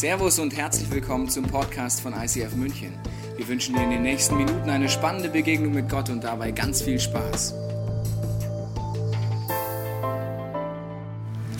Servus 0.00 0.38
und 0.38 0.56
herzlich 0.56 0.90
willkommen 0.90 1.28
zum 1.28 1.44
Podcast 1.44 2.00
von 2.00 2.14
ICF 2.14 2.54
München. 2.54 2.98
Wir 3.36 3.46
wünschen 3.46 3.74
dir 3.74 3.82
in 3.82 3.90
den 3.90 4.00
nächsten 4.00 4.34
Minuten 4.34 4.70
eine 4.70 4.88
spannende 4.88 5.28
Begegnung 5.28 5.74
mit 5.74 5.90
Gott 5.90 6.08
und 6.08 6.24
dabei 6.24 6.52
ganz 6.52 6.80
viel 6.80 6.98
Spaß. 6.98 7.52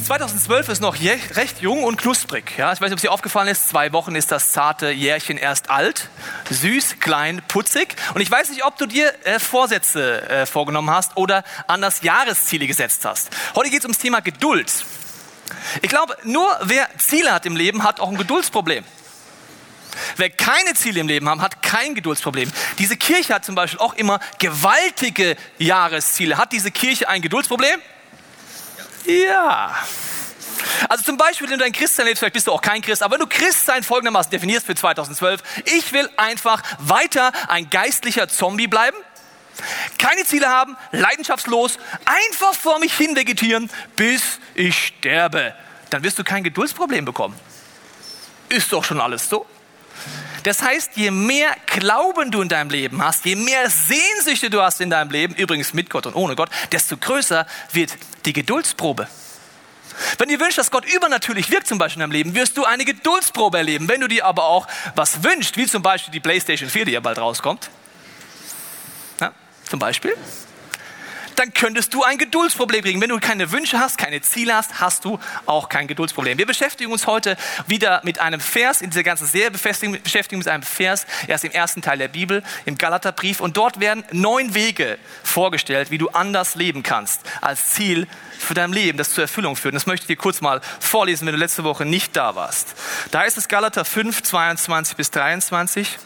2012 0.06 0.70
ist 0.70 0.80
noch 0.80 0.96
recht 0.98 1.60
jung 1.60 1.84
und 1.84 1.98
knusprig. 1.98 2.56
Ja, 2.56 2.72
ich 2.72 2.80
weiß 2.80 2.88
nicht, 2.88 2.92
ob 2.92 2.96
es 2.96 3.02
dir 3.02 3.12
aufgefallen 3.12 3.48
ist, 3.48 3.68
zwei 3.68 3.92
Wochen 3.92 4.14
ist 4.14 4.32
das 4.32 4.52
zarte 4.52 4.90
Jährchen 4.90 5.36
erst 5.36 5.68
alt. 5.68 6.08
Süß, 6.48 6.98
klein, 6.98 7.42
putzig. 7.46 7.94
Und 8.14 8.22
ich 8.22 8.30
weiß 8.30 8.48
nicht, 8.48 8.64
ob 8.64 8.78
du 8.78 8.86
dir 8.86 9.12
äh, 9.24 9.38
Vorsätze 9.38 10.26
äh, 10.30 10.46
vorgenommen 10.46 10.88
hast 10.88 11.14
oder 11.18 11.44
anders 11.66 12.00
Jahresziele 12.00 12.66
gesetzt 12.66 13.04
hast. 13.04 13.28
Heute 13.54 13.68
geht 13.68 13.80
es 13.80 13.84
ums 13.84 13.98
Thema 13.98 14.20
Geduld. 14.20 14.72
Ich 15.82 15.88
glaube, 15.88 16.16
nur 16.24 16.48
wer 16.62 16.88
Ziele 16.98 17.32
hat 17.32 17.46
im 17.46 17.56
Leben, 17.56 17.82
hat 17.82 18.00
auch 18.00 18.08
ein 18.08 18.16
Geduldsproblem. 18.16 18.84
Wer 20.16 20.30
keine 20.30 20.74
Ziele 20.74 21.00
im 21.00 21.08
Leben 21.08 21.28
hat, 21.28 21.40
hat 21.40 21.62
kein 21.62 21.94
Geduldsproblem. 21.94 22.50
Diese 22.78 22.96
Kirche 22.96 23.34
hat 23.34 23.44
zum 23.44 23.54
Beispiel 23.54 23.80
auch 23.80 23.94
immer 23.94 24.20
gewaltige 24.38 25.36
Jahresziele. 25.58 26.38
Hat 26.38 26.52
diese 26.52 26.70
Kirche 26.70 27.08
ein 27.08 27.22
Geduldsproblem? 27.22 27.80
Ja. 29.04 29.76
Also 30.88 31.04
zum 31.04 31.16
Beispiel, 31.16 31.48
wenn 31.50 31.58
du 31.58 31.64
ein 31.64 31.72
Christsein 31.72 32.06
lebst, 32.06 32.20
vielleicht 32.20 32.34
bist 32.34 32.46
du 32.46 32.52
auch 32.52 32.60
kein 32.60 32.82
Christ, 32.82 33.02
aber 33.02 33.14
wenn 33.14 33.20
du 33.20 33.26
Christsein 33.26 33.82
folgendermaßen 33.82 34.30
definierst 34.30 34.66
für 34.66 34.74
2012, 34.74 35.42
ich 35.64 35.92
will 35.92 36.08
einfach 36.16 36.62
weiter 36.78 37.32
ein 37.48 37.70
geistlicher 37.70 38.28
Zombie 38.28 38.66
bleiben, 38.66 38.96
keine 39.98 40.24
Ziele 40.24 40.48
haben, 40.48 40.76
leidenschaftslos, 40.92 41.78
einfach 42.04 42.54
vor 42.54 42.78
mich 42.78 42.94
hin 42.96 43.16
vegetieren, 43.16 43.70
bis 43.96 44.38
ich 44.54 44.86
sterbe. 44.98 45.54
Dann 45.90 46.02
wirst 46.02 46.18
du 46.18 46.24
kein 46.24 46.44
Geduldsproblem 46.44 47.04
bekommen. 47.04 47.38
Ist 48.48 48.72
doch 48.72 48.84
schon 48.84 49.00
alles 49.00 49.28
so. 49.28 49.46
Das 50.44 50.62
heißt, 50.62 50.96
je 50.96 51.10
mehr 51.10 51.54
Glauben 51.66 52.30
du 52.30 52.40
in 52.40 52.48
deinem 52.48 52.70
Leben 52.70 53.02
hast, 53.04 53.24
je 53.24 53.36
mehr 53.36 53.68
Sehnsüchte 53.68 54.48
du 54.48 54.62
hast 54.62 54.80
in 54.80 54.90
deinem 54.90 55.10
Leben, 55.10 55.34
übrigens 55.34 55.74
mit 55.74 55.90
Gott 55.90 56.06
und 56.06 56.14
ohne 56.14 56.34
Gott, 56.34 56.48
desto 56.72 56.96
größer 56.96 57.46
wird 57.72 57.92
die 58.24 58.32
Geduldsprobe. 58.32 59.06
Wenn 60.18 60.28
du 60.28 60.40
wünschst, 60.40 60.58
dass 60.58 60.70
Gott 60.70 60.86
übernatürlich 60.86 61.50
wirkt, 61.50 61.66
zum 61.66 61.78
Beispiel 61.78 62.02
in 62.02 62.08
deinem 62.08 62.12
Leben, 62.12 62.34
wirst 62.34 62.56
du 62.56 62.64
eine 62.64 62.84
Geduldsprobe 62.84 63.58
erleben. 63.58 63.88
Wenn 63.88 64.00
du 64.00 64.08
dir 64.08 64.24
aber 64.24 64.44
auch 64.44 64.66
was 64.94 65.22
wünschst, 65.22 65.56
wie 65.56 65.66
zum 65.66 65.82
Beispiel 65.82 66.12
die 66.12 66.20
PlayStation 66.20 66.70
4, 66.70 66.86
die 66.86 66.92
ja 66.92 67.00
bald 67.00 67.18
rauskommt, 67.18 67.70
zum 69.70 69.78
Beispiel, 69.78 70.14
dann 71.40 71.54
könntest 71.54 71.94
du 71.94 72.04
ein 72.04 72.18
Geduldsproblem 72.18 72.82
kriegen. 72.82 73.00
Wenn 73.00 73.08
du 73.08 73.18
keine 73.18 73.50
Wünsche 73.50 73.78
hast, 73.78 73.96
keine 73.96 74.20
Ziele 74.20 74.54
hast, 74.54 74.78
hast 74.78 75.06
du 75.06 75.18
auch 75.46 75.70
kein 75.70 75.86
Geduldsproblem. 75.86 76.36
Wir 76.36 76.44
beschäftigen 76.44 76.92
uns 76.92 77.06
heute 77.06 77.34
wieder 77.66 78.02
mit 78.04 78.18
einem 78.18 78.40
Vers, 78.40 78.82
in 78.82 78.90
dieser 78.90 79.04
ganzen 79.04 79.26
Serie 79.26 79.50
beschäftigen, 79.50 79.98
beschäftigen 80.02 80.38
uns 80.38 80.44
mit 80.44 80.52
einem 80.52 80.62
Vers, 80.62 81.06
erst 81.28 81.44
im 81.44 81.52
ersten 81.52 81.80
Teil 81.80 81.96
der 81.96 82.08
Bibel, 82.08 82.42
im 82.66 82.76
Galaterbrief. 82.76 83.40
Und 83.40 83.56
dort 83.56 83.80
werden 83.80 84.04
neun 84.12 84.52
Wege 84.52 84.98
vorgestellt, 85.22 85.90
wie 85.90 85.96
du 85.96 86.10
anders 86.10 86.56
leben 86.56 86.82
kannst, 86.82 87.22
als 87.40 87.70
Ziel 87.70 88.06
für 88.38 88.52
dein 88.52 88.72
Leben, 88.72 88.98
das 88.98 89.14
zur 89.14 89.24
Erfüllung 89.24 89.56
führt. 89.56 89.72
Und 89.72 89.76
das 89.76 89.86
möchte 89.86 90.04
ich 90.04 90.08
dir 90.08 90.16
kurz 90.16 90.42
mal 90.42 90.60
vorlesen, 90.78 91.26
wenn 91.26 91.34
du 91.34 91.38
letzte 91.38 91.64
Woche 91.64 91.86
nicht 91.86 92.16
da 92.16 92.34
warst. 92.34 92.74
Da 93.12 93.20
heißt 93.20 93.38
es 93.38 93.48
Galater 93.48 93.86
5, 93.86 94.22
22 94.22 94.96
bis 94.96 95.10
23. 95.10 95.98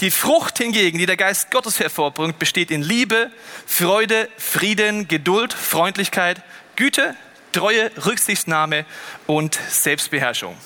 Die 0.00 0.12
Frucht 0.12 0.58
hingegen, 0.58 0.98
die 0.98 1.06
der 1.06 1.16
Geist 1.16 1.50
Gottes 1.50 1.80
hervorbringt, 1.80 2.38
besteht 2.38 2.70
in 2.70 2.82
Liebe, 2.82 3.30
Freude, 3.66 4.28
Frieden, 4.36 4.75
Geduld, 4.76 5.52
Freundlichkeit, 5.52 6.42
Güte, 6.76 7.14
Treue, 7.52 7.90
Rücksichtnahme 8.04 8.84
und 9.26 9.58
Selbstbeherrschung. 9.70 10.56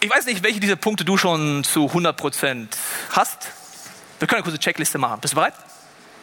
Ich 0.00 0.10
weiß 0.10 0.26
nicht, 0.26 0.42
welche 0.42 0.58
dieser 0.58 0.76
Punkte 0.76 1.04
du 1.04 1.16
schon 1.16 1.62
zu 1.64 1.88
100 1.88 2.16
Prozent 2.16 2.76
hast. 3.10 3.48
Wir 4.18 4.26
können 4.26 4.38
eine 4.38 4.44
kurze 4.44 4.58
Checkliste 4.58 4.98
machen. 4.98 5.20
Bist 5.20 5.34
du 5.34 5.36
bereit? 5.36 5.54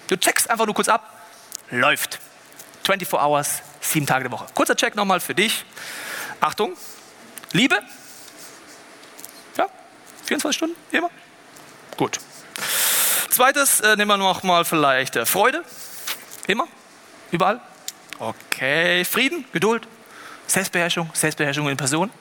Du 0.07 0.17
checkst 0.17 0.49
einfach 0.49 0.65
nur 0.65 0.75
kurz 0.75 0.89
ab. 0.89 1.21
Läuft. 1.69 2.19
24 2.83 3.13
Hours, 3.13 3.61
sieben 3.79 4.07
Tage 4.07 4.23
der 4.23 4.31
Woche. 4.31 4.47
Kurzer 4.55 4.75
Check 4.75 4.95
nochmal 4.95 5.19
für 5.19 5.35
dich. 5.35 5.63
Achtung. 6.41 6.73
Liebe. 7.51 7.79
Ja, 9.57 9.67
24 10.25 10.57
Stunden, 10.57 10.75
immer. 10.91 11.09
Gut. 11.97 12.19
Zweites 13.29 13.79
äh, 13.81 13.95
nehmen 13.95 14.09
wir 14.09 14.17
noch 14.17 14.43
mal 14.43 14.65
vielleicht 14.65 15.15
äh, 15.15 15.25
Freude. 15.25 15.63
Immer. 16.47 16.67
Überall. 17.31 17.59
Okay. 18.19 19.05
Frieden, 19.05 19.45
Geduld, 19.53 19.87
Selbstbeherrschung, 20.47 21.09
Selbstbeherrschung 21.13 21.69
in 21.69 21.77
Person. 21.77 22.11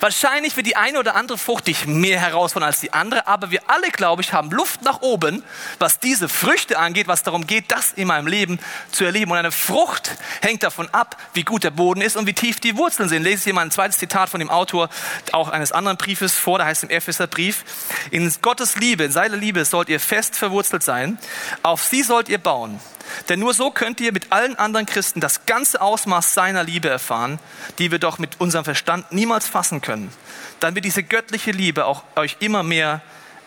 Wahrscheinlich 0.00 0.56
wird 0.56 0.66
die 0.66 0.76
eine 0.76 0.98
oder 0.98 1.14
andere 1.14 1.38
Frucht 1.38 1.66
dich 1.68 1.86
mehr 1.86 2.18
herausfordern 2.18 2.68
als 2.68 2.80
die 2.80 2.92
andere, 2.92 3.26
aber 3.26 3.50
wir 3.50 3.68
alle, 3.68 3.90
glaube 3.90 4.22
ich, 4.22 4.32
haben 4.32 4.50
Luft 4.50 4.82
nach 4.82 5.00
oben, 5.00 5.44
was 5.78 6.00
diese 6.00 6.28
Früchte 6.28 6.78
angeht, 6.78 7.08
was 7.08 7.22
darum 7.22 7.46
geht, 7.46 7.70
das 7.70 7.92
in 7.92 8.08
meinem 8.08 8.26
Leben 8.26 8.58
zu 8.90 9.04
erleben. 9.04 9.30
Und 9.30 9.38
eine 9.38 9.52
Frucht 9.52 10.16
hängt 10.42 10.62
davon 10.62 10.88
ab, 10.92 11.16
wie 11.34 11.44
gut 11.44 11.64
der 11.64 11.70
Boden 11.70 12.00
ist 12.00 12.16
und 12.16 12.26
wie 12.26 12.32
tief 12.32 12.60
die 12.60 12.76
Wurzeln 12.76 13.08
sind. 13.08 13.22
Lese 13.22 13.36
ich 13.36 13.44
hier 13.44 13.54
mal 13.54 13.62
ein 13.62 13.70
zweites 13.70 13.98
Zitat 13.98 14.28
von 14.28 14.40
dem 14.40 14.50
Autor 14.50 14.88
auch 15.32 15.48
eines 15.48 15.72
anderen 15.72 15.96
Briefes 15.96 16.34
vor, 16.34 16.58
da 16.58 16.64
heißt 16.64 16.82
im 16.82 16.90
Epheserbrief, 16.90 17.64
in 18.10 18.32
Gottes 18.42 18.76
Liebe, 18.76 19.04
in 19.04 19.12
seiner 19.12 19.36
Liebe 19.36 19.64
sollt 19.64 19.88
ihr 19.88 20.00
fest 20.00 20.36
verwurzelt 20.36 20.82
sein, 20.82 21.18
auf 21.62 21.84
sie 21.84 22.02
sollt 22.02 22.28
ihr 22.28 22.38
bauen 22.38 22.80
denn 23.28 23.40
nur 23.40 23.54
so 23.54 23.70
könnt 23.70 24.00
ihr 24.00 24.12
mit 24.12 24.32
allen 24.32 24.56
anderen 24.56 24.86
Christen 24.86 25.20
das 25.20 25.46
ganze 25.46 25.80
Ausmaß 25.80 26.34
seiner 26.34 26.62
Liebe 26.62 26.88
erfahren, 26.88 27.38
die 27.78 27.90
wir 27.90 27.98
doch 27.98 28.18
mit 28.18 28.40
unserem 28.40 28.64
Verstand 28.64 29.10
niemals 29.12 29.46
fassen 29.46 29.80
können. 29.80 30.12
Dann 30.60 30.74
wird 30.74 30.84
diese 30.84 31.02
göttliche 31.02 31.50
Liebe 31.50 31.86
auch 31.86 32.04
euch 32.16 32.36
immer 32.40 32.62
mehr 32.62 33.00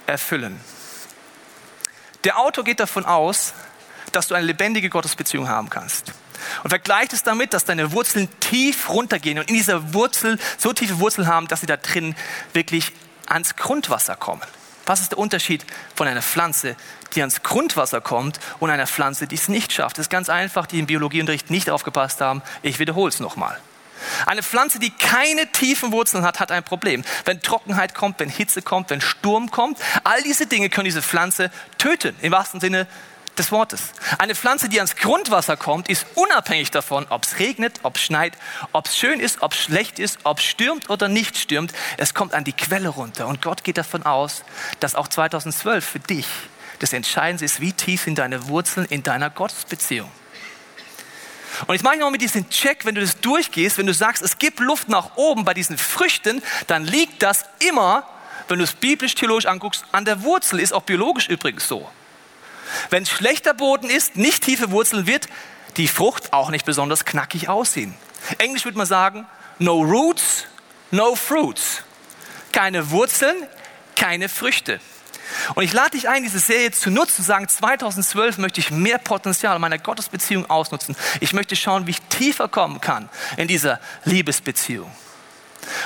erfüllen. 0.08 0.60
Der 2.24 2.38
Autor 2.38 2.64
geht 2.64 2.80
davon 2.80 3.06
aus, 3.06 3.54
dass 4.12 4.28
du 4.28 4.36
eine 4.36 4.46
lebendige 4.46 4.90
Gottesbeziehung 4.90 5.48
haben 5.48 5.70
kannst. 5.70 6.12
Und 6.64 6.70
vergleicht 6.70 7.14
es 7.14 7.24
damit, 7.24 7.54
dass 7.54 7.66
deine 7.66 7.92
Wurzeln 7.92 8.30
tief 8.40 8.90
runtergehen 8.90 9.40
und 9.40 9.50
in 9.50 9.56
dieser 9.56 9.94
Wurzel 9.94 10.40
so 10.58 10.74
tiefe 10.74 11.00
Wurzeln 11.00 11.28
haben, 11.28 11.48
dass 11.48 11.62
sie 11.62 11.68
da 11.68 11.78
drin 11.78 12.16
wirklich 12.54 12.92
ans 13.28 13.56
Grundwasser 13.56 14.16
kommen. 14.16 14.42
Was 14.90 15.02
ist 15.02 15.12
der 15.12 15.20
Unterschied 15.20 15.64
von 15.94 16.08
einer 16.08 16.24
Pflanze, 16.24 16.76
die 17.14 17.22
ans 17.22 17.44
Grundwasser 17.44 18.02
kommt 18.02 18.40
und 18.60 18.72
einer 18.72 18.88
Pflanze, 18.88 19.28
die 19.28 19.36
es 19.36 19.48
nicht 19.48 19.72
schafft? 19.72 20.00
Das 20.00 20.08
ist 20.08 20.10
ganz 20.10 20.30
einfach, 20.30 20.66
die 20.66 20.80
im 20.80 20.88
Biologieunterricht 20.88 21.52
nicht 21.52 21.70
aufgepasst 21.70 22.22
haben. 22.22 22.42
Ich 22.64 22.80
wiederhole 22.80 23.10
es 23.10 23.20
nochmal. 23.20 23.56
Eine 24.26 24.42
Pflanze, 24.42 24.80
die 24.80 24.90
keine 24.90 25.46
tiefen 25.52 25.92
Wurzeln 25.92 26.24
hat, 26.24 26.40
hat 26.40 26.52
ein 26.52 26.64
Problem. 26.64 27.04
Wenn 27.26 27.40
Trockenheit 27.40 27.94
kommt, 27.94 28.20
wenn 28.20 28.30
Hitze 28.30 28.64
kommt, 28.64 28.90
wenn 28.90 29.00
Sturm 29.00 29.52
kommt, 29.52 29.78
all 30.04 30.24
diese 30.24 30.48
Dinge 30.48 30.72
können 30.72 30.86
diese 30.86 31.04
Pflanze 31.04 31.52
töten, 31.78 32.16
im 32.24 32.32
wahrsten 32.32 32.60
Sinne 32.60 32.88
des 33.40 33.52
Wortes. 33.52 33.92
Eine 34.18 34.36
Pflanze, 34.36 34.70
die 34.70 34.80
ans 34.80 34.96
Grundwasser 34.96 35.58
kommt, 35.58 35.90
ist 35.90 36.06
unabhängig 36.16 36.72
davon, 36.72 37.08
ob 37.10 37.24
es 37.24 37.40
regnet, 37.40 37.80
ob 37.84 37.96
es 37.96 38.04
schneit, 38.04 38.38
ob 38.74 38.88
es 38.88 38.98
schön 38.98 39.20
ist, 39.20 39.42
ob 39.42 39.54
es 39.54 39.60
schlecht 39.60 39.98
ist, 39.98 40.20
ob 40.24 40.40
es 40.40 40.46
stürmt 40.46 40.90
oder 40.90 41.08
nicht 41.08 41.38
stürmt. 41.38 41.74
Es 41.98 42.14
kommt 42.14 42.34
an 42.34 42.44
die 42.44 42.54
Quelle 42.54 42.90
runter. 42.90 43.28
Und 43.28 43.42
Gott 43.42 43.64
geht 43.64 43.78
davon 43.78 44.04
aus, 44.04 44.44
dass 44.80 44.96
auch 44.96 45.08
2012 45.08 45.86
für 45.86 46.00
dich 46.00 46.28
das 46.80 46.94
Entscheidende 46.94 47.46
ist, 47.46 47.60
wie 47.62 47.74
tief 47.74 48.04
sind 48.04 48.20
deine 48.20 48.48
Wurzeln 48.48 48.86
in 48.86 49.04
deiner 49.04 49.30
Gottesbeziehung. 49.30 50.12
Und 51.68 51.76
jetzt 51.76 51.84
mache 51.84 51.96
ich 51.96 52.00
noch 52.00 52.12
mit 52.12 52.22
diesem 52.22 52.50
Check, 52.50 52.86
wenn 52.86 52.96
du 52.96 53.02
das 53.02 53.20
durchgehst, 53.20 53.78
wenn 53.78 53.88
du 53.88 53.94
sagst, 53.94 54.22
es 54.22 54.38
gibt 54.38 54.60
Luft 54.60 54.88
nach 54.88 55.16
oben 55.16 55.46
bei 55.46 55.54
diesen 55.54 55.78
Früchten, 55.78 56.42
dann 56.68 56.86
liegt 56.86 57.24
das 57.24 57.46
immer, 57.60 58.08
wenn 58.48 58.60
du 58.60 58.64
es 58.64 58.74
biblisch-theologisch 58.74 59.46
anguckst, 59.46 59.84
an 59.92 60.06
der 60.06 60.24
Wurzel, 60.24 60.60
ist 60.60 60.74
auch 60.74 60.84
biologisch 60.84 61.28
übrigens 61.28 61.68
so. 61.68 61.90
Wenn 62.90 63.06
schlechter 63.06 63.54
Boden 63.54 63.90
ist, 63.90 64.16
nicht 64.16 64.44
tiefe 64.44 64.72
Wurzeln, 64.72 65.08
wird 65.08 65.28
die 65.78 65.88
Frucht 65.88 66.34
auch 66.34 66.50
nicht 66.50 66.66
besonders 66.66 67.06
knackig 67.06 67.50
aussehen. 67.50 67.94
Englisch 68.38 68.66
würde 68.66 68.78
man 68.78 68.88
sagen, 68.88 69.28
no 69.60 69.82
roots, 69.82 70.46
no 70.92 71.16
fruits. 71.16 71.84
Keine 72.52 72.92
Wurzeln, 72.92 73.36
keine 73.96 74.30
Früchte. 74.30 74.80
Und 75.56 75.64
ich 75.64 75.74
lade 75.74 75.92
dich 75.92 76.10
ein, 76.10 76.24
diese 76.24 76.40
Serie 76.40 76.72
zu 76.72 76.90
nutzen, 76.90 77.18
zu 77.18 77.22
sagen, 77.22 77.48
2012 77.48 78.40
möchte 78.40 78.60
ich 78.60 78.72
mehr 78.72 78.98
Potenzial 78.98 79.60
meiner 79.60 79.78
Gottesbeziehung 79.78 80.50
ausnutzen. 80.50 80.96
Ich 81.20 81.34
möchte 81.34 81.56
schauen, 81.56 81.88
wie 81.88 81.92
ich 81.92 82.02
tiefer 82.02 82.48
kommen 82.48 82.82
kann 82.82 83.10
in 83.38 83.48
dieser 83.48 83.80
Liebesbeziehung. 84.06 84.92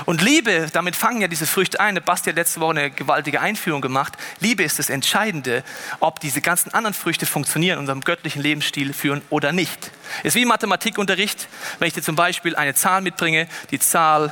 Und 0.05 0.21
Liebe, 0.21 0.69
damit 0.71 0.95
fangen 0.95 1.21
ja 1.21 1.27
diese 1.27 1.47
Früchte 1.47 1.79
ein. 1.79 1.99
Basti 2.03 2.29
hat 2.29 2.37
letzte 2.37 2.59
Woche 2.59 2.71
eine 2.71 2.91
gewaltige 2.91 3.41
Einführung 3.41 3.81
gemacht. 3.81 4.13
Liebe 4.39 4.63
ist 4.63 4.79
das 4.79 4.89
Entscheidende, 4.89 5.63
ob 5.99 6.19
diese 6.19 6.41
ganzen 6.41 6.73
anderen 6.73 6.93
Früchte 6.93 7.25
funktionieren, 7.25 7.79
unserem 7.79 8.01
göttlichen 8.01 8.41
Lebensstil 8.41 8.93
führen 8.93 9.21
oder 9.29 9.51
nicht. 9.51 9.91
Ist 10.23 10.35
wie 10.35 10.45
Mathematikunterricht, 10.45 11.47
wenn 11.79 11.87
ich 11.87 11.93
dir 11.93 12.01
zum 12.01 12.15
Beispiel 12.15 12.55
eine 12.55 12.73
Zahl 12.73 13.01
mitbringe, 13.01 13.47
die 13.71 13.79
Zahl 13.79 14.31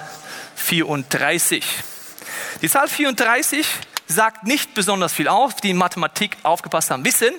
34. 0.55 1.65
Die 2.61 2.69
Zahl 2.69 2.87
34 2.87 3.65
sagt 4.07 4.43
nicht 4.43 4.73
besonders 4.73 5.13
viel 5.13 5.27
auf, 5.27 5.55
die 5.55 5.71
in 5.71 5.77
Mathematik 5.77 6.37
aufgepasst 6.43 6.91
haben, 6.91 7.05
wissen, 7.05 7.33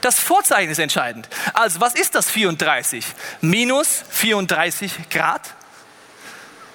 das 0.00 0.18
Vorzeichen 0.18 0.70
ist 0.70 0.78
entscheidend. 0.78 1.28
Also 1.54 1.80
was 1.80 1.94
ist 1.94 2.14
das 2.14 2.30
34? 2.30 3.04
Minus 3.40 4.04
34 4.10 5.10
Grad? 5.10 5.54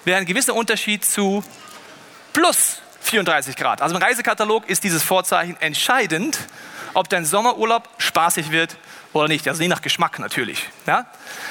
Wäre 0.06 0.20
ein 0.20 0.26
gewisser 0.26 0.54
Unterschied 0.56 1.06
zu 1.06 1.44
plus 2.34 2.82
34 3.02 3.56
Grad. 3.56 3.82
Also 3.82 3.96
im 3.96 4.02
Reisekatalog 4.02 4.70
ist 4.70 4.84
dieses 4.84 5.04
Vorzeichen 5.04 5.58
entscheidend, 5.60 6.40
ob 6.94 7.10
dein 7.10 7.26
Sommerurlaub 7.26 7.88
spaßig 7.98 8.52
wird 8.52 8.78
oder 9.14 9.28
nicht. 9.28 9.48
Also 9.48 9.62
nie 9.62 9.68
nach 9.68 9.82
Geschmack 9.82 10.20
natürlich. 10.20 10.70
Ja? 10.86 11.06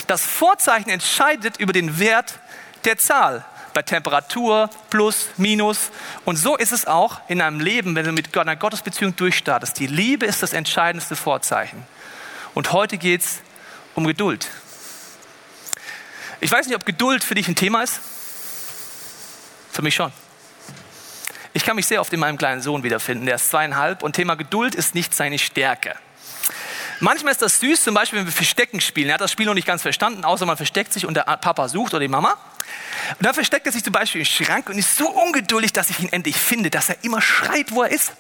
Das 0.07 0.25
Vorzeichen 0.25 0.91
entscheidet 0.91 1.59
über 1.59 1.73
den 1.73 1.99
Wert 1.99 2.39
der 2.85 2.99
Zahl 2.99 3.45
bei 3.75 3.83
Temperatur, 3.83 4.69
Plus, 4.91 5.31
Minus. 5.37 5.91
Und 6.25 6.37
so 6.37 6.57
ist 6.57 6.73
es 6.73 6.87
auch 6.87 7.21
in 7.29 7.41
einem 7.41 7.61
Leben, 7.61 7.95
wenn 7.95 8.05
du 8.05 8.13
mit 8.13 8.37
einer 8.37 8.57
Gottesbeziehung 8.57 9.17
durchstartest. 9.17 9.79
Die 9.79 9.87
Liebe 9.87 10.27
ist 10.27 10.43
das 10.43 10.53
entscheidendste 10.53 11.17
Vorzeichen. 11.17 11.87
Und 12.55 12.73
heute 12.73 12.99
geht 12.99 13.23
es 13.23 13.41
um 13.95 14.07
Geduld. 14.07 14.49
Ich 16.41 16.51
weiß 16.51 16.67
nicht, 16.67 16.77
ob 16.77 16.85
Geduld 16.85 17.25
für 17.25 17.35
dich 17.35 17.49
ein 17.49 17.55
Thema 17.55 17.83
ist. 17.83 18.01
Für 19.73 19.83
mich 19.83 19.95
schon. 19.95 20.13
Ich 21.55 21.65
kann 21.65 21.77
mich 21.77 21.87
sehr 21.87 22.01
oft 22.01 22.13
in 22.13 22.21
meinem 22.21 22.37
kleinen 22.37 22.61
Sohn 22.61 22.83
wiederfinden. 22.83 23.25
Der 23.25 23.37
ist 23.37 23.49
zweieinhalb 23.49 24.03
und 24.03 24.15
Thema 24.15 24.35
Geduld 24.35 24.75
ist 24.75 24.95
nicht 24.95 25.15
seine 25.15 25.39
Stärke. 25.39 25.95
Manchmal 27.01 27.33
ist 27.33 27.43
das 27.43 27.59
süß, 27.59 27.83
zum 27.83 27.95
Beispiel, 27.95 28.21
wenn 28.21 28.27
wir 28.27 28.33
Verstecken 28.33 28.81
spielen. 28.81 29.09
Er 29.09 29.15
hat 29.15 29.21
das 29.23 29.33
Spiel 29.33 29.47
noch 29.47 29.55
nicht 29.55 29.67
ganz 29.67 29.83
verstanden, 29.83 30.25
außer 30.25 30.47
man 30.47 30.57
versteckt 30.57 30.93
sich 30.93 31.05
und 31.07 31.15
der 31.15 31.23
Papa 31.23 31.69
sucht 31.69 31.95
oder 31.95 32.01
die 32.01 32.09
Mama. 32.09 32.37
Und 33.19 33.27
dann 33.27 33.35
versteckt 33.35 33.67
er 33.67 33.73
sich 33.73 33.83
zum 33.83 33.93
Beispiel 33.93 34.21
im 34.21 34.27
Schrank 34.27 34.69
und 34.69 34.79
ist 34.79 34.97
so 34.97 35.09
ungeduldig, 35.09 35.73
dass 35.73 35.91
ich 35.91 36.01
ihn 36.01 36.13
endlich 36.13 36.37
finde, 36.37 36.71
dass 36.71 36.91
er 36.91 37.03
immer 37.03 37.21
schreit, 37.21 37.73
wo 37.73 37.83
er 37.83 37.91
ist. 37.91 38.13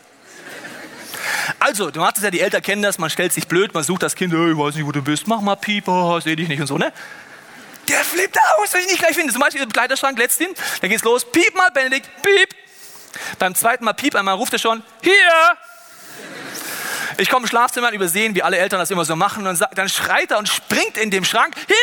Also, 1.60 1.90
du 1.90 2.02
hast 2.02 2.16
es 2.16 2.24
ja, 2.24 2.30
die 2.30 2.40
Eltern 2.40 2.62
kennen 2.62 2.82
das, 2.82 2.98
man 2.98 3.10
stellt 3.10 3.32
sich 3.32 3.46
blöd, 3.46 3.72
man 3.74 3.84
sucht 3.84 4.02
das 4.02 4.14
Kind, 4.14 4.32
hey, 4.32 4.52
ich 4.52 4.58
weiß 4.58 4.74
nicht, 4.74 4.86
wo 4.86 4.92
du 4.92 5.02
bist, 5.02 5.28
mach 5.28 5.40
mal 5.40 5.56
Pieper, 5.56 6.20
seh 6.20 6.34
dich 6.34 6.48
nicht 6.48 6.60
und 6.60 6.66
so, 6.66 6.78
ne? 6.78 6.92
Der 7.92 8.04
flippt 8.04 8.38
aus, 8.56 8.72
wenn 8.72 8.80
ich 8.80 8.86
nicht 8.86 8.98
gleich 9.00 9.14
finde. 9.14 9.32
Zum 9.32 9.42
Beispiel 9.42 9.62
im 9.62 9.70
Kleiderschrank 9.72 10.18
letztens, 10.18 10.58
da 10.80 10.88
geht's 10.88 11.04
los, 11.04 11.30
piep 11.30 11.54
mal, 11.54 11.70
Benedikt, 11.70 12.08
piep. 12.22 12.48
Beim 13.38 13.54
zweiten 13.54 13.84
Mal 13.84 13.92
piep, 13.92 14.14
einmal 14.14 14.34
ruft 14.34 14.54
er 14.54 14.58
schon, 14.58 14.82
hier. 15.02 15.12
Ich 17.18 17.28
komme 17.28 17.44
im 17.44 17.48
Schlafzimmer 17.48 17.88
und 17.88 17.94
übersehen, 17.94 18.34
wie 18.34 18.42
alle 18.42 18.56
Eltern 18.56 18.80
das 18.80 18.90
immer 18.90 19.04
so 19.04 19.14
machen. 19.14 19.46
Und 19.46 19.62
dann 19.74 19.88
schreit 19.90 20.30
er 20.30 20.38
und 20.38 20.48
springt 20.48 20.96
in 20.96 21.10
dem 21.10 21.26
Schrank. 21.26 21.54
Hier, 21.66 21.76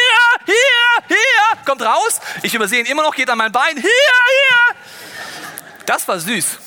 hier, 0.46 1.04
hier. 1.08 1.66
Kommt 1.66 1.84
raus. 1.84 2.20
Ich 2.42 2.56
übersehe 2.56 2.80
ihn 2.80 2.88
immer 2.88 3.04
noch, 3.04 3.14
geht 3.14 3.30
an 3.30 3.38
mein 3.38 3.52
Bein. 3.52 3.76
Hier, 3.76 3.84
hier. 3.84 4.76
Das 5.86 6.08
war 6.08 6.20
süß. 6.20 6.58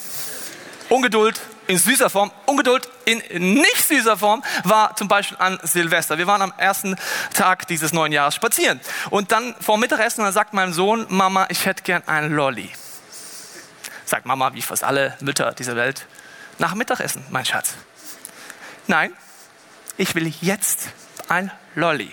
Ungeduld 0.89 1.41
in 1.67 1.77
süßer 1.77 2.09
Form. 2.09 2.31
Ungeduld 2.47 2.89
in 3.05 3.55
nicht 3.55 3.89
süßer 3.89 4.17
Form 4.17 4.43
war 4.65 4.97
zum 4.97 5.09
Beispiel 5.09 5.37
an 5.39 5.59
Silvester. 5.63 6.19
Wir 6.19 6.27
waren 6.27 6.43
am 6.43 6.53
ersten 6.57 6.97
Tag 7.35 7.67
dieses 7.69 7.93
neuen 7.93 8.13
Jahres 8.13 8.35
spazieren. 8.35 8.81
Und 9.11 9.33
dann 9.33 9.55
vor 9.61 9.79
Mittagessen, 9.79 10.25
dann 10.25 10.33
sagt 10.33 10.55
mein 10.55 10.73
Sohn, 10.73 11.07
Mama, 11.09 11.47
ich 11.51 11.67
hätte 11.67 11.83
gern 11.83 12.07
einen 12.07 12.35
Lolli. 12.35 12.71
Sagt 14.05 14.27
Mama, 14.27 14.55
wie 14.55 14.63
fast 14.63 14.85
alle 14.85 15.17
Mütter 15.21 15.53
dieser 15.53 15.77
Welt, 15.77 16.07
nach 16.59 16.75
Mittagessen, 16.75 17.25
mein 17.31 17.45
Schatz. 17.45 17.75
Nein, 18.87 19.13
ich 19.97 20.15
will 20.15 20.33
jetzt 20.41 20.89
ein 21.29 21.51
Lolli. 21.75 22.11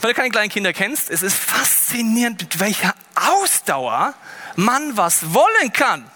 Weil 0.00 0.12
du 0.12 0.16
keine 0.16 0.30
kleinen 0.30 0.50
Kinder 0.50 0.72
kennst, 0.72 1.10
es 1.10 1.22
ist 1.22 1.36
faszinierend, 1.36 2.40
mit 2.40 2.60
welcher 2.60 2.94
Ausdauer 3.14 4.14
man 4.56 4.96
was 4.96 5.34
wollen 5.34 5.72
kann. 5.72 6.08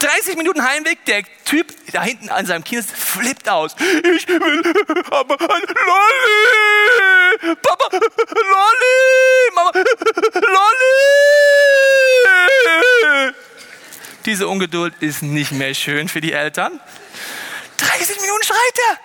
30 0.00 0.36
Minuten 0.36 0.64
Heimweg, 0.64 1.04
der 1.04 1.22
Typ 1.48 1.74
da 1.92 2.02
hinten 2.02 2.28
an 2.28 2.44
seinem 2.44 2.62
Kinn 2.62 2.82
flippt 2.82 3.48
aus. 3.48 3.74
Ich 3.78 4.28
will 4.28 4.62
aber 5.10 5.40
ein 5.40 5.62
Lolli! 5.86 7.56
Papa, 7.62 7.88
Lolli! 7.90 9.50
Mama, 9.54 9.72
Lolli! 10.34 11.24
Diese 14.26 14.46
Ungeduld 14.46 14.92
ist 15.00 15.22
nicht 15.22 15.52
mehr 15.52 15.72
schön 15.72 16.10
für 16.10 16.20
die 16.20 16.34
Eltern. 16.34 16.78
30 17.78 18.20
Minuten 18.20 18.44
schreit 18.44 18.58
er. 18.90 18.98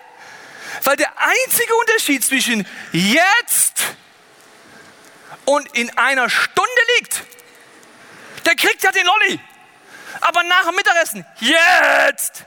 Weil 0.83 0.97
der 0.97 1.13
einzige 1.17 1.73
Unterschied 1.75 2.25
zwischen 2.25 2.67
jetzt 2.91 3.83
und 5.45 5.65
in 5.77 5.97
einer 5.97 6.29
Stunde 6.29 6.81
liegt. 6.97 7.23
Der 8.45 8.55
kriegt 8.55 8.83
ja 8.83 8.91
den 8.91 9.05
Lolli. 9.05 9.39
Aber 10.21 10.43
nach 10.43 10.65
dem 10.67 10.75
Mittagessen, 10.75 11.25
jetzt! 11.39 12.45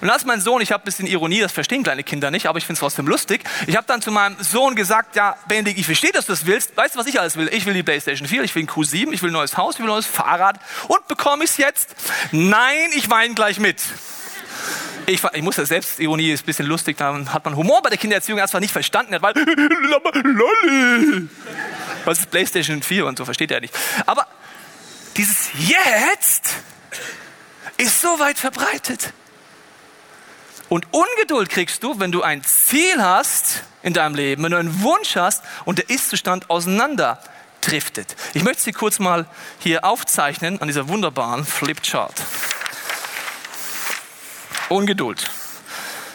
Und 0.00 0.10
als 0.10 0.24
mein 0.24 0.40
Sohn, 0.40 0.60
ich 0.60 0.72
habe 0.72 0.82
ein 0.82 0.84
bisschen 0.84 1.06
Ironie, 1.06 1.40
das 1.40 1.52
verstehen 1.52 1.82
kleine 1.82 2.04
Kinder 2.04 2.30
nicht, 2.30 2.46
aber 2.46 2.58
ich 2.58 2.64
finde 2.64 2.74
es 2.74 2.80
trotzdem 2.80 3.06
lustig. 3.06 3.42
Ich 3.66 3.76
habe 3.76 3.86
dann 3.86 4.02
zu 4.02 4.10
meinem 4.10 4.36
Sohn 4.42 4.74
gesagt, 4.74 5.16
ja, 5.16 5.36
Benedikt, 5.48 5.78
ich 5.78 5.86
verstehe, 5.86 6.12
dass 6.12 6.26
du 6.26 6.32
das 6.32 6.46
willst. 6.46 6.76
Weißt 6.76 6.94
du, 6.94 6.98
was 6.98 7.06
ich 7.06 7.18
alles 7.18 7.36
will? 7.36 7.48
Ich 7.52 7.66
will 7.66 7.74
die 7.74 7.82
Playstation 7.82 8.28
4, 8.28 8.42
ich 8.44 8.54
will 8.54 8.64
ein 8.64 8.68
Q7, 8.68 9.12
ich 9.12 9.22
will 9.22 9.30
ein 9.30 9.32
neues 9.32 9.56
Haus, 9.56 9.74
ich 9.74 9.80
will 9.80 9.86
ein 9.86 9.92
neues 9.92 10.06
Fahrrad. 10.06 10.58
Und 10.88 11.08
bekomme 11.08 11.44
ich 11.44 11.50
es 11.50 11.56
jetzt? 11.56 11.94
Nein, 12.32 12.90
ich 12.94 13.10
weine 13.10 13.34
gleich 13.34 13.58
mit. 13.58 13.82
Ich, 15.06 15.22
ich 15.22 15.42
muss 15.42 15.56
ja 15.56 15.64
selbst, 15.64 16.00
Ironie 16.00 16.32
ist 16.32 16.42
ein 16.42 16.46
bisschen 16.46 16.66
lustig, 16.66 16.96
da 16.96 17.16
hat 17.32 17.44
man 17.44 17.54
Humor 17.54 17.80
bei 17.80 17.90
der 17.90 17.98
Kindererziehung 17.98 18.40
erstmal 18.40 18.60
nicht 18.60 18.72
verstanden, 18.72 19.16
weil, 19.20 19.34
Lolli. 20.24 21.28
Was 22.04 22.18
ist 22.18 22.30
Playstation 22.30 22.82
4 22.82 23.06
und 23.06 23.16
so, 23.18 23.24
versteht 23.24 23.52
er 23.52 23.60
nicht. 23.60 23.74
Aber 24.04 24.25
dieses 25.16 25.48
Jetzt 25.58 26.50
ist 27.76 28.00
so 28.00 28.18
weit 28.18 28.38
verbreitet. 28.38 29.12
Und 30.68 30.86
Ungeduld 30.92 31.48
kriegst 31.48 31.82
du, 31.82 31.98
wenn 32.00 32.12
du 32.12 32.22
ein 32.22 32.42
Ziel 32.42 33.00
hast 33.02 33.62
in 33.82 33.92
deinem 33.92 34.14
Leben, 34.14 34.42
wenn 34.42 34.50
du 34.50 34.58
einen 34.58 34.82
Wunsch 34.82 35.16
hast 35.16 35.44
und 35.64 35.78
der 35.78 35.90
Ist-Zustand 35.90 36.50
auseinander 36.50 37.20
driftet. 37.60 38.16
Ich 38.34 38.42
möchte 38.42 38.62
sie 38.62 38.72
kurz 38.72 38.98
mal 38.98 39.26
hier 39.58 39.84
aufzeichnen 39.84 40.60
an 40.60 40.66
dieser 40.66 40.88
wunderbaren 40.88 41.44
Flipchart. 41.44 42.22
Ungeduld. 44.68 45.30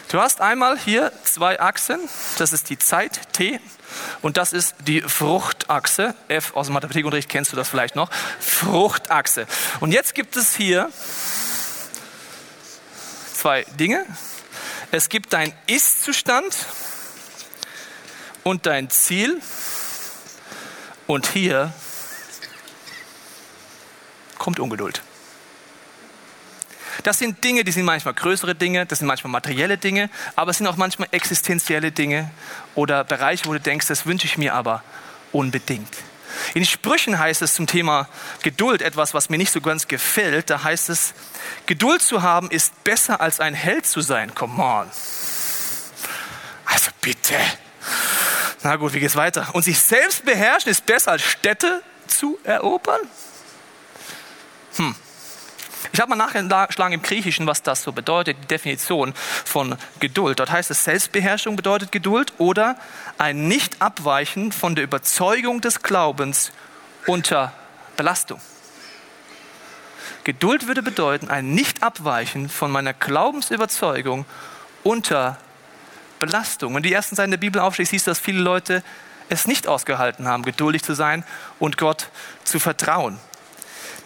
Du 0.08 0.20
hast 0.20 0.42
einmal 0.42 0.78
hier 0.78 1.10
zwei 1.24 1.58
Achsen, 1.58 1.98
das 2.36 2.52
ist 2.52 2.68
die 2.68 2.78
Zeit 2.78 3.32
T 3.32 3.58
und 4.22 4.36
das 4.36 4.52
ist 4.52 4.74
die 4.86 5.00
Fruchtachse. 5.00 6.14
F 6.28 6.54
aus 6.54 6.66
dem 6.66 6.74
Mathematikunterricht 6.74 7.28
kennst 7.28 7.52
du 7.52 7.56
das 7.56 7.68
vielleicht 7.68 7.96
noch. 7.96 8.10
Fruchtachse. 8.40 9.46
Und 9.80 9.92
jetzt 9.92 10.14
gibt 10.14 10.36
es 10.36 10.54
hier 10.54 10.90
zwei 13.34 13.64
Dinge. 13.78 14.06
Es 14.90 15.08
gibt 15.08 15.32
dein 15.32 15.52
Ist-Zustand 15.66 16.54
und 18.44 18.66
dein 18.66 18.90
Ziel. 18.90 19.40
Und 21.06 21.26
hier 21.26 21.72
kommt 24.38 24.60
Ungeduld. 24.60 25.02
Das 27.02 27.18
sind 27.18 27.42
Dinge, 27.42 27.64
die 27.64 27.72
sind 27.72 27.84
manchmal 27.84 28.14
größere 28.14 28.54
Dinge, 28.54 28.86
das 28.86 29.00
sind 29.00 29.08
manchmal 29.08 29.30
materielle 29.30 29.78
Dinge, 29.78 30.08
aber 30.36 30.50
es 30.52 30.58
sind 30.58 30.66
auch 30.66 30.76
manchmal 30.76 31.08
existenzielle 31.10 31.90
Dinge 31.90 32.30
oder 32.74 33.04
Bereiche, 33.04 33.46
wo 33.46 33.52
du 33.52 33.60
denkst, 33.60 33.88
das 33.88 34.06
wünsche 34.06 34.26
ich 34.26 34.38
mir 34.38 34.54
aber 34.54 34.82
unbedingt. 35.32 35.88
In 36.54 36.64
Sprüchen 36.64 37.18
heißt 37.18 37.42
es 37.42 37.54
zum 37.54 37.66
Thema 37.66 38.08
Geduld 38.42 38.82
etwas, 38.82 39.14
was 39.14 39.28
mir 39.28 39.38
nicht 39.38 39.52
so 39.52 39.60
ganz 39.60 39.88
gefällt. 39.88 40.50
Da 40.50 40.62
heißt 40.62 40.88
es, 40.88 41.14
Geduld 41.66 42.02
zu 42.02 42.22
haben 42.22 42.50
ist 42.50 42.84
besser 42.84 43.20
als 43.20 43.40
ein 43.40 43.54
Held 43.54 43.86
zu 43.86 44.00
sein. 44.00 44.34
Come 44.34 44.62
on. 44.62 44.90
Also 46.64 46.90
bitte. 47.00 47.36
Na 48.62 48.76
gut, 48.76 48.92
wie 48.94 49.00
geht's 49.00 49.16
weiter? 49.16 49.48
Und 49.52 49.62
sich 49.62 49.78
selbst 49.78 50.24
beherrschen 50.24 50.70
ist 50.70 50.86
besser 50.86 51.12
als 51.12 51.22
Städte 51.22 51.82
zu 52.06 52.38
erobern? 52.44 53.00
Hm. 54.76 54.94
Ich 55.92 56.00
habe 56.00 56.16
mal 56.16 56.16
nachgeschlagen 56.16 56.94
im 56.94 57.02
Griechischen, 57.02 57.46
was 57.46 57.62
das 57.62 57.82
so 57.82 57.92
bedeutet, 57.92 58.38
die 58.42 58.46
Definition 58.46 59.12
von 59.44 59.76
Geduld. 60.00 60.40
Dort 60.40 60.50
heißt 60.50 60.70
es, 60.70 60.84
Selbstbeherrschung 60.84 61.54
bedeutet 61.54 61.92
Geduld 61.92 62.32
oder 62.38 62.76
ein 63.18 63.46
Nicht-Abweichen 63.46 64.52
von 64.52 64.74
der 64.74 64.84
Überzeugung 64.84 65.60
des 65.60 65.82
Glaubens 65.82 66.52
unter 67.06 67.52
Belastung. 67.98 68.40
Geduld 70.24 70.66
würde 70.66 70.82
bedeuten, 70.82 71.28
ein 71.28 71.52
Nicht-Abweichen 71.52 72.48
von 72.48 72.70
meiner 72.70 72.94
Glaubensüberzeugung 72.94 74.24
unter 74.84 75.36
Belastung. 76.18 76.74
Und 76.74 76.84
die 76.84 76.92
ersten 76.92 77.16
Seiten 77.16 77.32
der 77.32 77.38
Bibel 77.38 77.60
aufschließt, 77.60 77.90
hieß, 77.90 78.04
dass 78.04 78.18
viele 78.18 78.40
Leute 78.40 78.82
es 79.28 79.46
nicht 79.46 79.66
ausgehalten 79.66 80.26
haben, 80.26 80.42
geduldig 80.42 80.84
zu 80.84 80.94
sein 80.94 81.24
und 81.58 81.76
Gott 81.76 82.08
zu 82.44 82.58
vertrauen. 82.58 83.18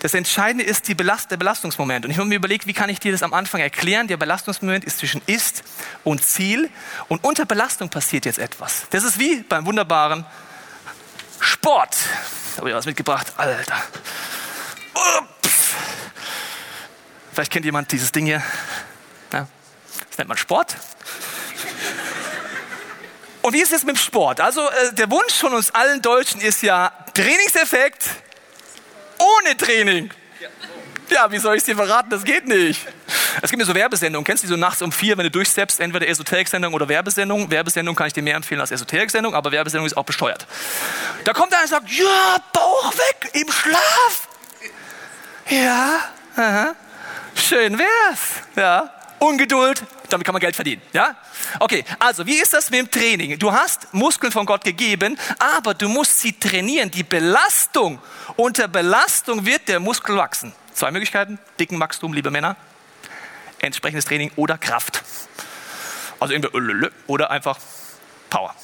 Das 0.06 0.14
Entscheidende 0.14 0.62
ist 0.62 0.86
Belast 0.96 1.32
der 1.32 1.36
Belastungsmoment. 1.36 2.04
Und 2.04 2.12
ich 2.12 2.18
habe 2.18 2.28
mir 2.28 2.36
überlegt, 2.36 2.68
wie 2.68 2.72
kann 2.72 2.88
ich 2.88 3.00
dir 3.00 3.10
das 3.10 3.24
am 3.24 3.34
Anfang 3.34 3.60
erklären? 3.60 4.06
Der 4.06 4.16
Belastungsmoment 4.16 4.84
ist 4.84 4.98
zwischen 4.98 5.20
Ist 5.26 5.64
und 6.04 6.22
Ziel. 6.22 6.70
Und 7.08 7.24
unter 7.24 7.44
Belastung 7.44 7.88
passiert 7.88 8.24
jetzt 8.24 8.38
etwas. 8.38 8.86
Das 8.90 9.02
ist 9.02 9.18
wie 9.18 9.40
beim 9.40 9.66
wunderbaren 9.66 10.24
Sport. 11.40 11.96
Da 12.54 12.58
habe 12.58 12.70
ich 12.70 12.76
was 12.76 12.86
mitgebracht. 12.86 13.32
Alter. 13.36 13.82
Ups. 14.94 15.74
Vielleicht 17.32 17.50
kennt 17.50 17.64
jemand 17.64 17.90
dieses 17.90 18.12
Ding 18.12 18.26
hier. 18.26 18.44
Ja. 19.32 19.48
Das 20.08 20.18
nennt 20.18 20.28
man 20.28 20.38
Sport. 20.38 20.76
Und 23.42 23.54
wie 23.54 23.60
ist 23.60 23.72
es 23.72 23.82
mit 23.82 23.96
dem 23.96 24.00
Sport? 24.00 24.40
Also 24.40 24.60
äh, 24.70 24.94
der 24.94 25.10
Wunsch 25.10 25.34
von 25.34 25.52
uns 25.52 25.72
allen 25.72 26.00
Deutschen 26.00 26.40
ist 26.40 26.62
ja 26.62 26.92
Trainingseffekt 27.12 28.08
ohne 29.18 29.56
Training. 29.56 30.10
Ja, 31.10 31.30
wie 31.30 31.38
soll 31.38 31.54
ich 31.54 31.60
es 31.60 31.66
dir 31.66 31.76
verraten? 31.76 32.10
Das 32.10 32.24
geht 32.24 32.46
nicht. 32.48 32.80
Es 33.40 33.50
gibt 33.50 33.60
mir 33.60 33.64
so 33.64 33.74
Werbesendungen. 33.74 34.24
Kennst 34.24 34.42
du 34.42 34.48
die 34.48 34.52
so 34.52 34.58
nachts 34.58 34.82
um 34.82 34.90
vier, 34.90 35.16
wenn 35.16 35.24
du 35.24 35.30
durchsteppst, 35.30 35.78
entweder 35.80 36.08
Esoterik-Sendung 36.08 36.74
oder 36.74 36.88
Werbesendung? 36.88 37.50
Werbesendung 37.50 37.94
kann 37.94 38.08
ich 38.08 38.12
dir 38.12 38.22
mehr 38.22 38.34
empfehlen 38.34 38.60
als 38.60 38.72
Esoterik-Sendung, 38.72 39.34
aber 39.34 39.52
Werbesendung 39.52 39.86
ist 39.86 39.96
auch 39.96 40.04
besteuert. 40.04 40.46
Da 41.24 41.32
kommt 41.32 41.52
einer 41.52 41.62
und 41.62 41.68
sagt, 41.68 41.90
ja, 41.90 42.36
Bauch 42.52 42.92
weg, 42.92 43.30
im 43.34 43.50
Schlaf. 43.52 44.28
Ja, 45.48 46.00
aha. 46.36 46.74
schön 47.34 47.78
wär's. 47.78 48.20
Ja, 48.56 48.92
Ungeduld, 49.18 49.82
damit 50.08 50.24
kann 50.24 50.32
man 50.32 50.40
Geld 50.40 50.54
verdienen. 50.54 50.82
Ja? 50.92 51.16
Okay, 51.58 51.84
also 51.98 52.26
wie 52.26 52.36
ist 52.36 52.52
das 52.52 52.70
mit 52.70 52.80
dem 52.80 52.90
Training? 52.90 53.38
Du 53.38 53.52
hast 53.52 53.92
Muskeln 53.92 54.32
von 54.32 54.46
Gott 54.46 54.64
gegeben, 54.64 55.18
aber 55.38 55.74
du 55.74 55.88
musst 55.88 56.20
sie 56.20 56.32
trainieren. 56.32 56.90
Die 56.90 57.02
Belastung, 57.02 58.00
unter 58.36 58.68
Belastung 58.68 59.46
wird 59.46 59.68
der 59.68 59.80
Muskel 59.80 60.16
wachsen. 60.16 60.52
Zwei 60.72 60.90
Möglichkeiten, 60.90 61.38
dicken 61.58 61.80
Wachstum, 61.80 62.12
liebe 62.12 62.30
Männer, 62.30 62.56
entsprechendes 63.60 64.04
Training 64.04 64.30
oder 64.36 64.58
Kraft. 64.58 65.02
Also 66.20 66.34
irgendwie 66.34 66.88
oder 67.06 67.30
einfach 67.30 67.58
Power. 68.30 68.54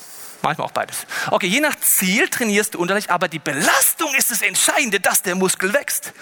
Manchmal 0.42 0.66
auch 0.66 0.72
beides. 0.72 1.06
Okay, 1.30 1.46
je 1.46 1.60
nach 1.60 1.78
Ziel 1.78 2.28
trainierst 2.28 2.74
du 2.74 2.78
unterlich, 2.80 3.10
aber 3.10 3.28
die 3.28 3.38
Belastung 3.38 4.12
ist 4.14 4.30
das 4.30 4.42
Entscheidende, 4.42 4.98
dass 4.98 5.22
der 5.22 5.36
Muskel 5.36 5.72
wächst. 5.72 6.12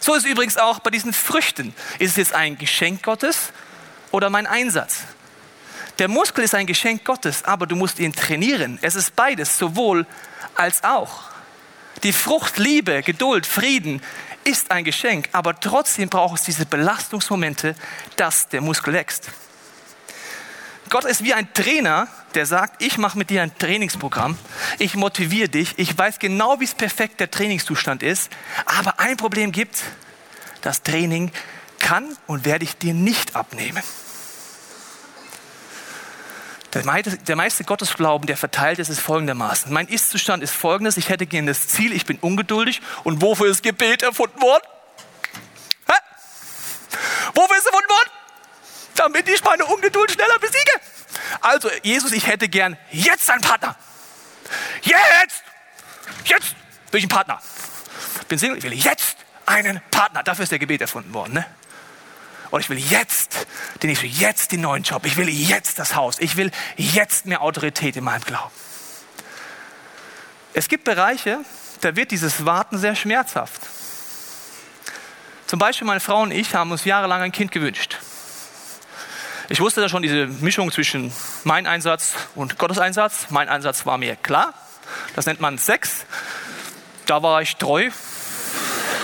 So 0.00 0.14
ist 0.14 0.26
übrigens 0.26 0.56
auch 0.56 0.80
bei 0.80 0.90
diesen 0.90 1.12
Früchten. 1.12 1.74
Ist 1.98 2.12
es 2.12 2.16
jetzt 2.16 2.34
ein 2.34 2.56
Geschenk 2.56 3.02
Gottes 3.02 3.52
oder 4.10 4.30
mein 4.30 4.46
Einsatz? 4.46 5.02
Der 5.98 6.08
Muskel 6.08 6.44
ist 6.44 6.54
ein 6.54 6.66
Geschenk 6.66 7.04
Gottes, 7.04 7.44
aber 7.44 7.66
du 7.66 7.76
musst 7.76 7.98
ihn 7.98 8.14
trainieren. 8.14 8.78
Es 8.80 8.94
ist 8.94 9.14
beides, 9.14 9.58
sowohl 9.58 10.06
als 10.54 10.82
auch. 10.82 11.24
Die 12.02 12.14
Frucht 12.14 12.56
Liebe, 12.56 13.02
Geduld, 13.02 13.46
Frieden 13.46 14.02
ist 14.44 14.70
ein 14.70 14.84
Geschenk, 14.84 15.28
aber 15.32 15.60
trotzdem 15.60 16.08
braucht 16.08 16.38
es 16.38 16.46
diese 16.46 16.64
Belastungsmomente, 16.64 17.74
dass 18.16 18.48
der 18.48 18.62
Muskel 18.62 18.94
wächst. 18.94 19.28
Gott 20.90 21.04
ist 21.04 21.22
wie 21.22 21.32
ein 21.32 21.54
Trainer, 21.54 22.08
der 22.34 22.46
sagt, 22.46 22.82
ich 22.82 22.98
mache 22.98 23.16
mit 23.16 23.30
dir 23.30 23.42
ein 23.42 23.56
Trainingsprogramm, 23.56 24.36
ich 24.80 24.96
motiviere 24.96 25.48
dich, 25.48 25.74
ich 25.78 25.96
weiß 25.96 26.18
genau, 26.18 26.58
wie 26.58 26.64
es 26.64 26.74
perfekt 26.74 27.20
der 27.20 27.30
Trainingszustand 27.30 28.02
ist, 28.02 28.28
aber 28.66 28.98
ein 28.98 29.16
Problem 29.16 29.52
gibt, 29.52 29.84
das 30.62 30.82
Training 30.82 31.30
kann 31.78 32.16
und 32.26 32.44
werde 32.44 32.64
ich 32.64 32.76
dir 32.76 32.92
nicht 32.92 33.36
abnehmen. 33.36 33.82
Der 36.74 37.36
meiste, 37.36 37.64
Gottesglauben, 37.64 38.26
der 38.26 38.36
verteilt 38.36 38.80
ist, 38.80 38.88
ist 38.88 39.00
folgendermaßen. 39.00 39.72
Mein 39.72 39.86
Ist-Zustand 39.88 40.42
ist 40.42 40.52
folgendes, 40.52 40.96
ich 40.96 41.08
hätte 41.08 41.26
gerne 41.26 41.52
das 41.52 41.68
Ziel, 41.68 41.92
ich 41.92 42.04
bin 42.04 42.18
ungeduldig 42.18 42.80
und 43.04 43.22
wofür 43.22 43.46
ist 43.46 43.62
Gebet 43.62 44.02
erfunden 44.02 44.40
worden? 44.42 44.64
Hä? 45.88 45.94
Wofür 47.34 47.56
ist 47.56 47.62
es 47.62 47.66
erfunden 47.66 47.90
worden? 47.90 48.10
Damit 49.00 49.28
ich 49.28 49.42
meine 49.42 49.64
Ungeduld 49.64 50.10
schneller 50.10 50.38
besiege. 50.38 50.72
Also, 51.40 51.70
Jesus, 51.82 52.12
ich 52.12 52.26
hätte 52.26 52.48
gern 52.48 52.76
jetzt 52.90 53.30
einen 53.30 53.40
Partner. 53.40 53.74
Jetzt! 54.82 55.42
Jetzt 56.24 56.54
bin 56.90 56.98
ich 56.98 57.06
ein 57.06 57.08
Partner. 57.08 57.40
Bin 58.28 58.38
Single, 58.38 58.58
ich 58.58 58.64
will 58.64 58.74
jetzt 58.74 59.16
einen 59.46 59.80
Partner. 59.90 60.22
Dafür 60.22 60.42
ist 60.42 60.52
der 60.52 60.58
Gebet 60.58 60.82
erfunden 60.82 61.14
worden. 61.14 61.34
Ne? 61.34 61.46
Oder 62.50 62.60
ich 62.60 62.68
will 62.68 62.78
jetzt 62.78 63.46
den 63.82 63.90
ich 63.90 64.02
will 64.02 64.10
jetzt 64.10 64.52
den 64.52 64.60
neuen 64.60 64.82
Job. 64.82 65.06
Ich 65.06 65.16
will 65.16 65.28
jetzt 65.28 65.78
das 65.78 65.94
Haus. 65.94 66.18
Ich 66.18 66.36
will 66.36 66.50
jetzt 66.76 67.26
mehr 67.26 67.40
Autorität 67.40 67.96
in 67.96 68.04
meinem 68.04 68.22
Glauben. 68.22 68.52
Es 70.52 70.68
gibt 70.68 70.84
Bereiche, 70.84 71.40
da 71.80 71.96
wird 71.96 72.10
dieses 72.10 72.44
Warten 72.44 72.78
sehr 72.78 72.96
schmerzhaft. 72.96 73.62
Zum 75.46 75.58
Beispiel 75.58 75.86
meine 75.86 76.00
Frau 76.00 76.22
und 76.22 76.32
ich 76.32 76.54
haben 76.54 76.70
uns 76.70 76.84
jahrelang 76.84 77.22
ein 77.22 77.32
Kind 77.32 77.52
gewünscht. 77.52 77.98
Ich 79.52 79.58
wusste 79.58 79.80
da 79.80 79.88
schon 79.88 80.02
diese 80.02 80.28
Mischung 80.28 80.70
zwischen 80.70 81.12
mein 81.42 81.66
Einsatz 81.66 82.14
und 82.36 82.56
Gottes 82.56 82.78
Einsatz. 82.78 83.26
Mein 83.30 83.48
Einsatz 83.48 83.84
war 83.84 83.98
mir 83.98 84.14
klar. 84.14 84.54
Das 85.16 85.26
nennt 85.26 85.40
man 85.40 85.58
Sex. 85.58 86.06
Da 87.06 87.20
war 87.24 87.42
ich 87.42 87.56
treu 87.56 87.90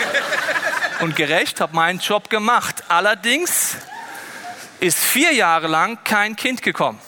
und 1.00 1.17
gerecht, 1.17 1.61
habe 1.61 1.75
meinen 1.75 1.99
Job 1.99 2.31
gemacht. 2.31 2.85
Allerdings 2.87 3.76
ist 4.79 5.00
vier 5.00 5.33
Jahre 5.33 5.67
lang 5.67 5.99
kein 6.05 6.37
Kind 6.37 6.62
gekommen. 6.62 7.00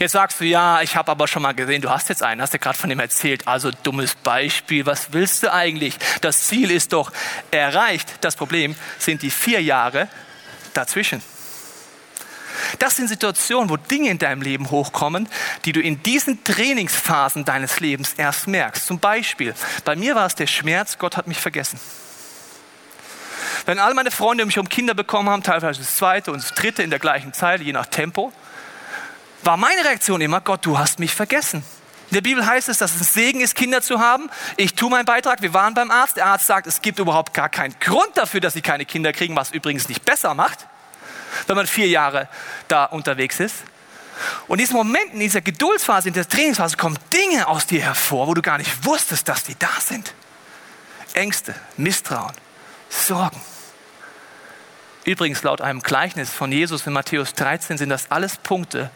Jetzt 0.00 0.10
sagst 0.10 0.40
du, 0.40 0.44
ja, 0.44 0.82
ich 0.82 0.96
habe 0.96 1.12
aber 1.12 1.28
schon 1.28 1.42
mal 1.42 1.54
gesehen, 1.54 1.82
du 1.82 1.90
hast 1.90 2.08
jetzt 2.08 2.24
einen, 2.24 2.42
hast 2.42 2.52
ja 2.52 2.58
gerade 2.58 2.76
von 2.76 2.90
dem 2.90 2.98
erzählt. 2.98 3.46
Also 3.46 3.70
dummes 3.84 4.16
Beispiel, 4.16 4.86
was 4.86 5.12
willst 5.12 5.44
du 5.44 5.52
eigentlich? 5.52 5.94
Das 6.20 6.48
Ziel 6.48 6.72
ist 6.72 6.92
doch 6.92 7.12
erreicht. 7.52 8.08
Das 8.22 8.34
Problem 8.34 8.74
sind 8.98 9.22
die 9.22 9.30
vier 9.30 9.62
Jahre 9.62 10.08
dazwischen. 10.74 11.22
Das 12.78 12.96
sind 12.96 13.08
Situationen, 13.08 13.70
wo 13.70 13.76
Dinge 13.76 14.10
in 14.10 14.18
deinem 14.18 14.42
Leben 14.42 14.70
hochkommen, 14.70 15.28
die 15.64 15.72
du 15.72 15.80
in 15.80 16.02
diesen 16.02 16.44
Trainingsphasen 16.44 17.44
deines 17.44 17.80
Lebens 17.80 18.14
erst 18.16 18.46
merkst. 18.46 18.86
Zum 18.86 18.98
Beispiel, 18.98 19.54
bei 19.84 19.96
mir 19.96 20.14
war 20.14 20.26
es 20.26 20.34
der 20.34 20.46
Schmerz, 20.46 20.98
Gott 20.98 21.16
hat 21.16 21.26
mich 21.26 21.38
vergessen. 21.38 21.80
Wenn 23.66 23.78
all 23.78 23.94
meine 23.94 24.10
Freunde 24.10 24.44
mich 24.46 24.58
um 24.58 24.68
Kinder 24.68 24.94
bekommen 24.94 25.28
haben, 25.28 25.42
teilweise 25.42 25.80
das 25.80 25.96
zweite 25.96 26.32
und 26.32 26.42
das 26.42 26.54
dritte 26.54 26.82
in 26.82 26.90
der 26.90 26.98
gleichen 26.98 27.32
Zeit, 27.32 27.60
je 27.60 27.72
nach 27.72 27.86
Tempo, 27.86 28.32
war 29.42 29.56
meine 29.56 29.84
Reaktion 29.84 30.20
immer, 30.20 30.40
Gott, 30.40 30.64
du 30.64 30.78
hast 30.78 30.98
mich 30.98 31.14
vergessen. 31.14 31.62
In 32.10 32.14
der 32.14 32.22
Bibel 32.22 32.46
heißt 32.46 32.70
es, 32.70 32.78
dass 32.78 32.94
es 32.94 33.00
ein 33.02 33.04
Segen 33.04 33.40
ist, 33.40 33.54
Kinder 33.54 33.82
zu 33.82 34.00
haben. 34.00 34.30
Ich 34.56 34.74
tue 34.74 34.88
meinen 34.88 35.04
Beitrag. 35.04 35.42
Wir 35.42 35.52
waren 35.52 35.74
beim 35.74 35.90
Arzt. 35.90 36.16
Der 36.16 36.24
Arzt 36.26 36.46
sagt, 36.46 36.66
es 36.66 36.80
gibt 36.80 36.98
überhaupt 36.98 37.34
gar 37.34 37.50
keinen 37.50 37.78
Grund 37.80 38.16
dafür, 38.16 38.40
dass 38.40 38.54
sie 38.54 38.62
keine 38.62 38.86
Kinder 38.86 39.12
kriegen, 39.12 39.36
was 39.36 39.50
übrigens 39.50 39.88
nicht 39.90 40.04
besser 40.06 40.32
macht 40.32 40.66
wenn 41.46 41.56
man 41.56 41.66
vier 41.66 41.88
Jahre 41.88 42.28
da 42.68 42.84
unterwegs 42.84 43.40
ist. 43.40 43.56
Und 44.48 44.58
in 44.58 44.64
diesen 44.64 44.76
Momenten, 44.76 45.14
in 45.14 45.20
dieser 45.20 45.40
Geduldsphase, 45.40 46.08
in 46.08 46.14
der 46.14 46.28
Trainingsphase 46.28 46.76
kommen 46.76 46.98
Dinge 47.12 47.46
aus 47.46 47.66
dir 47.66 47.82
hervor, 47.82 48.26
wo 48.26 48.34
du 48.34 48.42
gar 48.42 48.58
nicht 48.58 48.84
wusstest, 48.84 49.28
dass 49.28 49.44
die 49.44 49.56
da 49.58 49.70
sind. 49.80 50.12
Ängste, 51.14 51.54
Misstrauen, 51.76 52.34
Sorgen. 52.88 53.40
Übrigens, 55.04 55.42
laut 55.42 55.60
einem 55.60 55.80
Gleichnis 55.80 56.30
von 56.30 56.52
Jesus 56.52 56.86
in 56.86 56.92
Matthäus 56.92 57.32
13 57.32 57.78
sind 57.78 57.88
das 57.88 58.10
alles 58.10 58.36
Punkte, 58.36 58.90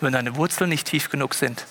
wenn 0.00 0.12
deine 0.12 0.36
Wurzeln 0.36 0.70
nicht 0.70 0.86
tief 0.86 1.10
genug 1.10 1.34
sind. 1.34 1.64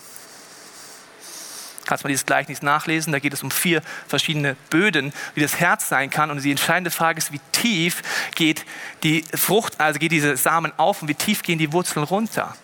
Kannst 1.86 2.04
du 2.04 2.06
mal 2.06 2.10
dieses 2.10 2.26
Gleichnis 2.26 2.62
nachlesen? 2.62 3.12
Da 3.12 3.18
geht 3.18 3.32
es 3.32 3.42
um 3.42 3.50
vier 3.50 3.82
verschiedene 4.06 4.56
Böden, 4.70 5.12
wie 5.34 5.40
das 5.40 5.58
Herz 5.58 5.88
sein 5.88 6.10
kann. 6.10 6.30
Und 6.30 6.42
die 6.42 6.50
entscheidende 6.50 6.90
Frage 6.90 7.18
ist, 7.18 7.32
wie 7.32 7.40
tief 7.52 8.02
geht 8.34 8.64
die 9.02 9.24
Frucht, 9.34 9.80
also 9.80 9.98
geht 9.98 10.12
diese 10.12 10.36
Samen 10.36 10.72
auf 10.76 11.02
und 11.02 11.08
wie 11.08 11.14
tief 11.14 11.42
gehen 11.42 11.58
die 11.58 11.72
Wurzeln 11.72 12.04
runter? 12.04 12.56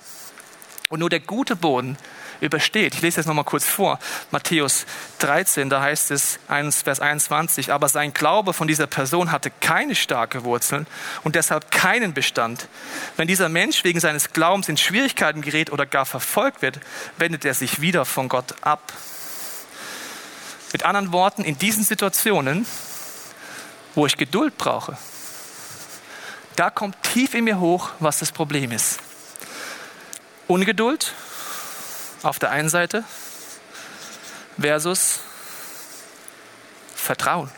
Und 0.88 1.00
nur 1.00 1.10
der 1.10 1.20
gute 1.20 1.56
Boden 1.56 1.98
übersteht. 2.40 2.94
Ich 2.94 3.02
lese 3.02 3.16
das 3.16 3.26
nochmal 3.26 3.44
kurz 3.44 3.64
vor. 3.64 3.98
Matthäus 4.30 4.86
13, 5.18 5.70
da 5.70 5.80
heißt 5.80 6.10
es, 6.10 6.38
Vers 6.46 7.00
21, 7.00 7.72
aber 7.72 7.88
sein 7.88 8.12
Glaube 8.12 8.52
von 8.52 8.68
dieser 8.68 8.86
Person 8.86 9.32
hatte 9.32 9.50
keine 9.60 9.94
starke 9.94 10.44
Wurzeln 10.44 10.86
und 11.24 11.34
deshalb 11.34 11.70
keinen 11.70 12.14
Bestand. 12.14 12.68
Wenn 13.16 13.28
dieser 13.28 13.48
Mensch 13.48 13.84
wegen 13.84 14.00
seines 14.00 14.32
Glaubens 14.32 14.68
in 14.68 14.76
Schwierigkeiten 14.76 15.42
gerät 15.42 15.72
oder 15.72 15.86
gar 15.86 16.06
verfolgt 16.06 16.62
wird, 16.62 16.80
wendet 17.16 17.44
er 17.44 17.54
sich 17.54 17.80
wieder 17.80 18.04
von 18.04 18.28
Gott 18.28 18.54
ab. 18.60 18.92
Mit 20.72 20.84
anderen 20.84 21.12
Worten, 21.12 21.44
in 21.44 21.58
diesen 21.58 21.82
Situationen, 21.82 22.66
wo 23.94 24.06
ich 24.06 24.16
Geduld 24.16 24.58
brauche, 24.58 24.96
da 26.56 26.70
kommt 26.70 27.00
tief 27.02 27.34
in 27.34 27.44
mir 27.44 27.60
hoch, 27.60 27.90
was 28.00 28.18
das 28.18 28.32
Problem 28.32 28.72
ist. 28.72 28.98
Ungeduld 30.48 31.14
auf 32.22 32.38
der 32.38 32.50
einen 32.50 32.68
Seite 32.68 33.04
versus 34.58 35.20
Vertrauen. 36.94 37.50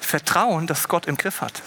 Vertrauen, 0.00 0.66
dass 0.66 0.88
Gott 0.88 1.06
im 1.06 1.16
Griff 1.16 1.40
hat. 1.40 1.62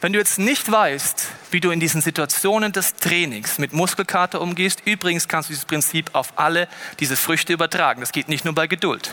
Wenn 0.00 0.12
du 0.12 0.18
jetzt 0.18 0.38
nicht 0.38 0.70
weißt, 0.70 1.26
wie 1.52 1.60
du 1.60 1.70
in 1.70 1.80
diesen 1.80 2.00
Situationen 2.00 2.72
des 2.72 2.94
Trainings 2.94 3.58
mit 3.58 3.72
Muskelkater 3.72 4.40
umgehst, 4.40 4.82
übrigens 4.84 5.28
kannst 5.28 5.48
du 5.48 5.52
dieses 5.52 5.64
Prinzip 5.64 6.10
auf 6.14 6.32
alle 6.36 6.68
diese 7.00 7.16
Früchte 7.16 7.52
übertragen. 7.52 8.00
Das 8.00 8.12
geht 8.12 8.28
nicht 8.28 8.44
nur 8.44 8.54
bei 8.54 8.66
Geduld. 8.66 9.10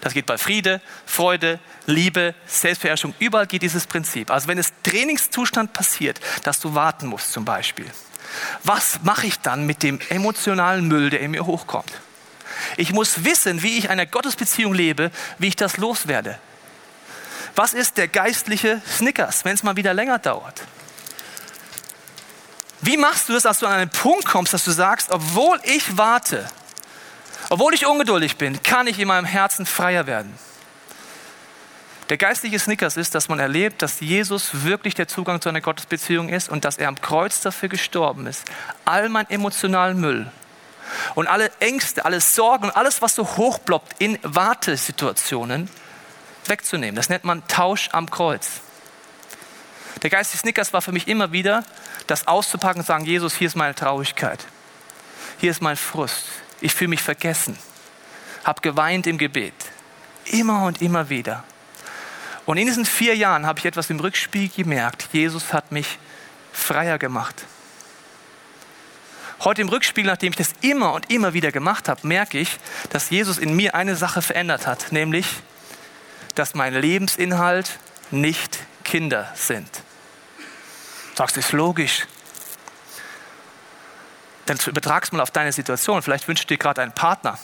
Das 0.00 0.14
geht 0.14 0.26
bei 0.26 0.38
Friede, 0.38 0.80
Freude, 1.06 1.58
Liebe, 1.86 2.34
Selbstbeherrschung. 2.46 3.14
Überall 3.18 3.46
geht 3.46 3.62
dieses 3.62 3.86
Prinzip. 3.86 4.30
Also 4.30 4.48
wenn 4.48 4.58
es 4.58 4.72
Trainingszustand 4.82 5.72
passiert, 5.72 6.20
dass 6.44 6.60
du 6.60 6.74
warten 6.74 7.06
musst 7.06 7.32
zum 7.32 7.44
Beispiel, 7.44 7.86
was 8.64 9.00
mache 9.02 9.26
ich 9.26 9.38
dann 9.38 9.66
mit 9.66 9.82
dem 9.82 10.00
emotionalen 10.10 10.86
Müll, 10.86 11.10
der 11.10 11.20
in 11.20 11.30
mir 11.30 11.46
hochkommt? 11.46 11.92
Ich 12.76 12.92
muss 12.92 13.24
wissen, 13.24 13.62
wie 13.62 13.78
ich 13.78 13.90
eine 13.90 14.06
Gottesbeziehung 14.06 14.74
lebe, 14.74 15.10
wie 15.38 15.48
ich 15.48 15.56
das 15.56 15.76
loswerde. 15.76 16.38
Was 17.54 17.74
ist 17.74 17.96
der 17.96 18.08
geistliche 18.08 18.80
Snickers, 18.86 19.44
wenn 19.44 19.54
es 19.54 19.62
mal 19.62 19.76
wieder 19.76 19.94
länger 19.94 20.18
dauert? 20.18 20.62
Wie 22.80 22.96
machst 22.96 23.28
du 23.28 23.32
das, 23.32 23.42
dass 23.42 23.58
du 23.58 23.66
an 23.66 23.72
einen 23.72 23.90
Punkt 23.90 24.24
kommst, 24.24 24.52
dass 24.54 24.64
du 24.64 24.70
sagst, 24.70 25.10
obwohl 25.10 25.60
ich 25.64 25.96
warte, 25.96 26.48
Obwohl 27.50 27.72
ich 27.72 27.86
ungeduldig 27.86 28.36
bin, 28.36 28.62
kann 28.62 28.86
ich 28.86 28.98
in 28.98 29.08
meinem 29.08 29.24
Herzen 29.24 29.64
freier 29.64 30.06
werden. 30.06 30.34
Der 32.10 32.16
geistliche 32.16 32.58
Snickers 32.58 32.96
ist, 32.96 33.14
dass 33.14 33.28
man 33.28 33.38
erlebt, 33.38 33.82
dass 33.82 34.00
Jesus 34.00 34.64
wirklich 34.64 34.94
der 34.94 35.08
Zugang 35.08 35.40
zu 35.40 35.48
einer 35.48 35.60
Gottesbeziehung 35.60 36.28
ist 36.28 36.48
und 36.48 36.64
dass 36.64 36.78
er 36.78 36.88
am 36.88 37.00
Kreuz 37.00 37.40
dafür 37.40 37.68
gestorben 37.68 38.26
ist. 38.26 38.44
All 38.84 39.08
mein 39.08 39.28
emotionalen 39.30 40.00
Müll 40.00 40.30
und 41.14 41.26
alle 41.26 41.50
Ängste, 41.60 42.04
alle 42.04 42.20
Sorgen 42.20 42.64
und 42.64 42.76
alles, 42.76 43.02
was 43.02 43.14
so 43.14 43.26
hochploppt 43.36 43.96
in 43.98 44.18
Wartesituationen, 44.22 45.68
wegzunehmen. 46.46 46.96
Das 46.96 47.10
nennt 47.10 47.24
man 47.24 47.46
Tausch 47.46 47.90
am 47.92 48.10
Kreuz. 48.10 48.48
Der 50.02 50.10
geistliche 50.10 50.40
Snickers 50.40 50.72
war 50.72 50.80
für 50.80 50.92
mich 50.92 51.08
immer 51.08 51.32
wieder, 51.32 51.64
das 52.08 52.26
auszupacken 52.26 52.80
und 52.80 52.86
sagen, 52.86 53.04
Jesus, 53.04 53.36
hier 53.36 53.46
ist 53.46 53.54
meine 53.54 53.74
Traurigkeit. 53.74 54.44
Hier 55.38 55.52
ist 55.52 55.62
mein 55.62 55.76
Frust. 55.76 56.24
Ich 56.60 56.74
fühle 56.74 56.88
mich 56.88 57.02
vergessen. 57.02 57.56
Hab 58.44 58.62
geweint 58.62 59.06
im 59.06 59.18
Gebet. 59.18 59.54
Immer 60.24 60.64
und 60.64 60.82
immer 60.82 61.08
wieder. 61.08 61.44
Und 62.46 62.56
in 62.56 62.66
diesen 62.66 62.86
vier 62.86 63.14
Jahren 63.14 63.46
habe 63.46 63.58
ich 63.58 63.66
etwas 63.66 63.90
im 63.90 64.00
Rückspiegel 64.00 64.64
gemerkt. 64.64 65.08
Jesus 65.12 65.52
hat 65.52 65.70
mich 65.70 65.98
freier 66.52 66.98
gemacht. 66.98 67.44
Heute 69.40 69.60
im 69.60 69.68
Rückspiegel, 69.68 70.10
nachdem 70.10 70.30
ich 70.30 70.36
das 70.36 70.54
immer 70.62 70.94
und 70.94 71.12
immer 71.12 71.34
wieder 71.34 71.52
gemacht 71.52 71.88
habe, 71.88 72.06
merke 72.06 72.38
ich, 72.38 72.58
dass 72.90 73.10
Jesus 73.10 73.38
in 73.38 73.54
mir 73.54 73.74
eine 73.74 73.94
Sache 73.94 74.22
verändert 74.22 74.66
hat, 74.66 74.90
nämlich, 74.90 75.26
dass 76.34 76.54
mein 76.54 76.74
Lebensinhalt 76.74 77.78
nicht 78.10 78.58
Kinder 78.82 79.30
sind. 79.34 79.68
Sagst 81.18 81.36
ist 81.36 81.50
logisch. 81.50 82.06
Dann 84.46 84.56
übertragst 84.64 85.12
mal 85.12 85.20
auf 85.20 85.32
deine 85.32 85.50
Situation. 85.50 86.00
Vielleicht 86.00 86.28
wünschst 86.28 86.44
du 86.44 86.54
dir 86.54 86.58
gerade 86.58 86.80
einen 86.80 86.92
Partner. 86.92 87.36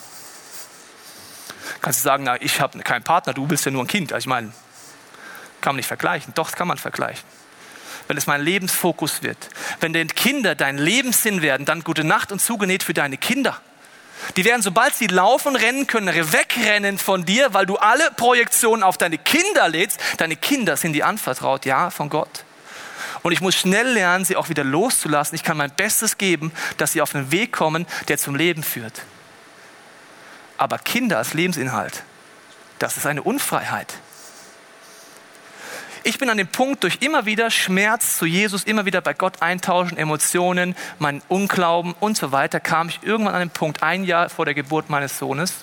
Kannst 1.80 1.98
du 1.98 2.04
sagen, 2.04 2.22
na, 2.22 2.40
ich 2.40 2.60
habe 2.60 2.78
keinen 2.84 3.02
Partner, 3.02 3.34
du 3.34 3.48
bist 3.48 3.64
ja 3.64 3.72
nur 3.72 3.82
ein 3.82 3.88
Kind. 3.88 4.12
Also 4.12 4.22
ich 4.22 4.28
meine, 4.28 4.52
kann 5.60 5.72
man 5.72 5.78
nicht 5.78 5.88
vergleichen. 5.88 6.32
Doch, 6.36 6.50
das 6.50 6.56
kann 6.56 6.68
man 6.68 6.78
vergleichen. 6.78 7.24
Wenn 8.06 8.16
es 8.16 8.28
mein 8.28 8.42
Lebensfokus 8.42 9.24
wird. 9.24 9.38
Wenn 9.80 9.92
denn 9.92 10.06
Kinder 10.06 10.54
dein 10.54 10.78
Lebenssinn 10.78 11.42
werden, 11.42 11.66
dann 11.66 11.82
gute 11.82 12.04
Nacht 12.04 12.30
und 12.30 12.38
zugenäht 12.38 12.84
für 12.84 12.94
deine 12.94 13.16
Kinder. 13.16 13.60
Die 14.36 14.44
werden, 14.44 14.62
sobald 14.62 14.94
sie 14.94 15.08
laufen, 15.08 15.56
rennen 15.56 15.88
können, 15.88 16.14
wegrennen 16.14 16.96
von 16.96 17.24
dir, 17.24 17.52
weil 17.54 17.66
du 17.66 17.76
alle 17.78 18.12
Projektionen 18.12 18.84
auf 18.84 18.98
deine 18.98 19.18
Kinder 19.18 19.68
lädst. 19.68 19.98
Deine 20.18 20.36
Kinder 20.36 20.76
sind 20.76 20.92
dir 20.92 21.08
anvertraut, 21.08 21.66
ja, 21.66 21.90
von 21.90 22.08
Gott. 22.08 22.44
Und 23.24 23.32
ich 23.32 23.40
muss 23.40 23.54
schnell 23.54 23.88
lernen, 23.88 24.26
sie 24.26 24.36
auch 24.36 24.50
wieder 24.50 24.64
loszulassen. 24.64 25.34
Ich 25.34 25.42
kann 25.42 25.56
mein 25.56 25.74
Bestes 25.74 26.18
geben, 26.18 26.52
dass 26.76 26.92
sie 26.92 27.00
auf 27.00 27.14
einen 27.14 27.32
Weg 27.32 27.52
kommen, 27.52 27.86
der 28.08 28.18
zum 28.18 28.34
Leben 28.34 28.62
führt. 28.62 29.00
Aber 30.58 30.76
Kinder 30.76 31.16
als 31.16 31.32
Lebensinhalt, 31.32 32.02
das 32.78 32.98
ist 32.98 33.06
eine 33.06 33.22
Unfreiheit. 33.22 33.94
Ich 36.02 36.18
bin 36.18 36.28
an 36.28 36.36
dem 36.36 36.48
Punkt, 36.48 36.82
durch 36.82 36.98
immer 37.00 37.24
wieder 37.24 37.50
Schmerz 37.50 38.18
zu 38.18 38.26
Jesus, 38.26 38.64
immer 38.64 38.84
wieder 38.84 39.00
bei 39.00 39.14
Gott 39.14 39.40
eintauschen, 39.40 39.96
Emotionen, 39.96 40.76
mein 40.98 41.22
Unglauben 41.28 41.94
und 42.00 42.18
so 42.18 42.30
weiter, 42.30 42.60
kam 42.60 42.90
ich 42.90 43.00
irgendwann 43.02 43.32
an 43.32 43.40
den 43.40 43.50
Punkt, 43.50 43.82
ein 43.82 44.04
Jahr 44.04 44.28
vor 44.28 44.44
der 44.44 44.52
Geburt 44.52 44.90
meines 44.90 45.18
Sohnes, 45.18 45.54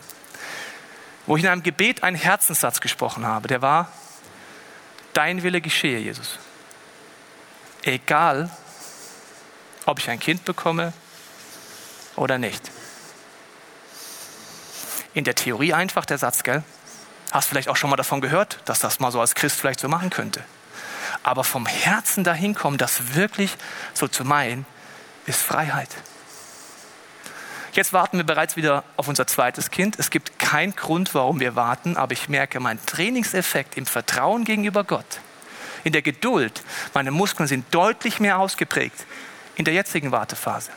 wo 1.27 1.37
ich 1.37 1.43
in 1.43 1.49
einem 1.49 1.61
Gebet 1.61 2.01
einen 2.01 2.17
Herzenssatz 2.17 2.81
gesprochen 2.81 3.23
habe. 3.23 3.47
Der 3.47 3.61
war, 3.61 3.91
dein 5.13 5.43
Wille 5.43 5.61
geschehe, 5.61 5.99
Jesus. 5.99 6.39
Egal, 7.83 8.49
ob 9.85 9.99
ich 9.99 10.09
ein 10.09 10.19
Kind 10.19 10.45
bekomme 10.45 10.93
oder 12.15 12.37
nicht. 12.37 12.71
In 15.13 15.23
der 15.23 15.35
Theorie 15.35 15.73
einfach 15.73 16.05
der 16.05 16.17
Satz, 16.17 16.43
gell? 16.43 16.63
Hast 17.31 17.49
vielleicht 17.49 17.69
auch 17.69 17.75
schon 17.75 17.89
mal 17.89 17.95
davon 17.95 18.21
gehört, 18.21 18.59
dass 18.65 18.79
das 18.79 18.99
mal 18.99 19.11
so 19.11 19.19
als 19.19 19.35
Christ 19.35 19.59
vielleicht 19.59 19.79
so 19.79 19.87
machen 19.87 20.09
könnte. 20.09 20.43
Aber 21.23 21.43
vom 21.43 21.65
Herzen 21.65 22.23
dahin 22.23 22.55
kommen, 22.55 22.77
das 22.77 23.15
wirklich 23.15 23.55
so 23.93 24.07
zu 24.07 24.23
meinen, 24.23 24.65
ist 25.25 25.41
Freiheit. 25.41 25.89
Jetzt 27.73 27.93
warten 27.93 28.17
wir 28.17 28.25
bereits 28.25 28.57
wieder 28.57 28.83
auf 28.97 29.07
unser 29.07 29.27
zweites 29.27 29.71
Kind. 29.71 29.97
Es 29.97 30.09
gibt 30.09 30.39
keinen 30.39 30.75
Grund, 30.75 31.13
warum 31.15 31.39
wir 31.39 31.55
warten, 31.55 31.95
aber 31.95 32.11
ich 32.11 32.27
merke, 32.27 32.59
mein 32.59 32.85
Trainingseffekt 32.85 33.77
im 33.77 33.85
Vertrauen 33.85 34.43
gegenüber 34.43 34.83
Gott, 34.83 35.21
in 35.83 35.93
der 35.93 36.01
Geduld, 36.01 36.63
meine 36.93 37.11
Muskeln 37.11 37.47
sind 37.47 37.65
deutlich 37.73 38.19
mehr 38.19 38.39
ausgeprägt 38.39 39.05
in 39.55 39.65
der 39.65 39.73
jetzigen 39.73 40.11
Wartephase. 40.11 40.71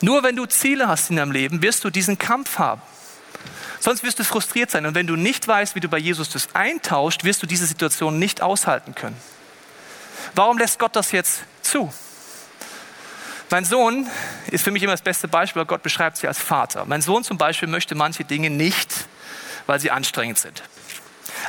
Nur 0.00 0.22
wenn 0.22 0.36
du 0.36 0.46
Ziele 0.46 0.88
hast 0.88 1.10
in 1.10 1.16
deinem 1.16 1.32
Leben, 1.32 1.62
wirst 1.62 1.84
du 1.84 1.90
diesen 1.90 2.18
Kampf 2.18 2.58
haben. 2.58 2.80
Sonst 3.80 4.02
wirst 4.02 4.18
du 4.18 4.24
frustriert 4.24 4.70
sein. 4.70 4.86
Und 4.86 4.94
wenn 4.94 5.06
du 5.06 5.16
nicht 5.16 5.46
weißt, 5.46 5.74
wie 5.74 5.80
du 5.80 5.88
bei 5.88 5.98
Jesus 5.98 6.30
das 6.30 6.54
eintauscht, 6.54 7.24
wirst 7.24 7.42
du 7.42 7.46
diese 7.46 7.66
Situation 7.66 8.18
nicht 8.18 8.42
aushalten 8.42 8.94
können. 8.94 9.16
Warum 10.34 10.58
lässt 10.58 10.78
Gott 10.78 10.96
das 10.96 11.12
jetzt 11.12 11.42
zu? 11.62 11.92
Mein 13.50 13.64
Sohn 13.64 14.06
ist 14.50 14.62
für 14.62 14.70
mich 14.70 14.82
immer 14.82 14.92
das 14.92 15.02
beste 15.02 15.28
Beispiel, 15.28 15.60
weil 15.60 15.66
Gott 15.66 15.82
beschreibt 15.82 16.18
sie 16.18 16.28
als 16.28 16.38
Vater. 16.38 16.84
Mein 16.86 17.02
Sohn 17.02 17.24
zum 17.24 17.36
Beispiel 17.36 17.68
möchte 17.68 17.94
manche 17.94 18.24
Dinge 18.24 18.48
nicht, 18.48 19.08
weil 19.66 19.80
sie 19.80 19.90
anstrengend 19.90 20.38
sind. 20.38 20.62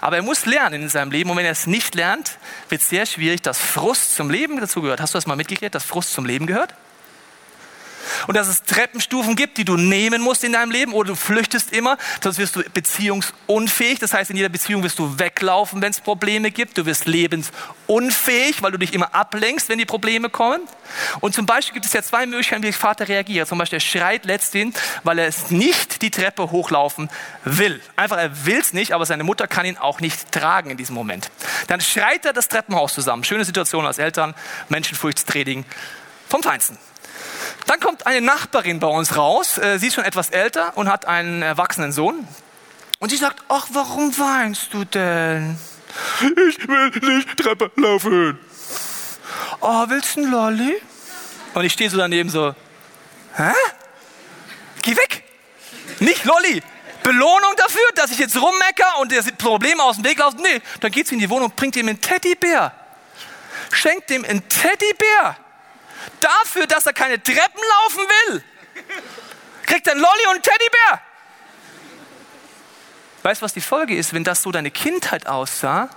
Aber 0.01 0.17
er 0.17 0.23
muss 0.23 0.45
lernen 0.45 0.81
in 0.81 0.89
seinem 0.89 1.11
Leben 1.11 1.29
und 1.29 1.37
wenn 1.37 1.45
er 1.45 1.51
es 1.51 1.67
nicht 1.67 1.93
lernt, 1.95 2.37
wird 2.69 2.81
es 2.81 2.89
sehr 2.89 3.05
schwierig, 3.05 3.43
dass 3.43 3.59
Frust 3.59 4.15
zum 4.15 4.31
Leben 4.31 4.59
dazugehört. 4.59 4.99
Hast 4.99 5.13
du 5.13 5.17
das 5.17 5.27
mal 5.27 5.35
mitgekriegt, 5.35 5.75
dass 5.75 5.85
Frust 5.85 6.11
zum 6.13 6.25
Leben 6.25 6.47
gehört? 6.47 6.73
Und 8.27 8.35
dass 8.35 8.47
es 8.47 8.63
Treppenstufen 8.63 9.35
gibt, 9.35 9.57
die 9.57 9.65
du 9.65 9.77
nehmen 9.77 10.21
musst 10.21 10.43
in 10.43 10.53
deinem 10.53 10.71
Leben 10.71 10.93
oder 10.93 11.09
du 11.09 11.15
flüchtest 11.15 11.73
immer, 11.73 11.97
sonst 12.23 12.37
wirst 12.37 12.55
du 12.55 12.63
beziehungsunfähig. 12.73 13.99
Das 13.99 14.13
heißt, 14.13 14.29
in 14.29 14.37
jeder 14.37 14.49
Beziehung 14.49 14.83
wirst 14.83 14.99
du 14.99 15.19
weglaufen, 15.19 15.81
wenn 15.81 15.91
es 15.91 15.99
Probleme 15.99 16.51
gibt. 16.51 16.77
Du 16.77 16.85
wirst 16.85 17.05
lebensunfähig, 17.05 18.61
weil 18.61 18.71
du 18.71 18.77
dich 18.77 18.93
immer 18.93 19.13
ablenkst, 19.13 19.69
wenn 19.69 19.77
die 19.77 19.85
Probleme 19.85 20.29
kommen. 20.29 20.61
Und 21.19 21.35
zum 21.35 21.45
Beispiel 21.45 21.73
gibt 21.73 21.85
es 21.85 21.93
ja 21.93 22.01
zwei 22.01 22.25
Möglichkeiten, 22.25 22.63
wie 22.63 22.67
der 22.67 22.73
Vater 22.73 23.07
reagiert. 23.07 23.47
Zum 23.47 23.57
Beispiel, 23.57 23.77
er 23.77 23.81
schreit 23.81 24.25
letztendlich, 24.25 24.81
weil 25.03 25.19
er 25.19 25.27
es 25.27 25.51
nicht 25.51 26.01
die 26.01 26.11
Treppe 26.11 26.51
hochlaufen 26.51 27.09
will. 27.43 27.81
Einfach, 27.95 28.17
er 28.17 28.45
will 28.45 28.59
es 28.59 28.73
nicht, 28.73 28.93
aber 28.93 29.05
seine 29.05 29.23
Mutter 29.23 29.47
kann 29.47 29.65
ihn 29.65 29.77
auch 29.77 29.99
nicht 29.99 30.31
tragen 30.31 30.69
in 30.69 30.77
diesem 30.77 30.95
Moment. 30.95 31.29
Dann 31.67 31.81
schreit 31.81 32.25
er 32.25 32.33
das 32.33 32.47
Treppenhaus 32.47 32.93
zusammen. 32.93 33.23
Schöne 33.23 33.45
Situation 33.45 33.85
als 33.85 33.97
Eltern, 33.97 34.33
Menschenfurchtstraining 34.69 35.65
vom 36.27 36.43
Feinsten. 36.43 36.77
Dann 37.67 37.79
kommt 37.79 38.05
eine 38.05 38.21
Nachbarin 38.21 38.79
bei 38.79 38.87
uns 38.87 39.15
raus. 39.17 39.57
Äh, 39.57 39.77
sie 39.79 39.87
ist 39.87 39.95
schon 39.95 40.03
etwas 40.03 40.29
älter 40.29 40.77
und 40.77 40.89
hat 40.89 41.05
einen 41.05 41.41
erwachsenen 41.41 41.91
Sohn. 41.91 42.27
Und 42.99 43.09
sie 43.09 43.17
sagt, 43.17 43.43
ach, 43.47 43.67
warum 43.71 44.17
weinst 44.17 44.73
du 44.73 44.85
denn? 44.85 45.57
Ich 46.21 46.67
will 46.67 47.17
nicht 47.17 47.37
Treppe 47.37 47.71
laufen. 47.75 48.37
Oh, 49.59 49.85
willst 49.87 50.15
du 50.15 50.21
ein 50.21 50.31
Lolli? 50.31 50.81
Und 51.53 51.65
ich 51.65 51.73
stehe 51.73 51.89
so 51.89 51.97
daneben 51.97 52.29
so, 52.29 52.55
hä? 53.35 53.51
Geh 54.81 54.95
weg! 54.95 55.23
Nicht 55.99 56.25
Lolli! 56.25 56.61
Belohnung 57.03 57.53
dafür, 57.57 57.81
dass 57.95 58.11
ich 58.11 58.19
jetzt 58.19 58.39
rummecker 58.39 58.99
und 58.99 59.11
das 59.11 59.31
Problem 59.33 59.79
aus 59.79 59.95
dem 59.95 60.05
Weg 60.05 60.19
laufe? 60.19 60.37
Nee, 60.37 60.61
dann 60.79 60.91
geht 60.91 61.07
sie 61.07 61.15
in 61.15 61.19
die 61.19 61.29
Wohnung 61.29 61.45
und 61.45 61.55
bringt 61.55 61.75
ihm 61.75 61.87
einen 61.87 61.99
Teddybär. 61.99 62.73
Schenkt 63.71 64.11
ihm 64.11 64.23
einen 64.23 64.47
Teddybär. 64.47 65.37
Dafür, 66.19 66.67
dass 66.67 66.85
er 66.85 66.93
keine 66.93 67.21
Treppen 67.21 67.61
laufen 67.81 67.99
will, 67.99 68.43
kriegt 69.65 69.87
er 69.87 69.93
einen 69.93 70.01
Lolli 70.01 70.25
und 70.27 70.33
einen 70.33 70.43
Teddybär. 70.43 71.01
Weißt 73.23 73.41
du, 73.41 73.45
was 73.45 73.53
die 73.53 73.61
Folge 73.61 73.95
ist, 73.95 74.13
wenn 74.13 74.23
das 74.23 74.41
so 74.41 74.51
deine 74.51 74.71
Kindheit 74.71 75.27
aussah? 75.27 75.89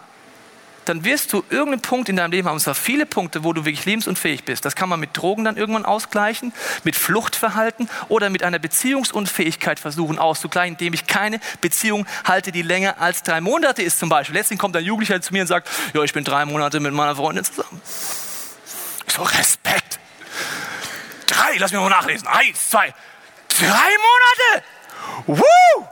Dann 0.85 1.03
wirst 1.05 1.33
du 1.33 1.43
irgendeinen 1.49 1.81
Punkt 1.81 2.11
in 2.11 2.17
deinem 2.17 2.33
Leben 2.33 2.47
haben, 2.47 2.57
und 2.57 2.61
zwar 2.61 2.75
viele 2.75 3.07
Punkte, 3.07 3.43
wo 3.43 3.55
du 3.55 3.65
wirklich 3.65 3.87
lebensunfähig 3.87 4.45
bist. 4.45 4.67
Das 4.67 4.77
kann 4.77 4.91
man 4.91 5.01
mit 5.01 5.17
Drogen 5.17 5.45
dann 5.45 5.57
irgendwann 5.57 5.87
ausgleichen, 5.87 6.53
mit 6.83 6.95
Fluchtverhalten 6.95 7.89
oder 8.09 8.29
mit 8.29 8.43
einer 8.43 8.59
Beziehungsunfähigkeit 8.59 9.81
versuchen 9.81 10.19
auszugleichen, 10.19 10.75
indem 10.75 10.93
ich 10.93 11.07
keine 11.07 11.41
Beziehung 11.63 12.07
halte, 12.25 12.53
die 12.53 12.61
länger 12.61 13.01
als 13.01 13.23
drei 13.23 13.41
Monate 13.41 13.83
ist 13.83 13.99
zum 13.99 14.11
Beispiel. 14.11 14.37
Letztens 14.37 14.61
kommt 14.61 14.77
ein 14.77 14.85
Jugendlicher 14.85 15.23
zu 15.23 15.33
mir 15.33 15.41
und 15.41 15.47
sagt, 15.47 15.71
ja, 15.95 16.03
ich 16.03 16.13
bin 16.13 16.23
drei 16.23 16.45
Monate 16.45 16.81
mit 16.81 16.93
meiner 16.93 17.17
Freundin 17.17 17.45
zusammen. 17.45 17.81
So, 19.15 19.23
Respekt. 19.23 20.01
Drei, 21.27 21.57
lass 21.59 21.71
mich 21.71 21.81
mal 21.81 21.89
nachlesen. 21.89 22.27
Eins, 22.27 22.69
zwei, 22.69 22.93
drei 23.49 23.67
Monate. 23.69 24.65
Woo! 25.27 25.89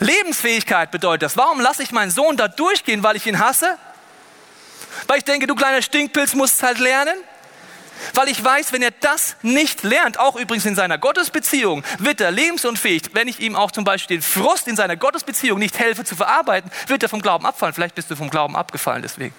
Lebensfähigkeit 0.00 0.90
bedeutet 0.90 1.22
das. 1.22 1.36
Warum 1.36 1.60
lasse 1.60 1.84
ich 1.84 1.92
meinen 1.92 2.10
Sohn 2.10 2.36
da 2.36 2.48
durchgehen, 2.48 3.04
weil 3.04 3.14
ich 3.14 3.26
ihn 3.28 3.38
hasse? 3.38 3.78
Weil 5.06 5.18
ich 5.18 5.24
denke, 5.24 5.46
du 5.46 5.54
kleiner 5.54 5.80
Stinkpilz 5.80 6.34
musst 6.34 6.60
halt 6.64 6.78
lernen? 6.78 7.16
Weil 8.14 8.26
ich 8.26 8.42
weiß, 8.42 8.72
wenn 8.72 8.82
er 8.82 8.90
das 8.90 9.36
nicht 9.42 9.84
lernt, 9.84 10.18
auch 10.18 10.34
übrigens 10.34 10.66
in 10.66 10.74
seiner 10.74 10.98
Gottesbeziehung, 10.98 11.84
wird 11.98 12.20
er 12.20 12.32
lebensunfähig. 12.32 13.10
Wenn 13.12 13.28
ich 13.28 13.38
ihm 13.38 13.54
auch 13.54 13.70
zum 13.70 13.84
Beispiel 13.84 14.16
den 14.16 14.22
Frust 14.22 14.66
in 14.66 14.74
seiner 14.74 14.96
Gottesbeziehung 14.96 15.60
nicht 15.60 15.78
helfe 15.78 16.02
zu 16.02 16.16
verarbeiten, 16.16 16.72
wird 16.88 17.04
er 17.04 17.08
vom 17.08 17.22
Glauben 17.22 17.46
abfallen. 17.46 17.74
Vielleicht 17.74 17.94
bist 17.94 18.10
du 18.10 18.16
vom 18.16 18.28
Glauben 18.28 18.56
abgefallen 18.56 19.02
deswegen 19.02 19.32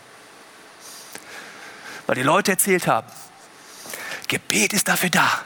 weil 2.13 2.21
die 2.21 2.27
Leute 2.27 2.51
erzählt 2.51 2.85
haben, 2.85 3.07
Gebet 4.27 4.71
ist 4.71 4.87
dafür 4.87 5.09
da, 5.09 5.41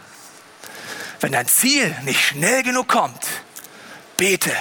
Wenn 1.22 1.32
dein 1.32 1.48
Ziel 1.48 1.96
nicht 2.04 2.20
schnell 2.20 2.62
genug 2.62 2.90
kommt, 2.90 3.26
bete. 4.18 4.52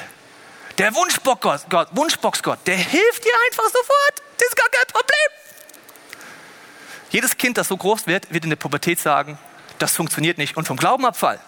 Der 0.78 0.94
Wunschbox 0.94 1.66
Gott, 1.68 1.88
Wunschbox 1.96 2.44
Gott, 2.44 2.60
der 2.64 2.76
hilft 2.76 3.24
dir 3.24 3.32
einfach 3.48 3.64
sofort. 3.64 4.22
Das 4.38 4.46
ist 4.46 4.54
gar 4.54 4.68
kein 4.68 4.86
Problem. 4.86 5.30
Jedes 7.10 7.36
Kind, 7.36 7.58
das 7.58 7.66
so 7.66 7.76
groß 7.76 8.06
wird, 8.06 8.32
wird 8.32 8.44
in 8.44 8.50
der 8.50 8.56
Pubertät 8.56 9.00
sagen, 9.00 9.36
das 9.80 9.96
funktioniert 9.96 10.38
nicht 10.38 10.56
und 10.56 10.68
vom 10.68 10.76
Glauben 10.76 11.04
abfallen. 11.04 11.40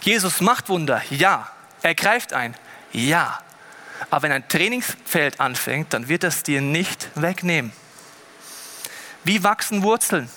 Jesus 0.00 0.40
macht 0.40 0.70
Wunder, 0.70 1.02
ja. 1.10 1.52
Er 1.82 1.94
greift 1.94 2.32
ein, 2.32 2.56
ja. 2.92 3.42
Aber 4.08 4.22
wenn 4.22 4.32
ein 4.32 4.48
Trainingsfeld 4.48 5.38
anfängt, 5.38 5.92
dann 5.92 6.08
wird 6.08 6.24
es 6.24 6.42
dir 6.44 6.62
nicht 6.62 7.10
wegnehmen. 7.14 7.74
Wie 9.24 9.42
wachsen 9.42 9.82
Wurzeln? 9.82 10.28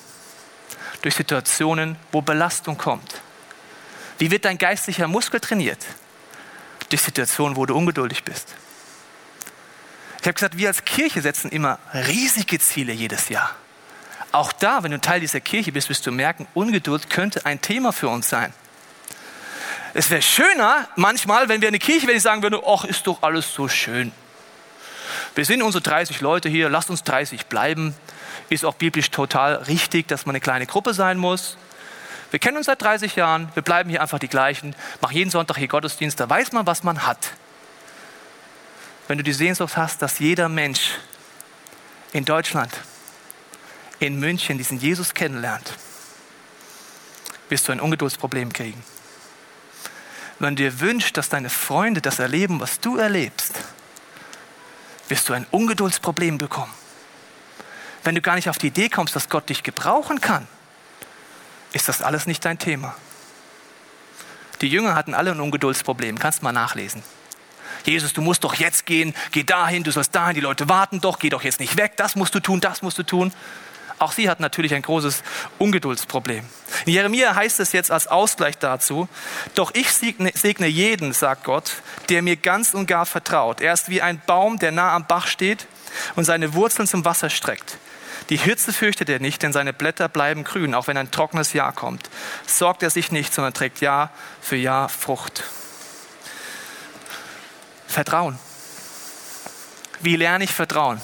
Durch 1.02 1.14
Situationen, 1.14 1.96
wo 2.12 2.22
Belastung 2.22 2.78
kommt. 2.78 3.20
Wie 4.18 4.30
wird 4.30 4.44
dein 4.44 4.58
geistlicher 4.58 5.08
Muskel 5.08 5.40
trainiert? 5.40 5.84
Durch 6.90 7.02
Situationen, 7.02 7.56
wo 7.56 7.66
du 7.66 7.76
ungeduldig 7.76 8.22
bist. 8.22 8.54
Ich 10.20 10.26
habe 10.26 10.34
gesagt, 10.34 10.56
wir 10.56 10.68
als 10.68 10.84
Kirche 10.84 11.20
setzen 11.20 11.50
immer 11.50 11.80
riesige 11.92 12.60
Ziele 12.60 12.92
jedes 12.92 13.28
Jahr. 13.28 13.56
Auch 14.30 14.52
da, 14.52 14.82
wenn 14.82 14.92
du 14.92 15.00
Teil 15.00 15.20
dieser 15.20 15.40
Kirche 15.40 15.72
bist, 15.72 15.88
wirst 15.88 16.06
du 16.06 16.12
merken, 16.12 16.46
Ungeduld 16.54 17.10
könnte 17.10 17.44
ein 17.44 17.60
Thema 17.60 17.92
für 17.92 18.08
uns 18.08 18.28
sein. 18.28 18.54
Es 19.94 20.08
wäre 20.08 20.22
schöner 20.22 20.88
manchmal, 20.96 21.48
wenn 21.48 21.60
wir 21.60 21.68
in 21.68 21.72
eine 21.72 21.78
Kirche 21.78 22.06
wenn 22.06 22.16
ich 22.16 22.22
sagen 22.22 22.42
würde, 22.42 22.62
ach, 22.66 22.84
ist 22.84 23.06
doch 23.06 23.22
alles 23.22 23.52
so 23.52 23.68
schön. 23.68 24.12
Wir 25.34 25.44
sind 25.44 25.60
unsere 25.60 25.82
30 25.82 26.20
Leute 26.20 26.48
hier, 26.48 26.68
lasst 26.68 26.88
uns 26.88 27.02
30 27.02 27.46
bleiben. 27.46 27.94
Ist 28.52 28.66
auch 28.66 28.74
biblisch 28.74 29.10
total 29.10 29.54
richtig, 29.54 30.08
dass 30.08 30.26
man 30.26 30.34
eine 30.34 30.40
kleine 30.40 30.66
Gruppe 30.66 30.92
sein 30.92 31.16
muss. 31.16 31.56
Wir 32.30 32.38
kennen 32.38 32.58
uns 32.58 32.66
seit 32.66 32.82
30 32.82 33.16
Jahren, 33.16 33.48
wir 33.54 33.62
bleiben 33.62 33.88
hier 33.88 34.02
einfach 34.02 34.18
die 34.18 34.28
gleichen, 34.28 34.76
machen 35.00 35.16
jeden 35.16 35.30
Sonntag 35.30 35.56
hier 35.56 35.68
Gottesdienst, 35.68 36.20
da 36.20 36.28
weiß 36.28 36.52
man, 36.52 36.66
was 36.66 36.82
man 36.82 37.06
hat. 37.06 37.32
Wenn 39.08 39.16
du 39.16 39.24
die 39.24 39.32
Sehnsucht 39.32 39.78
hast, 39.78 40.02
dass 40.02 40.18
jeder 40.18 40.50
Mensch 40.50 40.98
in 42.12 42.26
Deutschland, 42.26 42.70
in 44.00 44.20
München 44.20 44.58
diesen 44.58 44.78
Jesus 44.78 45.14
kennenlernt, 45.14 45.72
wirst 47.48 47.68
du 47.68 47.72
ein 47.72 47.80
Ungeduldsproblem 47.80 48.52
kriegen. 48.52 48.84
Wenn 50.40 50.56
du 50.56 50.64
dir 50.64 50.78
wünschst, 50.78 51.16
dass 51.16 51.30
deine 51.30 51.48
Freunde 51.48 52.02
das 52.02 52.18
erleben, 52.18 52.60
was 52.60 52.80
du 52.80 52.98
erlebst, 52.98 53.54
wirst 55.08 55.30
du 55.30 55.32
ein 55.32 55.46
Ungeduldsproblem 55.50 56.36
bekommen. 56.36 56.81
Wenn 58.04 58.14
du 58.14 58.20
gar 58.20 58.34
nicht 58.34 58.48
auf 58.48 58.58
die 58.58 58.68
Idee 58.68 58.88
kommst, 58.88 59.14
dass 59.14 59.28
Gott 59.28 59.48
dich 59.48 59.62
gebrauchen 59.62 60.20
kann, 60.20 60.46
ist 61.72 61.88
das 61.88 62.02
alles 62.02 62.26
nicht 62.26 62.44
dein 62.44 62.58
Thema. 62.58 62.94
Die 64.60 64.68
Jünger 64.68 64.94
hatten 64.94 65.14
alle 65.14 65.32
ein 65.32 65.40
Ungeduldsproblem, 65.40 66.18
kannst 66.18 66.42
mal 66.42 66.52
nachlesen. 66.52 67.02
Jesus, 67.84 68.12
du 68.12 68.20
musst 68.20 68.44
doch 68.44 68.54
jetzt 68.54 68.86
gehen, 68.86 69.14
geh 69.32 69.42
dahin, 69.42 69.82
du 69.82 69.90
sollst 69.90 70.14
dahin, 70.14 70.34
die 70.34 70.40
Leute 70.40 70.68
warten 70.68 71.00
doch, 71.00 71.18
geh 71.18 71.30
doch 71.30 71.42
jetzt 71.42 71.58
nicht 71.58 71.76
weg, 71.76 71.96
das 71.96 72.14
musst 72.14 72.34
du 72.34 72.40
tun, 72.40 72.60
das 72.60 72.82
musst 72.82 72.98
du 72.98 73.02
tun. 73.02 73.32
Auch 73.98 74.12
sie 74.12 74.28
hatten 74.28 74.42
natürlich 74.42 74.74
ein 74.74 74.82
großes 74.82 75.22
Ungeduldsproblem. 75.58 76.44
In 76.86 76.92
Jeremia 76.92 77.34
heißt 77.34 77.60
es 77.60 77.72
jetzt 77.72 77.90
als 77.90 78.08
Ausgleich 78.08 78.58
dazu, 78.58 79.08
doch 79.54 79.72
ich 79.74 79.92
segne, 79.92 80.32
segne 80.34 80.66
jeden, 80.66 81.12
sagt 81.12 81.44
Gott, 81.44 81.82
der 82.08 82.22
mir 82.22 82.36
ganz 82.36 82.74
und 82.74 82.86
gar 82.86 83.06
vertraut. 83.06 83.60
Er 83.60 83.72
ist 83.72 83.88
wie 83.88 84.02
ein 84.02 84.20
Baum, 84.26 84.58
der 84.58 84.72
nah 84.72 84.94
am 84.94 85.06
Bach 85.06 85.26
steht 85.26 85.66
und 86.16 86.24
seine 86.24 86.54
Wurzeln 86.54 86.88
zum 86.88 87.04
Wasser 87.04 87.30
streckt. 87.30 87.78
Die 88.28 88.36
Hitze 88.36 88.72
fürchtet 88.72 89.08
er 89.08 89.18
nicht, 89.18 89.42
denn 89.42 89.52
seine 89.52 89.72
Blätter 89.72 90.08
bleiben 90.08 90.44
grün, 90.44 90.74
auch 90.74 90.86
wenn 90.86 90.96
ein 90.96 91.10
trockenes 91.10 91.52
Jahr 91.52 91.72
kommt. 91.72 92.08
Sorgt 92.46 92.82
er 92.82 92.90
sich 92.90 93.12
nicht, 93.12 93.34
sondern 93.34 93.52
trägt 93.52 93.80
Jahr 93.80 94.10
für 94.40 94.56
Jahr 94.56 94.88
Frucht. 94.88 95.44
Vertrauen. 97.86 98.38
Wie 100.00 100.16
lerne 100.16 100.44
ich 100.44 100.52
Vertrauen? 100.52 101.00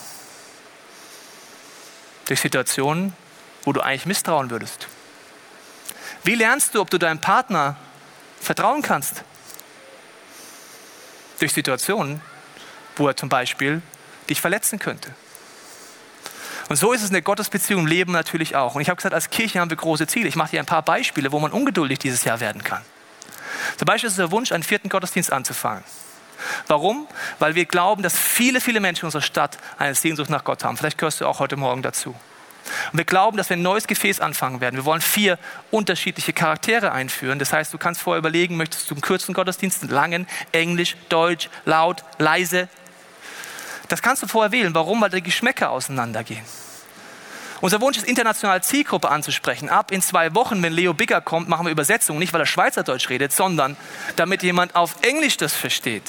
Durch 2.27 2.41
Situationen, 2.41 3.15
wo 3.63 3.73
du 3.73 3.81
eigentlich 3.81 4.07
misstrauen 4.07 4.51
würdest. 4.51 4.89
Wie 6.25 6.35
lernst 6.35 6.75
du, 6.75 6.81
ob 6.81 6.91
du 6.91 6.99
deinem 6.99 7.21
Partner 7.21 7.77
vertrauen 8.41 8.83
kannst? 8.83 9.23
Durch 11.39 11.53
Situationen, 11.53 12.21
wo 12.97 13.07
er 13.09 13.17
zum 13.17 13.29
Beispiel 13.29 13.83
dich 14.29 14.41
verletzen 14.41 14.79
könnte. 14.79 15.15
Und 16.69 16.77
so 16.77 16.93
ist 16.93 17.03
es 17.03 17.09
in 17.09 17.15
der 17.15 17.23
Gottesbeziehung 17.23 17.83
im 17.83 17.87
Leben 17.87 18.13
natürlich 18.13 18.57
auch. 18.57 18.75
Und 18.75 18.83
ich 18.83 18.89
habe 18.89 18.97
gesagt, 18.97 19.15
als 19.15 19.31
Kirche 19.31 19.61
haben 19.61 19.71
wir 19.71 19.77
große 19.77 20.07
Ziele. 20.07 20.29
Ich 20.29 20.37
mache 20.37 20.51
dir 20.51 20.61
ein 20.61 20.67
paar 20.67 20.83
Beispiele, 20.83 21.33
wo 21.33 21.39
man 21.39 21.51
ungeduldig 21.51 21.99
dieses 21.99 22.25
Jahr 22.25 22.41
werden 22.41 22.63
kann. 22.63 22.83
Zum 23.77 23.87
Beispiel 23.87 24.09
ist 24.09 24.15
es 24.15 24.19
der 24.19 24.31
Wunsch, 24.31 24.53
einen 24.53 24.63
vierten 24.63 24.89
Gottesdienst 24.89 25.33
anzufangen. 25.33 25.83
Warum? 26.67 27.09
Weil 27.39 27.55
wir 27.55 27.65
glauben, 27.65 28.03
dass 28.03 28.17
viele, 28.17 28.61
viele 28.61 28.81
Menschen 28.81 29.03
in 29.03 29.07
unserer 29.07 29.23
Stadt 29.23 29.59
eine 29.79 29.95
Sehnsucht 29.95 30.31
nach 30.31 30.45
Gott 30.45 30.65
haben. 30.65 30.77
Vielleicht 30.77 30.99
gehörst 30.99 31.21
du 31.21 31.27
auch 31.27 31.41
heute 31.41 31.57
Morgen 31.57 31.83
dazu. 31.83 32.15
Und 32.93 32.99
wir 32.99 33.05
glauben, 33.05 33.37
dass 33.39 33.49
wir 33.49 33.57
ein 33.57 33.63
neues 33.63 33.87
Gefäß 33.87 34.21
anfangen 34.21 34.61
werden. 34.61 34.77
Wir 34.77 34.85
wollen 34.85 35.01
vier 35.01 35.39
unterschiedliche 35.71 36.35
Charaktere 36.35 36.93
einführen. 36.93 37.39
Das 37.39 37.53
heißt, 37.53 37.73
du 37.73 37.79
kannst 37.79 38.03
vorher 38.03 38.19
überlegen, 38.19 38.57
möchtest 38.57 38.91
du 38.91 38.95
einen 38.95 39.01
kurzen 39.01 39.33
Gottesdienst, 39.35 39.83
einen 39.83 39.91
langen, 39.91 40.27
Englisch, 40.53 40.97
Deutsch, 41.09 41.49
laut, 41.65 42.05
leise, 42.19 42.69
das 43.89 44.03
kannst 44.03 44.23
du 44.23 44.27
vorher 44.27 44.53
wählen. 44.53 44.75
Warum? 44.75 45.01
Weil 45.01 45.11
die 45.11 45.23
Geschmäcker 45.23 45.71
auseinandergehen. 45.71 46.45
Unser 47.61 47.81
Wunsch 47.81 47.97
ist, 47.97 48.07
international 48.07 48.63
Zielgruppe 48.63 49.11
anzusprechen. 49.11 49.69
Ab 49.69 49.91
in 49.91 50.01
zwei 50.01 50.35
Wochen, 50.35 50.63
wenn 50.63 50.73
Leo 50.73 50.95
Bigger 50.95 51.21
kommt, 51.21 51.49
machen 51.49 51.67
wir 51.67 51.73
Übersetzungen. 51.73 52.21
Nicht, 52.21 52.33
weil 52.33 52.41
er 52.41 52.47
Schweizerdeutsch 52.47 53.09
redet, 53.09 53.33
sondern 53.33 53.77
damit 54.17 54.43
jemand 54.45 54.77
auf 54.77 54.97
Englisch 55.03 55.37
das 55.39 55.55
versteht. 55.55 56.05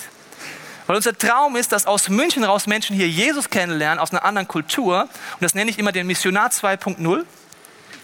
Weil 0.85 0.95
unser 0.95 1.17
Traum 1.17 1.55
ist, 1.55 1.71
dass 1.71 1.87
aus 1.87 2.09
München 2.09 2.43
raus 2.43 2.67
Menschen 2.67 2.95
hier 2.95 3.09
Jesus 3.09 3.49
kennenlernen, 3.49 3.99
aus 3.99 4.11
einer 4.11 4.25
anderen 4.25 4.47
Kultur. 4.47 5.03
Und 5.03 5.41
das 5.41 5.55
nenne 5.55 5.71
ich 5.71 5.79
immer 5.79 5.91
den 5.91 6.05
Missionar 6.05 6.49
2.0. 6.49 7.25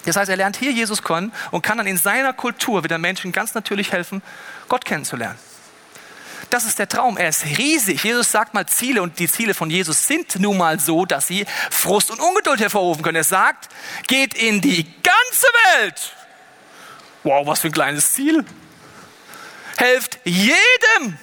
Das 0.06 0.16
heißt, 0.16 0.30
er 0.30 0.38
lernt 0.38 0.56
hier 0.56 0.72
Jesus 0.72 1.04
kennen 1.04 1.32
und 1.52 1.62
kann 1.62 1.78
dann 1.78 1.88
in 1.88 1.98
seiner 1.98 2.34
Kultur 2.34 2.84
wieder 2.84 2.98
Menschen 2.98 3.32
ganz 3.32 3.54
natürlich 3.54 3.92
helfen, 3.92 4.22
Gott 4.70 4.86
kennenzulernen. 4.86 5.38
Das 6.50 6.66
ist 6.66 6.80
der 6.80 6.88
Traum. 6.88 7.18
Er 7.18 7.30
ist 7.30 7.46
riesig. 7.58 8.04
Jesus 8.04 8.32
sagt 8.32 8.54
mal 8.54 8.66
Ziele 8.66 9.02
und 9.02 9.20
die 9.20 9.28
Ziele 9.28 9.54
von 9.54 9.70
Jesus 9.70 10.08
sind 10.08 10.40
nun 10.40 10.58
mal 10.58 10.80
so, 10.80 11.06
dass 11.06 11.28
sie 11.28 11.46
Frust 11.70 12.12
und 12.12 12.20
Ungeduld 12.20 12.60
hervorrufen 12.60 13.04
können. 13.04 13.18
Er 13.18 13.24
sagt, 13.24 13.70
geht 14.08 14.34
in 14.34 14.62
die 14.62 14.84
ganze 15.02 15.48
Welt. 15.78 16.14
Wow, 17.24 17.48
was 17.48 17.62
für 17.62 17.68
ein 17.68 17.74
kleines 17.74 18.14
Ziel. 18.14 18.46
Helft 19.78 20.20
jedem, 20.24 21.18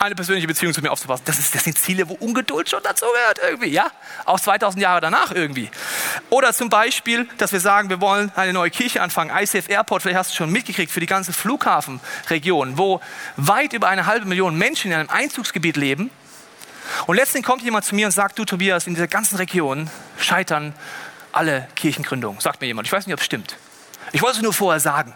eine 0.00 0.14
persönliche 0.14 0.46
Beziehung 0.46 0.72
zu 0.72 0.80
mir 0.80 0.90
aufzupassen. 0.90 1.24
Das, 1.26 1.38
ist, 1.38 1.54
das 1.54 1.64
sind 1.64 1.78
Ziele, 1.78 2.08
wo 2.08 2.14
Ungeduld 2.14 2.70
schon 2.70 2.82
dazu 2.82 3.04
gehört 3.04 3.38
irgendwie, 3.46 3.68
ja? 3.68 3.90
Auch 4.24 4.40
2000 4.40 4.82
Jahre 4.82 5.02
danach 5.02 5.30
irgendwie. 5.30 5.70
Oder 6.30 6.54
zum 6.54 6.70
Beispiel, 6.70 7.28
dass 7.36 7.52
wir 7.52 7.60
sagen, 7.60 7.90
wir 7.90 8.00
wollen 8.00 8.32
eine 8.34 8.54
neue 8.54 8.70
Kirche 8.70 9.02
anfangen. 9.02 9.30
ICF 9.30 9.68
Airport, 9.68 10.00
vielleicht 10.00 10.18
hast 10.18 10.30
du 10.30 10.36
schon 10.36 10.50
mitgekriegt, 10.50 10.90
für 10.90 11.00
die 11.00 11.06
ganze 11.06 11.34
Flughafenregion, 11.34 12.78
wo 12.78 13.02
weit 13.36 13.74
über 13.74 13.88
eine 13.88 14.06
halbe 14.06 14.24
Million 14.24 14.56
Menschen 14.56 14.90
in 14.90 14.96
einem 14.96 15.10
Einzugsgebiet 15.10 15.76
leben. 15.76 16.10
Und 17.06 17.16
letztendlich 17.16 17.44
kommt 17.44 17.62
jemand 17.62 17.84
zu 17.84 17.94
mir 17.94 18.06
und 18.06 18.12
sagt, 18.12 18.38
du 18.38 18.46
Tobias, 18.46 18.86
in 18.86 18.94
dieser 18.94 19.06
ganzen 19.06 19.36
Region 19.36 19.90
scheitern 20.18 20.74
alle 21.30 21.68
Kirchengründungen. 21.76 22.40
Sagt 22.40 22.62
mir 22.62 22.68
jemand. 22.68 22.88
Ich 22.88 22.92
weiß 22.92 23.06
nicht, 23.06 23.12
ob 23.12 23.20
es 23.20 23.26
stimmt. 23.26 23.56
Ich 24.12 24.22
wollte 24.22 24.38
es 24.38 24.42
nur 24.42 24.54
vorher 24.54 24.80
sagen. 24.80 25.14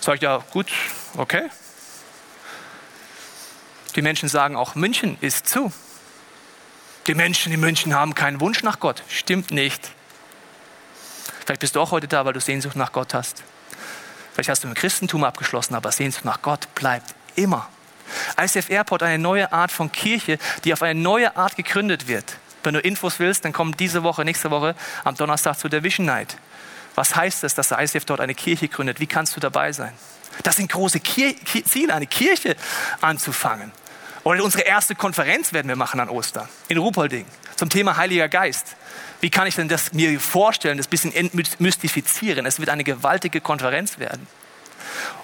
Sag 0.00 0.16
ich, 0.16 0.20
ja, 0.20 0.44
gut, 0.52 0.66
okay. 1.16 1.48
Die 3.98 4.02
Menschen 4.02 4.28
sagen 4.28 4.54
auch, 4.54 4.76
München 4.76 5.18
ist 5.20 5.48
zu. 5.48 5.72
Die 7.08 7.16
Menschen 7.16 7.52
in 7.52 7.58
München 7.58 7.96
haben 7.96 8.14
keinen 8.14 8.40
Wunsch 8.40 8.62
nach 8.62 8.78
Gott. 8.78 9.02
Stimmt 9.08 9.50
nicht. 9.50 9.90
Vielleicht 11.44 11.60
bist 11.60 11.74
du 11.74 11.80
auch 11.80 11.90
heute 11.90 12.06
da, 12.06 12.24
weil 12.24 12.32
du 12.32 12.38
Sehnsucht 12.38 12.76
nach 12.76 12.92
Gott 12.92 13.12
hast. 13.12 13.42
Vielleicht 14.32 14.50
hast 14.50 14.62
du 14.62 14.68
im 14.68 14.74
Christentum 14.74 15.24
abgeschlossen, 15.24 15.74
aber 15.74 15.90
Sehnsucht 15.90 16.24
nach 16.24 16.42
Gott 16.42 16.72
bleibt 16.76 17.12
immer. 17.34 17.68
ICF 18.40 18.70
Airport, 18.70 19.02
eine 19.02 19.18
neue 19.18 19.50
Art 19.50 19.72
von 19.72 19.90
Kirche, 19.90 20.38
die 20.62 20.72
auf 20.72 20.82
eine 20.82 21.00
neue 21.00 21.36
Art 21.36 21.56
gegründet 21.56 22.06
wird. 22.06 22.36
Wenn 22.62 22.74
du 22.74 22.80
Infos 22.80 23.18
willst, 23.18 23.44
dann 23.46 23.52
komm 23.52 23.76
diese 23.76 24.04
Woche, 24.04 24.24
nächste 24.24 24.52
Woche 24.52 24.76
am 25.02 25.16
Donnerstag 25.16 25.58
zu 25.58 25.68
der 25.68 25.82
Vision 25.82 26.06
Night. 26.06 26.36
Was 26.94 27.16
heißt 27.16 27.42
es, 27.42 27.56
dass 27.56 27.70
der 27.70 27.80
ICF 27.80 28.04
dort 28.04 28.20
eine 28.20 28.36
Kirche 28.36 28.68
gründet? 28.68 29.00
Wie 29.00 29.08
kannst 29.08 29.34
du 29.34 29.40
dabei 29.40 29.72
sein? 29.72 29.92
Das 30.44 30.54
sind 30.54 30.70
große 30.70 31.00
Kir 31.00 31.34
Ziele, 31.64 31.92
eine 31.92 32.06
Kirche 32.06 32.54
anzufangen. 33.00 33.72
Oder 34.24 34.44
unsere 34.44 34.64
erste 34.64 34.94
Konferenz 34.94 35.52
werden 35.52 35.68
wir 35.68 35.76
machen 35.76 36.00
an 36.00 36.08
Ostern 36.08 36.48
in 36.68 36.78
Ruhpolding 36.78 37.26
zum 37.56 37.70
Thema 37.70 37.96
Heiliger 37.96 38.28
Geist. 38.28 38.76
Wie 39.20 39.30
kann 39.30 39.46
ich 39.46 39.56
denn 39.56 39.68
das 39.68 39.92
mir 39.92 40.20
vorstellen, 40.20 40.76
das 40.76 40.86
ein 40.86 40.90
bisschen 40.90 41.14
entmystifizieren? 41.14 42.46
Es 42.46 42.58
wird 42.58 42.70
eine 42.70 42.84
gewaltige 42.84 43.40
Konferenz 43.40 43.98
werden. 43.98 44.26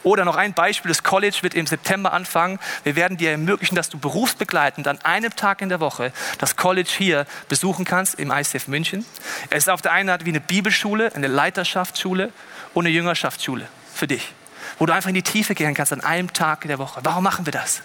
Oder 0.02 0.24
noch 0.24 0.36
ein 0.36 0.52
Beispiel, 0.52 0.90
das 0.90 1.02
College 1.02 1.38
wird 1.42 1.54
im 1.54 1.66
September 1.66 2.12
anfangen. 2.12 2.58
Wir 2.82 2.96
werden 2.96 3.16
dir 3.16 3.30
ermöglichen, 3.30 3.74
dass 3.74 3.88
du 3.88 3.98
berufsbegleitend 3.98 4.86
an 4.86 5.00
einem 5.02 5.34
Tag 5.34 5.62
in 5.62 5.68
der 5.68 5.80
Woche 5.80 6.12
das 6.38 6.56
College 6.56 6.90
hier 6.96 7.26
besuchen 7.48 7.84
kannst 7.84 8.18
im 8.18 8.30
ICF 8.30 8.68
München. 8.68 9.04
Es 9.50 9.64
ist 9.64 9.68
auf 9.70 9.82
der 9.82 9.92
einen 9.92 10.08
Seite 10.08 10.26
wie 10.26 10.30
eine 10.30 10.40
Bibelschule, 10.40 11.14
eine 11.14 11.28
Leiterschaftsschule 11.28 12.32
und 12.74 12.86
eine 12.86 12.94
Jüngerschaftsschule. 12.94 13.66
für 13.94 14.06
dich, 14.08 14.32
wo 14.78 14.86
du 14.86 14.92
einfach 14.92 15.08
in 15.08 15.14
die 15.14 15.22
Tiefe 15.22 15.54
gehen 15.54 15.72
kannst 15.74 15.92
an 15.92 16.00
einem 16.00 16.32
Tag 16.32 16.64
in 16.64 16.68
der 16.68 16.78
Woche. 16.78 17.00
Warum 17.04 17.22
machen 17.22 17.46
wir 17.46 17.52
das? 17.52 17.80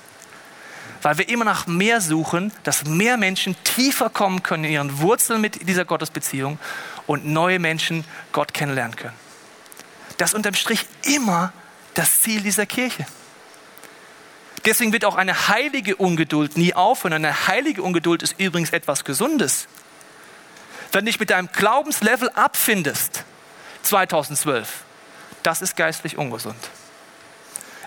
Weil 1.02 1.18
wir 1.18 1.30
immer 1.30 1.46
nach 1.46 1.66
mehr 1.66 2.02
suchen, 2.02 2.52
dass 2.64 2.86
mehr 2.86 3.18
Menschen 3.18 3.56
tiefer 3.64 4.10
kommen 4.10 4.44
können 4.44 4.66
in 4.66 4.72
ihren 4.72 5.00
Wurzeln 5.00 5.40
mit 5.42 5.68
dieser 5.68 5.86
Gottesbeziehung 5.86 6.60
und 7.08 7.26
neue 7.26 7.60
Menschen 7.60 8.04
Gott 8.32 8.54
kennenlernen 8.54 8.96
können. 8.96 9.16
Das 10.18 10.32
ist 10.32 10.36
unterm 10.36 10.56
Strich 10.56 10.86
immer 11.04 11.54
das 11.94 12.22
Ziel 12.22 12.42
dieser 12.42 12.66
Kirche. 12.66 13.06
Deswegen 14.66 14.92
wird 14.92 15.06
auch 15.06 15.16
eine 15.16 15.48
heilige 15.48 15.96
Ungeduld 15.96 16.58
nie 16.58 16.74
aufhören. 16.74 17.14
Eine 17.14 17.48
heilige 17.48 17.82
Ungeduld 17.82 18.22
ist 18.22 18.40
übrigens 18.40 18.72
etwas 18.72 19.06
Gesundes. 19.06 19.68
Wenn 20.92 21.06
du 21.06 21.12
dich 21.12 21.20
mit 21.20 21.30
deinem 21.30 21.50
Glaubenslevel 21.52 22.30
abfindest, 22.32 23.24
2012, 23.84 24.84
das 25.44 25.62
ist 25.62 25.78
geistlich 25.78 26.18
ungesund. 26.18 26.58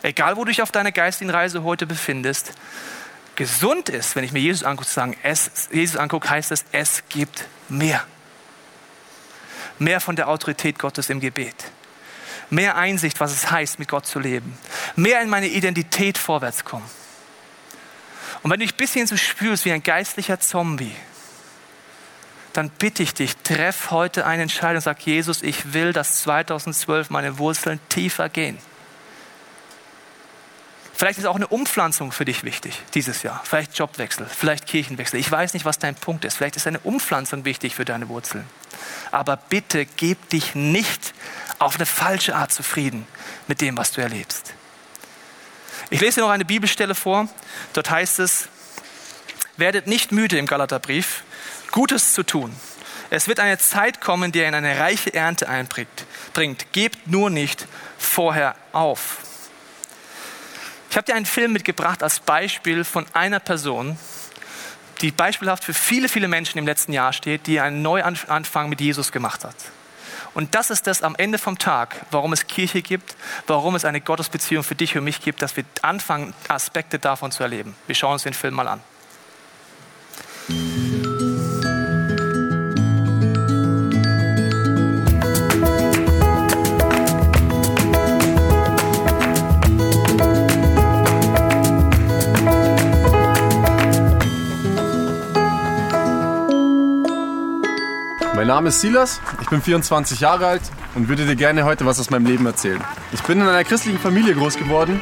Egal, 0.02 0.36
wo 0.36 0.44
du 0.44 0.50
dich 0.50 0.62
auf 0.62 0.72
deiner 0.72 0.92
geistigen 0.92 1.30
Reise 1.30 1.62
heute 1.62 1.86
befindest, 1.86 2.52
gesund 3.36 3.88
ist, 3.88 4.16
wenn 4.16 4.24
ich 4.24 4.32
mir 4.32 4.40
Jesus 4.40 4.64
angucke, 4.64 4.88
zu 4.88 4.94
sagen, 4.94 5.16
es, 5.22 5.68
Jesus 5.72 5.96
angucke, 5.96 6.28
heißt 6.28 6.52
es, 6.52 6.64
es 6.72 7.02
gibt 7.08 7.46
mehr. 7.68 8.04
Mehr 9.78 10.00
von 10.00 10.16
der 10.16 10.28
Autorität 10.28 10.78
Gottes 10.78 11.10
im 11.10 11.20
Gebet. 11.20 11.54
Mehr 12.50 12.76
Einsicht, 12.76 13.18
was 13.20 13.32
es 13.32 13.50
heißt, 13.50 13.78
mit 13.78 13.88
Gott 13.88 14.06
zu 14.06 14.18
leben. 14.18 14.56
Mehr 14.94 15.22
in 15.22 15.30
meine 15.30 15.48
Identität 15.48 16.18
vorwärts 16.18 16.64
kommen. 16.64 16.88
Und 18.42 18.50
wenn 18.50 18.60
du 18.60 18.66
dich 18.66 18.74
ein 18.74 18.78
bisschen 18.78 19.06
so 19.06 19.16
spürst 19.16 19.64
wie 19.64 19.72
ein 19.72 19.82
geistlicher 19.82 20.38
Zombie, 20.40 20.94
dann 22.52 22.68
bitte 22.68 23.02
ich 23.02 23.14
dich, 23.14 23.36
treff 23.38 23.90
heute 23.90 24.26
eine 24.26 24.42
Entscheidung 24.42 24.76
und 24.76 24.82
sag, 24.82 25.00
Jesus, 25.06 25.42
ich 25.42 25.72
will, 25.72 25.92
dass 25.92 26.22
2012 26.22 27.08
meine 27.10 27.38
Wurzeln 27.38 27.80
tiefer 27.88 28.28
gehen. 28.28 28.58
Vielleicht 31.02 31.18
ist 31.18 31.26
auch 31.26 31.34
eine 31.34 31.48
Umpflanzung 31.48 32.12
für 32.12 32.24
dich 32.24 32.44
wichtig 32.44 32.80
dieses 32.94 33.24
Jahr. 33.24 33.40
Vielleicht 33.42 33.76
Jobwechsel, 33.76 34.24
vielleicht 34.24 34.68
Kirchenwechsel. 34.68 35.18
Ich 35.18 35.28
weiß 35.28 35.52
nicht, 35.52 35.64
was 35.64 35.80
dein 35.80 35.96
Punkt 35.96 36.24
ist. 36.24 36.36
Vielleicht 36.36 36.54
ist 36.54 36.68
eine 36.68 36.78
Umpflanzung 36.78 37.44
wichtig 37.44 37.74
für 37.74 37.84
deine 37.84 38.08
Wurzeln. 38.08 38.44
Aber 39.10 39.36
bitte 39.36 39.84
gib 39.84 40.28
dich 40.28 40.54
nicht 40.54 41.12
auf 41.58 41.74
eine 41.74 41.86
falsche 41.86 42.36
Art 42.36 42.52
zufrieden 42.52 43.04
mit 43.48 43.60
dem, 43.60 43.76
was 43.76 43.90
du 43.90 44.00
erlebst. 44.00 44.54
Ich 45.90 46.00
lese 46.00 46.20
dir 46.20 46.20
noch 46.20 46.30
eine 46.30 46.44
Bibelstelle 46.44 46.94
vor. 46.94 47.28
Dort 47.72 47.90
heißt 47.90 48.20
es, 48.20 48.46
werdet 49.56 49.88
nicht 49.88 50.12
müde 50.12 50.38
im 50.38 50.46
Galaterbrief, 50.46 51.24
Gutes 51.72 52.12
zu 52.12 52.22
tun. 52.22 52.54
Es 53.10 53.26
wird 53.26 53.40
eine 53.40 53.58
Zeit 53.58 54.00
kommen, 54.00 54.30
die 54.30 54.38
in 54.38 54.54
eine 54.54 54.78
reiche 54.78 55.12
Ernte 55.12 55.48
einbringt. 55.48 56.06
Bringt. 56.32 56.72
Gebt 56.72 57.08
nur 57.08 57.28
nicht 57.28 57.66
vorher 57.98 58.54
auf. 58.70 59.16
Ich 60.92 60.96
habe 60.98 61.06
dir 61.06 61.14
einen 61.14 61.24
Film 61.24 61.54
mitgebracht 61.54 62.02
als 62.02 62.20
Beispiel 62.20 62.84
von 62.84 63.06
einer 63.14 63.40
Person, 63.40 63.96
die 65.00 65.10
beispielhaft 65.10 65.64
für 65.64 65.72
viele, 65.72 66.06
viele 66.06 66.28
Menschen 66.28 66.58
im 66.58 66.66
letzten 66.66 66.92
Jahr 66.92 67.14
steht, 67.14 67.46
die 67.46 67.60
einen 67.60 67.80
Neuanfang 67.80 68.68
mit 68.68 68.78
Jesus 68.78 69.10
gemacht 69.10 69.42
hat. 69.42 69.54
Und 70.34 70.54
das 70.54 70.68
ist 70.68 70.86
das 70.86 71.02
am 71.02 71.16
Ende 71.16 71.38
vom 71.38 71.56
Tag, 71.56 72.04
warum 72.10 72.34
es 72.34 72.46
Kirche 72.46 72.82
gibt, 72.82 73.16
warum 73.46 73.74
es 73.74 73.86
eine 73.86 74.02
Gottesbeziehung 74.02 74.64
für 74.64 74.74
dich 74.74 74.94
und 74.94 75.04
mich 75.04 75.22
gibt, 75.22 75.40
dass 75.40 75.56
wir 75.56 75.64
anfangen, 75.80 76.34
Aspekte 76.48 76.98
davon 76.98 77.32
zu 77.32 77.42
erleben. 77.42 77.74
Wir 77.86 77.94
schauen 77.94 78.12
uns 78.12 78.24
den 78.24 78.34
Film 78.34 78.52
mal 78.52 78.68
an. 78.68 78.82
Name 98.52 98.68
ist 98.68 98.82
Silas, 98.82 99.18
ich 99.40 99.48
bin 99.48 99.62
24 99.62 100.20
Jahre 100.20 100.46
alt 100.46 100.60
und 100.94 101.08
würde 101.08 101.24
dir 101.24 101.36
gerne 101.36 101.64
heute 101.64 101.86
was 101.86 101.98
aus 101.98 102.10
meinem 102.10 102.26
Leben 102.26 102.44
erzählen. 102.44 102.84
Ich 103.10 103.22
bin 103.22 103.40
in 103.40 103.48
einer 103.48 103.64
christlichen 103.64 103.98
Familie 103.98 104.34
groß 104.34 104.58
geworden 104.58 105.00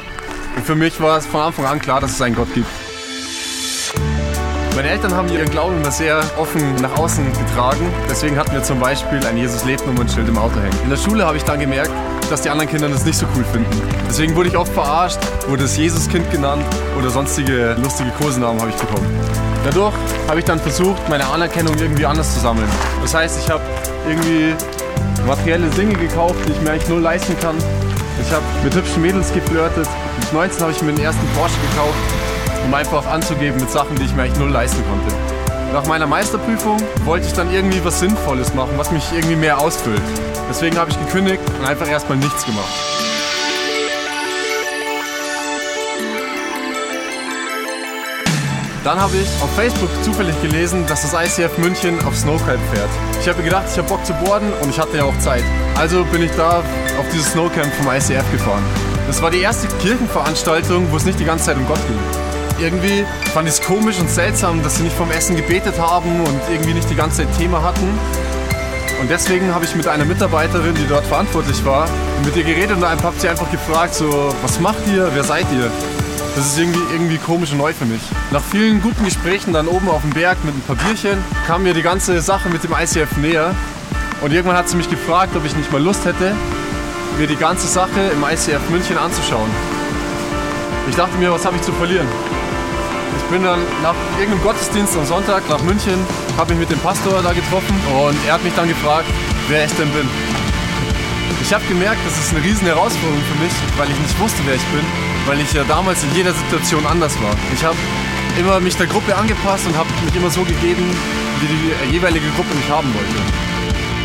und 0.55 0.65
für 0.65 0.75
mich 0.75 1.01
war 1.01 1.17
es 1.17 1.25
von 1.25 1.41
Anfang 1.41 1.65
an 1.65 1.79
klar, 1.81 1.99
dass 1.99 2.11
es 2.11 2.21
einen 2.21 2.33
Gott 2.33 2.47
gibt. 2.53 2.69
Meine 4.73 4.87
Eltern 4.87 5.13
haben 5.13 5.27
ihren 5.27 5.49
Glauben 5.49 5.75
immer 5.81 5.91
sehr 5.91 6.23
offen 6.37 6.75
nach 6.75 6.97
außen 6.97 7.25
getragen. 7.45 7.91
Deswegen 8.09 8.37
hatten 8.37 8.53
wir 8.53 8.63
zum 8.63 8.79
Beispiel 8.79 9.19
ein 9.25 9.35
Jesus 9.35 9.65
lebt 9.65 9.85
Nummernschild 9.85 10.29
im 10.29 10.37
Auto 10.37 10.55
hängen. 10.55 10.83
In 10.85 10.89
der 10.89 10.95
Schule 10.95 11.25
habe 11.25 11.35
ich 11.35 11.43
dann 11.43 11.59
gemerkt, 11.59 11.91
dass 12.29 12.43
die 12.43 12.49
anderen 12.49 12.69
Kinder 12.69 12.87
das 12.87 13.03
nicht 13.03 13.17
so 13.17 13.25
cool 13.35 13.43
finden. 13.43 13.81
Deswegen 14.07 14.33
wurde 14.33 14.47
ich 14.47 14.55
oft 14.55 14.71
verarscht, 14.71 15.19
wurde 15.49 15.63
das 15.63 15.75
Jesuskind 15.75 16.31
genannt 16.31 16.63
oder 16.97 17.09
sonstige 17.09 17.75
lustige 17.83 18.11
Kosenamen 18.11 18.61
habe 18.61 18.69
ich 18.69 18.77
bekommen. 18.77 19.50
Dadurch 19.63 19.93
habe 20.27 20.39
ich 20.39 20.45
dann 20.45 20.59
versucht, 20.59 21.07
meine 21.09 21.27
Anerkennung 21.27 21.77
irgendwie 21.77 22.05
anders 22.05 22.33
zu 22.33 22.39
sammeln. 22.39 22.67
Das 23.01 23.13
heißt, 23.13 23.39
ich 23.43 23.49
habe 23.49 23.61
irgendwie 24.07 24.55
materielle 25.27 25.67
Dinge 25.69 25.93
gekauft, 25.93 26.35
die 26.47 26.51
ich 26.51 26.61
mir 26.61 26.71
eigentlich 26.71 26.89
null 26.89 27.01
leisten 27.01 27.39
kann. 27.39 27.55
Ich 28.21 28.31
habe 28.31 28.43
mit 28.63 28.73
hübschen 28.73 29.01
Mädels 29.01 29.31
geflirtet. 29.33 29.87
Mit 30.19 30.33
19 30.33 30.61
habe 30.61 30.71
ich 30.71 30.81
mir 30.81 30.93
den 30.93 31.03
ersten 31.03 31.27
Porsche 31.35 31.55
gekauft, 31.69 31.95
um 32.65 32.73
einfach 32.73 33.05
anzugeben 33.07 33.59
mit 33.59 33.69
Sachen, 33.69 33.95
die 33.97 34.05
ich 34.05 34.15
mir 34.15 34.23
eigentlich 34.23 34.39
null 34.39 34.51
leisten 34.51 34.83
konnte. 34.89 35.15
Nach 35.73 35.85
meiner 35.85 36.07
Meisterprüfung 36.07 36.77
wollte 37.05 37.27
ich 37.27 37.33
dann 37.33 37.53
irgendwie 37.53 37.83
was 37.85 37.99
Sinnvolles 37.99 38.53
machen, 38.53 38.71
was 38.77 38.91
mich 38.91 39.03
irgendwie 39.13 39.37
mehr 39.37 39.59
ausfüllt. 39.59 40.01
Deswegen 40.49 40.77
habe 40.77 40.91
ich 40.91 40.99
gekündigt 40.99 41.41
und 41.59 41.65
einfach 41.65 41.87
erstmal 41.87 42.17
nichts 42.17 42.45
gemacht. 42.45 43.10
Dann 48.83 48.99
habe 48.99 49.15
ich 49.15 49.27
auf 49.43 49.53
Facebook 49.55 49.89
zufällig 50.03 50.39
gelesen, 50.41 50.85
dass 50.87 51.03
das 51.03 51.13
ICF 51.13 51.55
München 51.59 52.03
auf 52.03 52.17
Snowcamp 52.17 52.59
fährt. 52.73 52.89
Ich 53.21 53.27
habe 53.29 53.43
gedacht, 53.43 53.65
ich 53.71 53.77
habe 53.77 53.87
Bock 53.87 54.03
zu 54.03 54.13
boarden 54.13 54.51
und 54.61 54.69
ich 54.71 54.79
hatte 54.79 54.97
ja 54.97 55.03
auch 55.03 55.17
Zeit. 55.19 55.43
Also 55.77 56.03
bin 56.05 56.23
ich 56.23 56.31
da 56.31 56.59
auf 56.97 57.05
dieses 57.13 57.31
Snowcamp 57.31 57.71
vom 57.75 57.91
ICF 57.91 58.31
gefahren. 58.31 58.63
Das 59.05 59.21
war 59.21 59.29
die 59.29 59.39
erste 59.39 59.67
Kirchenveranstaltung, 59.67 60.91
wo 60.91 60.97
es 60.97 61.05
nicht 61.05 61.19
die 61.19 61.25
ganze 61.25 61.45
Zeit 61.45 61.57
um 61.57 61.67
Gott 61.67 61.79
ging. 61.87 61.99
Irgendwie 62.59 63.05
fand 63.33 63.47
ich 63.47 63.55
es 63.55 63.61
komisch 63.61 63.99
und 63.99 64.09
seltsam, 64.09 64.63
dass 64.63 64.77
sie 64.77 64.83
nicht 64.83 64.95
vom 64.95 65.11
Essen 65.11 65.35
gebetet 65.35 65.79
haben 65.79 66.21
und 66.21 66.41
irgendwie 66.51 66.73
nicht 66.73 66.89
die 66.89 66.95
ganze 66.95 67.17
Zeit 67.17 67.37
Thema 67.37 67.61
hatten. 67.61 67.87
Und 68.99 69.09
deswegen 69.11 69.53
habe 69.53 69.65
ich 69.65 69.75
mit 69.75 69.87
einer 69.87 70.05
Mitarbeiterin, 70.05 70.73
die 70.73 70.87
dort 70.87 71.05
verantwortlich 71.05 71.63
war, 71.65 71.87
mit 72.25 72.35
ihr 72.35 72.43
geredet 72.43 72.77
und 72.77 72.85
habe 72.85 73.19
sie 73.19 73.29
einfach 73.29 73.49
gefragt, 73.51 73.93
so, 73.93 74.33
was 74.41 74.59
macht 74.59 74.87
ihr, 74.87 75.09
wer 75.13 75.23
seid 75.23 75.45
ihr? 75.53 75.71
Das 76.35 76.45
ist 76.45 76.57
irgendwie, 76.57 76.79
irgendwie 76.93 77.17
komisch 77.17 77.51
und 77.51 77.57
neu 77.57 77.73
für 77.73 77.85
mich. 77.85 78.01
Nach 78.31 78.41
vielen 78.41 78.81
guten 78.81 79.03
Gesprächen 79.03 79.51
dann 79.51 79.67
oben 79.67 79.89
auf 79.89 80.01
dem 80.01 80.11
Berg 80.11 80.37
mit 80.45 80.55
ein 80.55 80.61
paar 80.61 80.77
Bierchen 80.77 81.17
kam 81.45 81.63
mir 81.63 81.73
die 81.73 81.81
ganze 81.81 82.21
Sache 82.21 82.47
mit 82.47 82.63
dem 82.63 82.71
ICF 82.71 83.17
näher. 83.17 83.53
Und 84.21 84.31
irgendwann 84.31 84.55
hat 84.55 84.69
sie 84.69 84.77
mich 84.77 84.89
gefragt, 84.89 85.35
ob 85.35 85.43
ich 85.45 85.55
nicht 85.57 85.69
mal 85.73 85.81
Lust 85.81 86.05
hätte, 86.05 86.33
mir 87.17 87.27
die 87.27 87.35
ganze 87.35 87.67
Sache 87.67 87.99
im 88.13 88.23
ICF 88.23 88.69
München 88.69 88.97
anzuschauen. 88.97 89.49
Ich 90.89 90.95
dachte 90.95 91.17
mir, 91.17 91.31
was 91.31 91.45
habe 91.45 91.57
ich 91.57 91.63
zu 91.63 91.73
verlieren? 91.73 92.07
Ich 93.17 93.23
bin 93.25 93.43
dann 93.43 93.59
nach 93.83 93.95
irgendeinem 94.17 94.43
Gottesdienst 94.43 94.95
am 94.97 95.05
Sonntag 95.05 95.43
nach 95.49 95.61
München, 95.63 95.99
habe 96.37 96.53
mich 96.53 96.61
mit 96.61 96.71
dem 96.71 96.79
Pastor 96.79 97.21
da 97.21 97.33
getroffen 97.33 97.75
und 98.05 98.15
er 98.25 98.35
hat 98.35 98.43
mich 98.43 98.53
dann 98.55 98.69
gefragt, 98.69 99.07
wer 99.49 99.65
ich 99.65 99.71
denn 99.73 99.89
bin. 99.89 100.07
Ich 101.41 101.53
habe 101.53 101.65
gemerkt, 101.65 101.99
das 102.05 102.17
ist 102.17 102.33
eine 102.33 102.43
riesen 102.43 102.67
Herausforderung 102.67 103.21
für 103.21 103.43
mich, 103.43 103.53
weil 103.77 103.89
ich 103.89 103.99
nicht 103.99 104.17
wusste, 104.19 104.41
wer 104.45 104.55
ich 104.55 104.65
bin 104.67 105.10
weil 105.25 105.39
ich 105.39 105.53
ja 105.53 105.63
damals 105.63 106.03
in 106.03 106.13
jeder 106.15 106.33
Situation 106.33 106.85
anders 106.85 107.21
war. 107.21 107.35
Ich 107.53 107.63
habe 107.63 107.77
immer 108.39 108.59
mich 108.59 108.75
der 108.75 108.87
Gruppe 108.87 109.15
angepasst 109.15 109.67
und 109.67 109.77
habe 109.77 109.89
mich 110.05 110.15
immer 110.15 110.29
so 110.29 110.41
gegeben, 110.43 110.95
wie 111.39 111.47
die 111.47 111.93
jeweilige 111.93 112.27
Gruppe 112.35 112.53
mich 112.55 112.69
haben 112.69 112.93
wollte. 112.93 113.21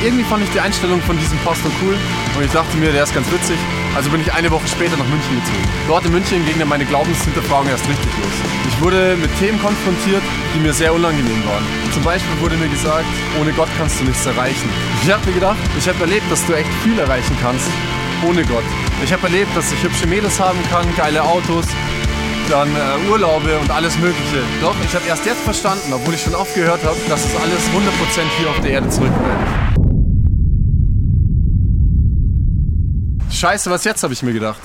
Irgendwie 0.03 0.25
fand 0.25 0.45
ich 0.45 0.51
die 0.51 0.61
Einstellung 0.61 1.01
von 1.01 1.19
diesem 1.19 1.39
Pastor 1.39 1.71
cool 1.83 1.97
und 2.37 2.45
ich 2.45 2.53
dachte 2.53 2.77
mir, 2.77 2.93
der 2.93 3.05
ist 3.05 3.15
ganz 3.15 3.31
witzig. 3.33 3.57
Also 3.95 4.11
bin 4.11 4.21
ich 4.21 4.31
eine 4.31 4.51
Woche 4.51 4.69
später 4.69 4.95
nach 4.97 5.07
München 5.07 5.41
gezogen. 5.41 5.65
Dort 5.89 6.05
in 6.05 6.13
München 6.13 6.45
ging 6.45 6.59
dann 6.59 6.69
meine 6.69 6.85
Glaubenshinterfragung 6.85 7.69
erst 7.69 7.89
richtig 7.89 8.13
los. 8.19 8.37
Ich 8.69 8.81
wurde 8.83 9.17
mit 9.17 9.31
Themen 9.39 9.59
konfrontiert, 9.59 10.23
die 10.55 10.61
mir 10.61 10.75
sehr 10.75 10.93
unangenehm 10.93 11.43
waren. 11.47 11.65
Zum 11.95 12.03
Beispiel 12.03 12.41
wurde 12.41 12.57
mir 12.57 12.69
gesagt, 12.69 13.07
ohne 13.41 13.53
Gott 13.53 13.69
kannst 13.79 14.01
du 14.01 14.05
nichts 14.05 14.27
erreichen. 14.27 14.69
Ich 15.03 15.11
habe 15.11 15.25
mir 15.25 15.33
gedacht, 15.33 15.57
ich 15.79 15.89
habe 15.89 15.99
erlebt, 16.01 16.31
dass 16.31 16.45
du 16.45 16.53
echt 16.53 16.69
viel 16.85 16.99
erreichen 16.99 17.37
kannst, 17.41 17.71
ohne 18.23 18.45
Gott. 18.45 18.65
Ich 19.05 19.13
habe 19.13 19.25
erlebt, 19.25 19.55
dass 19.55 19.71
ich 19.73 19.83
hübsche 19.83 20.07
Mädels 20.07 20.41
haben 20.41 20.59
kann, 20.71 20.87
geile 20.97 21.23
Autos, 21.23 21.67
dann 22.49 22.69
äh, 22.69 23.11
Urlaube 23.11 23.59
und 23.59 23.71
alles 23.71 23.97
Mögliche. 23.99 24.43
Doch, 24.61 24.75
ich 24.85 24.95
habe 24.95 25.07
erst 25.07 25.27
jetzt 25.27 25.43
verstanden, 25.43 25.93
obwohl 25.93 26.15
ich 26.15 26.23
schon 26.23 26.35
oft 26.35 26.55
gehört 26.55 26.83
habe, 26.83 26.97
dass 27.09 27.25
es 27.25 27.37
alles 27.37 27.61
100% 27.69 27.91
hier 28.39 28.51
auf 28.51 28.61
der 28.61 28.71
Erde 28.71 28.89
zurückbleibt. 28.89 29.67
Scheiße, 33.31 33.71
was 33.71 33.85
jetzt, 33.85 34.03
habe 34.03 34.15
ich 34.15 34.23
mir 34.23 34.33
gedacht. 34.33 34.61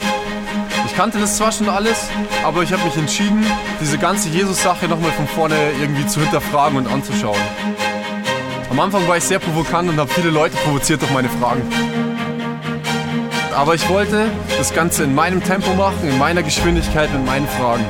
Ich 0.86 0.96
kannte 0.96 1.20
das 1.20 1.38
zwar 1.38 1.52
schon 1.52 1.70
alles, 1.70 2.08
aber 2.44 2.64
ich 2.64 2.72
habe 2.72 2.84
mich 2.86 2.96
entschieden, 2.96 3.46
diese 3.82 3.98
ganze 3.98 4.30
Jesus-Sache 4.30 4.88
nochmal 4.88 5.12
von 5.12 5.28
vorne 5.28 5.56
irgendwie 5.80 6.08
zu 6.08 6.22
hinterfragen 6.22 6.78
und 6.78 6.88
anzuschauen. 6.88 7.40
Am 8.70 8.80
Anfang 8.80 9.06
war 9.08 9.18
ich 9.18 9.24
sehr 9.24 9.40
provokant 9.40 9.90
und 9.90 10.00
habe 10.00 10.10
viele 10.10 10.30
Leute 10.30 10.56
provoziert 10.58 11.02
durch 11.02 11.12
meine 11.12 11.30
Fragen. 11.30 11.62
Aber 13.56 13.76
ich 13.76 13.88
wollte 13.90 14.30
das 14.58 14.74
Ganze 14.74 15.04
in 15.04 15.14
meinem 15.14 15.44
Tempo 15.44 15.74
machen, 15.74 16.08
in 16.08 16.18
meiner 16.18 16.42
Geschwindigkeit, 16.42 17.12
mit 17.12 17.26
meinen 17.26 17.48
Fragen. 17.48 17.86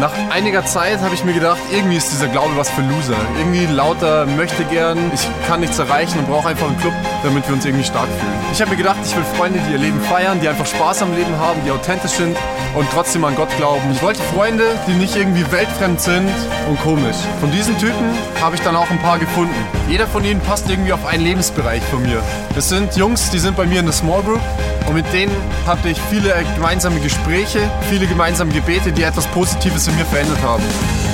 Nach 0.00 0.12
einiger 0.30 0.66
Zeit 0.66 1.00
habe 1.02 1.14
ich 1.14 1.24
mir 1.24 1.34
gedacht, 1.34 1.60
irgendwie 1.72 1.96
ist 1.96 2.10
dieser 2.10 2.26
Glaube 2.26 2.56
was 2.56 2.68
für 2.68 2.80
Loser. 2.80 3.16
Irgendwie 3.38 3.66
lauter 3.66 4.26
möchte 4.26 4.64
gern, 4.64 4.98
ich 5.14 5.20
kann 5.46 5.60
nichts 5.60 5.78
erreichen 5.78 6.18
und 6.18 6.28
brauche 6.28 6.48
einfach 6.48 6.66
einen 6.66 6.78
Club, 6.78 6.92
damit 7.22 7.46
wir 7.46 7.54
uns 7.54 7.64
irgendwie 7.64 7.84
stark 7.84 8.08
fühlen. 8.18 8.32
Ich 8.52 8.60
habe 8.60 8.72
mir 8.72 8.76
gedacht, 8.76 8.98
ich 9.04 9.14
will 9.16 9.22
Freunde, 9.36 9.60
die 9.66 9.72
ihr 9.72 9.78
Leben 9.78 10.00
feiern, 10.00 10.40
die 10.40 10.48
einfach 10.48 10.66
Spaß 10.66 11.02
am 11.02 11.14
Leben 11.14 11.38
haben, 11.38 11.60
die 11.64 11.70
authentisch 11.70 12.10
sind 12.10 12.36
und 12.74 12.88
trotzdem 12.90 13.24
an 13.24 13.36
Gott 13.36 13.56
glauben. 13.56 13.88
Ich 13.92 14.02
wollte 14.02 14.20
Freunde, 14.34 14.64
die 14.88 14.94
nicht 14.94 15.14
irgendwie 15.14 15.50
weltfremd 15.52 16.00
sind 16.00 16.30
und 16.68 16.80
komisch. 16.82 17.16
Von 17.40 17.52
diesen 17.52 17.78
Typen 17.78 18.18
habe 18.40 18.56
ich 18.56 18.62
dann 18.62 18.74
auch 18.74 18.90
ein 18.90 18.98
paar 18.98 19.20
gefunden. 19.20 19.54
Jeder 19.88 20.08
von 20.08 20.24
ihnen 20.24 20.40
passt 20.40 20.68
irgendwie 20.68 20.92
auf 20.92 21.06
einen 21.06 21.22
Lebensbereich 21.22 21.82
von 21.84 22.02
mir. 22.02 22.20
Das 22.56 22.68
sind 22.68 22.96
Jungs, 22.96 23.30
die 23.30 23.38
sind 23.38 23.56
bei 23.56 23.64
mir 23.64 23.78
in 23.78 23.86
der 23.86 23.94
Small 23.94 24.22
Group 24.22 24.40
und 24.88 24.94
mit 24.94 25.10
denen 25.12 25.32
hatte 25.66 25.88
ich 25.88 25.98
viele 26.10 26.34
gemeinsame 26.56 27.00
Gespräche, 27.00 27.70
viele 27.88 28.06
gemeinsame 28.06 28.52
Gebete, 28.52 28.92
die 28.92 29.02
etwas 29.02 29.26
Positives 29.28 29.83
in 29.88 29.96
mir 29.96 30.04
verändert 30.04 30.40
haben. 30.42 30.62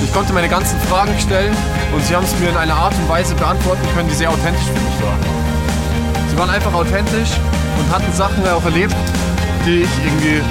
Ich 0.03 0.13
konnte 0.13 0.33
meine 0.33 0.49
ganzen 0.49 0.79
Fragen 0.81 1.17
stellen 1.19 1.55
und 1.93 2.03
sie 2.05 2.15
haben 2.15 2.23
es 2.23 2.37
mir 2.39 2.49
in 2.49 2.57
einer 2.57 2.75
Art 2.75 2.93
und 2.95 3.09
Weise 3.09 3.35
beantworten 3.35 3.81
können, 3.95 4.09
die 4.09 4.15
sehr 4.15 4.29
authentisch 4.29 4.65
für 4.65 4.79
mich 4.79 5.01
war. 5.01 5.17
Sie 6.29 6.37
waren 6.37 6.49
einfach 6.49 6.73
authentisch 6.73 7.29
und 7.77 7.93
hatten 7.93 8.11
Sachen 8.13 8.47
auch 8.47 8.63
erlebt, 8.63 8.95
die 9.65 9.81
ich 9.81 9.89
irgendwie 10.05 10.41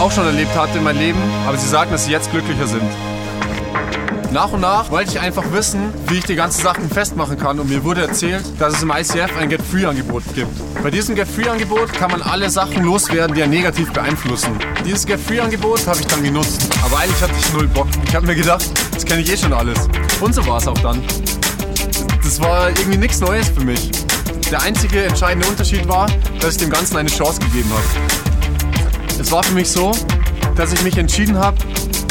auch 0.00 0.10
schon 0.10 0.26
erlebt 0.26 0.56
hatte 0.56 0.78
in 0.78 0.84
meinem 0.84 0.98
Leben, 0.98 1.20
aber 1.46 1.56
sie 1.56 1.68
sagen, 1.68 1.90
dass 1.92 2.04
sie 2.06 2.12
jetzt 2.12 2.30
glücklicher 2.30 2.66
sind. 2.66 2.90
Nach 4.34 4.50
und 4.50 4.62
nach 4.62 4.90
wollte 4.90 5.12
ich 5.12 5.20
einfach 5.20 5.44
wissen, 5.52 5.94
wie 6.08 6.18
ich 6.18 6.24
die 6.24 6.34
ganzen 6.34 6.60
Sachen 6.60 6.90
festmachen 6.90 7.38
kann 7.38 7.60
und 7.60 7.68
mir 7.68 7.84
wurde 7.84 8.00
erzählt, 8.02 8.44
dass 8.58 8.74
es 8.74 8.82
im 8.82 8.90
ICF 8.90 9.30
ein 9.38 9.48
Get-Free-Angebot 9.48 10.24
gibt. 10.34 10.50
Bei 10.82 10.90
diesem 10.90 11.14
Get-Free-Angebot 11.14 11.92
kann 11.92 12.10
man 12.10 12.20
alle 12.20 12.50
Sachen 12.50 12.82
loswerden, 12.82 13.36
die 13.36 13.44
einen 13.44 13.52
negativ 13.52 13.92
beeinflussen. 13.92 14.58
Dieses 14.84 15.06
Get-Free-Angebot 15.06 15.86
habe 15.86 16.00
ich 16.00 16.08
dann 16.08 16.24
genutzt, 16.24 16.68
aber 16.84 16.98
eigentlich 16.98 17.22
hatte 17.22 17.32
ich 17.38 17.52
null 17.52 17.68
Bock. 17.68 17.86
Ich 18.08 18.16
habe 18.16 18.26
mir 18.26 18.34
gedacht, 18.34 18.64
das 18.92 19.04
kenne 19.04 19.22
ich 19.22 19.30
eh 19.30 19.36
schon 19.36 19.52
alles. 19.52 19.88
Und 20.20 20.34
so 20.34 20.44
war 20.48 20.58
es 20.58 20.66
auch 20.66 20.80
dann. 20.80 21.00
Das 22.24 22.40
war 22.40 22.70
irgendwie 22.70 22.98
nichts 22.98 23.20
Neues 23.20 23.50
für 23.50 23.62
mich. 23.62 23.88
Der 24.50 24.62
einzige 24.62 25.04
entscheidende 25.04 25.46
Unterschied 25.46 25.86
war, 25.86 26.08
dass 26.40 26.54
ich 26.54 26.58
dem 26.58 26.70
Ganzen 26.70 26.96
eine 26.96 27.08
Chance 27.08 27.38
gegeben 27.38 27.70
habe. 27.70 29.20
Es 29.20 29.30
war 29.30 29.44
für 29.44 29.54
mich 29.54 29.70
so, 29.70 29.92
dass 30.56 30.72
ich 30.72 30.82
mich 30.82 30.98
entschieden 30.98 31.38
habe, 31.38 31.56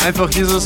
einfach 0.05 0.31
Jesus 0.31 0.63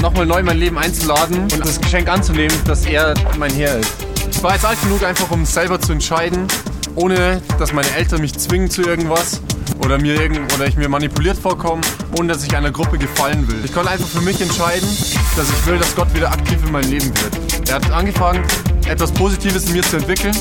nochmal 0.00 0.26
neu 0.26 0.42
mein 0.42 0.58
Leben 0.58 0.78
einzuladen 0.78 1.42
und 1.42 1.64
das 1.64 1.80
Geschenk 1.80 2.08
anzunehmen, 2.08 2.56
dass 2.66 2.86
er 2.86 3.14
mein 3.38 3.52
Herr 3.52 3.78
ist. 3.78 3.92
Ich 4.30 4.42
war 4.42 4.54
jetzt 4.54 4.64
alt 4.64 4.80
genug, 4.82 5.02
einfach 5.04 5.30
um 5.30 5.44
selber 5.44 5.80
zu 5.80 5.92
entscheiden, 5.92 6.46
ohne 6.94 7.40
dass 7.58 7.72
meine 7.72 7.90
Eltern 7.96 8.20
mich 8.20 8.34
zwingen 8.34 8.70
zu 8.70 8.82
irgendwas 8.82 9.40
oder, 9.82 9.98
mir 9.98 10.20
irgend 10.20 10.52
oder 10.54 10.66
ich 10.66 10.76
mir 10.76 10.88
manipuliert 10.88 11.36
vorkomme, 11.38 11.82
ohne 12.18 12.32
dass 12.32 12.44
ich 12.44 12.56
einer 12.56 12.70
Gruppe 12.70 12.98
gefallen 12.98 13.46
will. 13.48 13.64
Ich 13.64 13.72
konnte 13.72 13.90
einfach 13.90 14.08
für 14.08 14.20
mich 14.20 14.40
entscheiden, 14.40 14.88
dass 15.36 15.48
ich 15.48 15.66
will, 15.66 15.78
dass 15.78 15.94
Gott 15.94 16.14
wieder 16.14 16.30
aktiv 16.30 16.58
in 16.64 16.72
meinem 16.72 16.90
Leben 16.90 17.12
wird. 17.22 17.68
Er 17.68 17.76
hat 17.76 17.90
angefangen, 17.90 18.44
etwas 18.86 19.12
Positives 19.12 19.66
in 19.66 19.72
mir 19.72 19.82
zu 19.82 19.96
entwickeln 19.96 20.36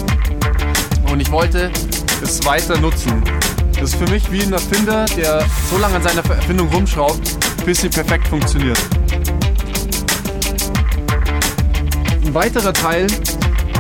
und 1.11 1.19
ich 1.19 1.31
wollte 1.31 1.71
es 2.21 2.45
weiter 2.45 2.79
nutzen. 2.79 3.23
Das 3.79 3.91
ist 3.91 3.95
für 3.95 4.09
mich 4.09 4.31
wie 4.31 4.41
ein 4.41 4.53
Erfinder, 4.53 5.05
der 5.17 5.45
so 5.69 5.77
lange 5.77 5.95
an 5.95 6.03
seiner 6.03 6.23
Erfindung 6.29 6.69
rumschraubt, 6.69 7.37
bis 7.65 7.81
sie 7.81 7.89
perfekt 7.89 8.27
funktioniert. 8.27 8.79
Ein 12.33 12.45
weiterer 12.45 12.73
Teil 12.73 13.05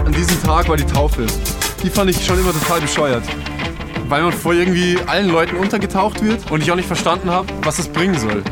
an 0.05 0.11
diesem 0.11 0.39
Tag 0.43 0.69
war 0.69 0.77
die 0.77 0.85
Taufe. 0.85 1.25
Die 1.81 1.89
fand 1.89 2.11
ich 2.11 2.23
schon 2.23 2.37
immer 2.37 2.53
total 2.53 2.81
bescheuert. 2.81 3.23
Weil 4.07 4.21
man 4.21 4.31
vor 4.31 4.53
irgendwie 4.53 4.95
allen 5.07 5.29
Leuten 5.29 5.55
untergetaucht 5.55 6.21
wird 6.21 6.51
und 6.51 6.61
ich 6.61 6.71
auch 6.71 6.75
nicht 6.75 6.85
verstanden 6.85 7.31
habe, 7.31 7.47
was 7.63 7.77
das 7.77 7.87
bringen 7.87 8.15
soll. 8.15 8.43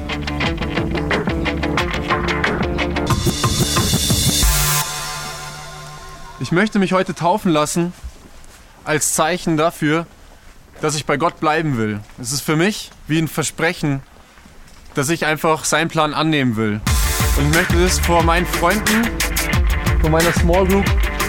Ich 6.39 6.51
möchte 6.51 6.79
mich 6.79 6.93
heute 6.93 7.13
taufen 7.13 7.51
lassen 7.51 7.93
als 8.83 9.13
Zeichen 9.13 9.55
dafür, 9.55 10.07
dass 10.81 10.95
ich 10.95 11.05
bei 11.05 11.17
Gott 11.17 11.39
bleiben 11.39 11.77
will. 11.77 11.99
Es 12.19 12.31
ist 12.31 12.41
für 12.41 12.55
mich 12.55 12.89
wie 13.05 13.19
ein 13.19 13.27
Versprechen, 13.27 14.01
dass 14.95 15.09
ich 15.09 15.27
einfach 15.27 15.63
seinen 15.63 15.89
Plan 15.89 16.15
annehmen 16.15 16.55
will. 16.55 16.81
Und 17.37 17.51
ich 17.51 17.55
möchte 17.55 17.79
das 17.79 17.99
vor 17.99 18.23
meinen 18.23 18.47
Freunden, 18.47 19.07
vor 20.01 20.09
meiner 20.09 20.33
Small 20.33 20.67
Group 20.67 20.85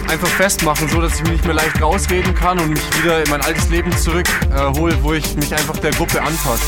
einfach 0.09 0.27
festmachen, 0.27 0.89
so 0.89 0.99
dass 0.99 1.15
ich 1.15 1.21
mich 1.21 1.31
nicht 1.31 1.45
mehr 1.45 1.53
leicht 1.53 1.81
rausreden 1.81 2.33
kann 2.35 2.59
und 2.59 2.71
mich 2.71 3.03
wieder 3.03 3.23
in 3.23 3.29
mein 3.29 3.41
altes 3.41 3.69
Leben 3.69 3.91
zurückhole, 3.95 4.93
äh, 4.93 5.03
wo 5.03 5.13
ich 5.13 5.35
mich 5.35 5.53
einfach 5.53 5.77
der 5.77 5.91
Gruppe 5.91 6.21
anpasse. 6.21 6.63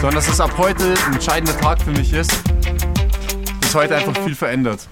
Sondern 0.00 0.14
dass 0.14 0.28
es 0.28 0.40
ab 0.40 0.52
heute 0.56 0.94
ein 1.06 1.14
entscheidender 1.14 1.58
Tag 1.58 1.82
für 1.82 1.90
mich 1.90 2.12
ist, 2.12 2.32
bis 3.60 3.74
heute 3.74 3.96
einfach 3.96 4.16
viel 4.22 4.34
verändert. 4.34 4.88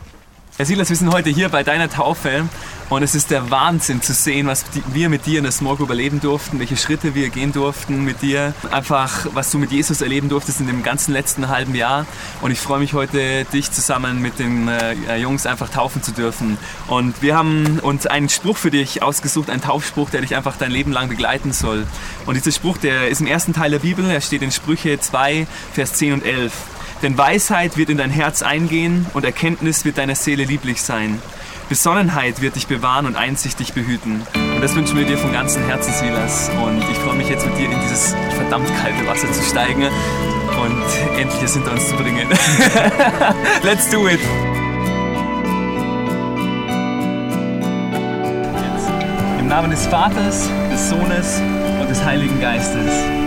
Herr 0.60 0.66
Silas, 0.66 0.90
wir 0.90 0.96
sind 0.96 1.10
heute 1.10 1.30
hier 1.30 1.48
bei 1.48 1.62
deiner 1.62 1.88
Taufe 1.88 2.46
und 2.90 3.02
es 3.02 3.14
ist 3.14 3.30
der 3.30 3.50
Wahnsinn 3.50 4.02
zu 4.02 4.12
sehen, 4.12 4.46
was 4.46 4.66
wir 4.92 5.08
mit 5.08 5.24
dir 5.24 5.38
in 5.38 5.44
der 5.44 5.52
Small 5.52 5.76
Group 5.76 5.88
erleben 5.88 6.20
durften, 6.20 6.58
welche 6.58 6.76
Schritte 6.76 7.14
wir 7.14 7.30
gehen 7.30 7.50
durften 7.50 8.04
mit 8.04 8.20
dir, 8.20 8.52
einfach 8.70 9.26
was 9.32 9.50
du 9.50 9.56
mit 9.56 9.72
Jesus 9.72 10.02
erleben 10.02 10.28
durftest 10.28 10.60
in 10.60 10.66
dem 10.66 10.82
ganzen 10.82 11.14
letzten 11.14 11.48
halben 11.48 11.74
Jahr. 11.74 12.04
Und 12.42 12.50
ich 12.50 12.60
freue 12.60 12.78
mich 12.78 12.92
heute, 12.92 13.46
dich 13.46 13.72
zusammen 13.72 14.20
mit 14.20 14.38
den 14.38 14.68
äh, 14.68 15.16
Jungs 15.16 15.46
einfach 15.46 15.70
taufen 15.70 16.02
zu 16.02 16.12
dürfen. 16.12 16.58
Und 16.88 17.22
wir 17.22 17.38
haben 17.38 17.78
uns 17.78 18.06
einen 18.06 18.28
Spruch 18.28 18.58
für 18.58 18.70
dich 18.70 19.02
ausgesucht, 19.02 19.48
einen 19.48 19.62
Taufspruch, 19.62 20.10
der 20.10 20.20
dich 20.20 20.36
einfach 20.36 20.58
dein 20.58 20.72
Leben 20.72 20.92
lang 20.92 21.08
begleiten 21.08 21.54
soll. 21.54 21.86
Und 22.26 22.34
dieser 22.34 22.52
Spruch, 22.52 22.76
der 22.76 23.08
ist 23.08 23.22
im 23.22 23.26
ersten 23.26 23.54
Teil 23.54 23.70
der 23.70 23.78
Bibel, 23.78 24.04
er 24.04 24.20
steht 24.20 24.42
in 24.42 24.52
Sprüche 24.52 25.00
2, 25.00 25.46
Vers 25.72 25.94
10 25.94 26.12
und 26.12 26.22
11. 26.26 26.52
Denn 27.02 27.16
Weisheit 27.16 27.76
wird 27.76 27.88
in 27.88 27.96
dein 27.96 28.10
Herz 28.10 28.42
eingehen 28.42 29.06
und 29.14 29.24
Erkenntnis 29.24 29.84
wird 29.84 29.96
deiner 29.96 30.14
Seele 30.14 30.44
lieblich 30.44 30.82
sein. 30.82 31.20
Besonnenheit 31.70 32.42
wird 32.42 32.56
dich 32.56 32.66
bewahren 32.66 33.06
und 33.06 33.16
Einsicht 33.16 33.58
dich 33.60 33.72
behüten. 33.72 34.22
Und 34.34 34.60
das 34.60 34.74
wünschen 34.74 34.98
wir 34.98 35.06
dir 35.06 35.16
von 35.16 35.32
ganzem 35.32 35.64
Herzen, 35.66 35.92
Silas. 35.92 36.50
Und 36.62 36.82
ich 36.90 36.98
freue 36.98 37.14
mich 37.14 37.28
jetzt 37.28 37.46
mit 37.46 37.56
dir 37.56 37.70
in 37.70 37.80
dieses 37.80 38.14
verdammt 38.34 38.68
kalte 38.82 39.06
Wasser 39.06 39.32
zu 39.32 39.42
steigen 39.42 39.84
und 39.84 41.18
endlich 41.18 41.42
es 41.42 41.54
hinter 41.54 41.72
uns 41.72 41.88
zu 41.88 41.94
bringen. 41.94 42.28
Let's 43.62 43.88
do 43.88 44.08
it! 44.08 44.20
Im 49.38 49.48
Namen 49.48 49.70
des 49.70 49.86
Vaters, 49.86 50.50
des 50.72 50.90
Sohnes 50.90 51.40
und 51.80 51.88
des 51.88 52.04
Heiligen 52.04 52.40
Geistes. 52.40 53.19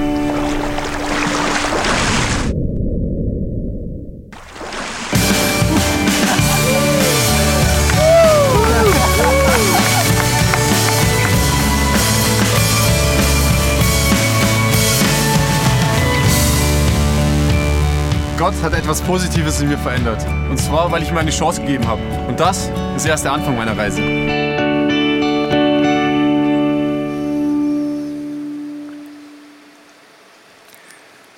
Gott 18.44 18.62
hat 18.62 18.74
etwas 18.74 19.00
Positives 19.00 19.62
in 19.62 19.70
mir 19.70 19.78
verändert. 19.78 20.22
Und 20.50 20.58
zwar, 20.58 20.92
weil 20.92 21.02
ich 21.02 21.14
mir 21.14 21.22
eine 21.22 21.32
Chance 21.32 21.62
gegeben 21.62 21.88
habe. 21.88 22.02
Und 22.28 22.42
das 22.42 22.70
ist 22.94 23.06
erst 23.06 23.24
der 23.24 23.32
Anfang 23.32 23.56
meiner 23.56 23.78
Reise. 23.78 24.02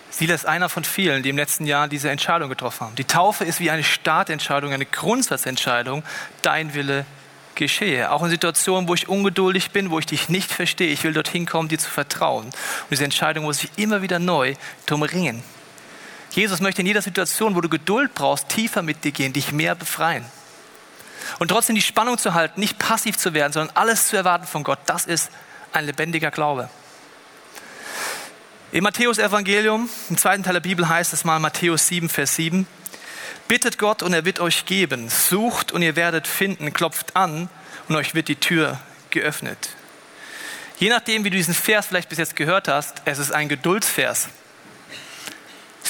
Silas 0.09 0.39
ist 0.41 0.45
einer 0.47 0.67
von 0.67 0.83
vielen, 0.83 1.21
die 1.21 1.29
im 1.29 1.37
letzten 1.37 1.67
Jahr 1.67 1.87
diese 1.87 2.09
Entscheidung 2.09 2.49
getroffen 2.49 2.87
haben. 2.87 2.95
Die 2.95 3.03
Taufe 3.03 3.45
ist 3.45 3.59
wie 3.59 3.69
eine 3.69 3.83
Startentscheidung, 3.83 4.73
eine 4.73 4.87
Grundsatzentscheidung. 4.87 6.01
Dein 6.41 6.73
Wille 6.73 7.05
geschehe. 7.53 8.09
Auch 8.09 8.23
in 8.23 8.31
Situationen, 8.31 8.87
wo 8.87 8.95
ich 8.95 9.07
ungeduldig 9.07 9.69
bin, 9.69 9.91
wo 9.91 9.99
ich 9.99 10.07
dich 10.07 10.27
nicht 10.29 10.51
verstehe. 10.51 10.91
Ich 10.91 11.03
will 11.03 11.13
dorthin 11.13 11.45
kommen, 11.45 11.69
dir 11.69 11.77
zu 11.77 11.91
vertrauen. 11.91 12.45
Und 12.45 12.55
diese 12.89 13.03
Entscheidung 13.03 13.43
muss 13.43 13.63
ich 13.63 13.69
immer 13.75 14.01
wieder 14.01 14.17
neu 14.17 14.55
drum 14.87 15.03
ringen. 15.03 15.43
Jesus 16.35 16.59
möchte 16.59 16.81
in 16.81 16.87
jeder 16.87 17.01
Situation, 17.01 17.55
wo 17.55 17.61
du 17.61 17.69
Geduld 17.69 18.13
brauchst, 18.13 18.49
tiefer 18.49 18.81
mit 18.81 19.05
dir 19.05 19.11
gehen, 19.11 19.31
dich 19.31 19.53
mehr 19.53 19.73
befreien. 19.73 20.25
Und 21.39 21.47
trotzdem 21.47 21.75
die 21.75 21.81
Spannung 21.81 22.17
zu 22.17 22.33
halten, 22.33 22.59
nicht 22.59 22.77
passiv 22.77 23.17
zu 23.17 23.33
werden, 23.33 23.53
sondern 23.53 23.75
alles 23.75 24.07
zu 24.07 24.17
erwarten 24.17 24.45
von 24.45 24.63
Gott, 24.63 24.79
das 24.85 25.05
ist 25.05 25.31
ein 25.71 25.85
lebendiger 25.85 26.31
Glaube. 26.31 26.69
Im 28.73 28.83
Matthäus-Evangelium, 28.83 29.89
im 30.09 30.17
zweiten 30.17 30.43
Teil 30.43 30.53
der 30.53 30.59
Bibel 30.59 30.89
heißt 30.89 31.13
es 31.13 31.23
mal 31.23 31.39
Matthäus 31.39 31.87
7, 31.87 32.09
Vers 32.09 32.35
7, 32.35 32.67
Bittet 33.47 33.77
Gott 33.77 34.03
und 34.03 34.11
er 34.11 34.25
wird 34.25 34.41
euch 34.41 34.65
geben, 34.65 35.07
sucht 35.07 35.71
und 35.71 35.83
ihr 35.83 35.95
werdet 35.95 36.27
finden, 36.27 36.73
klopft 36.73 37.15
an 37.15 37.47
und 37.87 37.95
euch 37.95 38.13
wird 38.13 38.27
die 38.27 38.35
Tür 38.35 38.79
geöffnet. 39.11 39.69
Je 40.79 40.89
nachdem, 40.89 41.23
wie 41.23 41.29
du 41.29 41.37
diesen 41.37 41.53
Vers 41.53 41.85
vielleicht 41.85 42.09
bis 42.09 42.17
jetzt 42.17 42.35
gehört 42.35 42.67
hast, 42.67 43.01
es 43.05 43.19
ist 43.19 43.31
ein 43.31 43.47
Geduldsvers. 43.47 44.27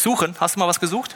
Suchen, 0.05 0.35
hast 0.39 0.55
du 0.55 0.59
mal 0.59 0.67
was 0.67 0.79
gesucht? 0.79 1.15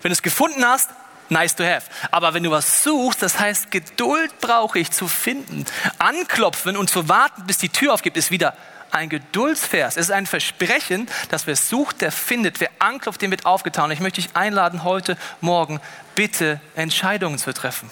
Wenn 0.00 0.08
du 0.08 0.14
es 0.14 0.22
gefunden 0.22 0.66
hast, 0.66 0.90
nice 1.28 1.54
to 1.54 1.62
have. 1.62 1.88
Aber 2.10 2.34
wenn 2.34 2.42
du 2.42 2.50
was 2.50 2.82
suchst, 2.82 3.22
das 3.22 3.38
heißt, 3.38 3.70
Geduld 3.70 4.36
brauche 4.40 4.80
ich 4.80 4.90
zu 4.90 5.06
finden. 5.06 5.64
Anklopfen 5.98 6.76
und 6.76 6.90
zu 6.90 7.08
warten, 7.08 7.46
bis 7.46 7.58
die 7.58 7.68
Tür 7.68 7.94
aufgibt, 7.94 8.16
ist 8.16 8.32
wieder 8.32 8.56
ein 8.90 9.08
Geduldsvers. 9.08 9.96
Es 9.96 10.06
ist 10.06 10.10
ein 10.10 10.26
Versprechen, 10.26 11.06
dass 11.28 11.46
wer 11.46 11.54
sucht, 11.54 12.00
der 12.00 12.10
findet. 12.10 12.58
Wer 12.58 12.70
anklopft, 12.80 13.22
dem 13.22 13.30
wird 13.30 13.46
aufgetan. 13.46 13.92
Ich 13.92 14.00
möchte 14.00 14.20
dich 14.20 14.34
einladen, 14.34 14.82
heute 14.82 15.16
Morgen 15.40 15.80
bitte 16.16 16.60
Entscheidungen 16.74 17.38
zu 17.38 17.54
treffen. 17.54 17.88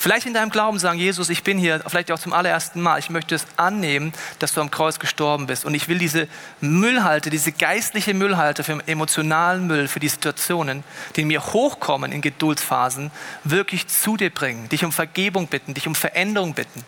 Vielleicht 0.00 0.26
in 0.26 0.32
deinem 0.32 0.50
Glauben 0.50 0.78
sagen, 0.78 0.96
Jesus, 0.96 1.28
ich 1.28 1.42
bin 1.42 1.58
hier, 1.58 1.82
vielleicht 1.88 2.12
auch 2.12 2.20
zum 2.20 2.32
allerersten 2.32 2.80
Mal. 2.80 3.00
Ich 3.00 3.10
möchte 3.10 3.34
es 3.34 3.44
annehmen, 3.56 4.12
dass 4.38 4.54
du 4.54 4.60
am 4.60 4.70
Kreuz 4.70 5.00
gestorben 5.00 5.48
bist. 5.48 5.64
Und 5.64 5.74
ich 5.74 5.88
will 5.88 5.98
diese 5.98 6.28
Müllhalte, 6.60 7.30
diese 7.30 7.50
geistliche 7.50 8.14
Müllhalte 8.14 8.62
für 8.62 8.78
emotionalen 8.86 9.66
Müll, 9.66 9.88
für 9.88 9.98
die 9.98 10.08
Situationen, 10.08 10.84
die 11.16 11.22
in 11.22 11.26
mir 11.26 11.44
hochkommen 11.44 12.12
in 12.12 12.20
Geduldsphasen, 12.20 13.10
wirklich 13.42 13.88
zu 13.88 14.16
dir 14.16 14.30
bringen. 14.30 14.68
Dich 14.68 14.84
um 14.84 14.92
Vergebung 14.92 15.48
bitten, 15.48 15.74
dich 15.74 15.88
um 15.88 15.96
Veränderung 15.96 16.54
bitten. 16.54 16.84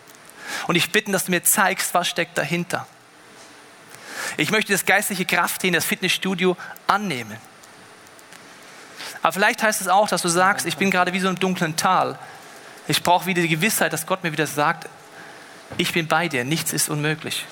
Und 0.67 0.75
ich 0.75 0.93
bitten, 0.93 1.11
dass 1.11 1.25
du 1.25 1.31
mir 1.31 1.43
zeigst, 1.43 1.93
was 1.93 2.07
steckt 2.07 2.37
dahinter. 2.37 2.87
Ich 4.37 4.51
möchte 4.51 4.71
das 4.71 4.85
geistliche 4.85 5.25
Krafttraining, 5.25 5.73
das 5.73 5.85
Fitnessstudio 5.85 6.55
annehmen. 6.87 7.35
Aber 9.21 9.33
vielleicht 9.33 9.61
heißt 9.61 9.81
es 9.81 9.89
auch, 9.89 10.07
dass 10.07 10.21
du 10.21 10.29
sagst, 10.29 10.65
ich 10.65 10.77
bin 10.77 10.91
gerade 10.91 11.11
wie 11.11 11.19
so 11.19 11.27
im 11.27 11.37
dunklen 11.37 11.75
Tal. 11.75 12.17
Ich 12.91 13.03
brauche 13.03 13.25
wieder 13.25 13.41
die 13.41 13.47
Gewissheit, 13.47 13.93
dass 13.93 14.05
Gott 14.05 14.21
mir 14.21 14.33
wieder 14.33 14.47
sagt, 14.47 14.89
ich 15.77 15.93
bin 15.93 16.07
bei 16.07 16.27
dir, 16.27 16.43
nichts 16.43 16.73
ist 16.73 16.89
unmöglich. 16.89 17.45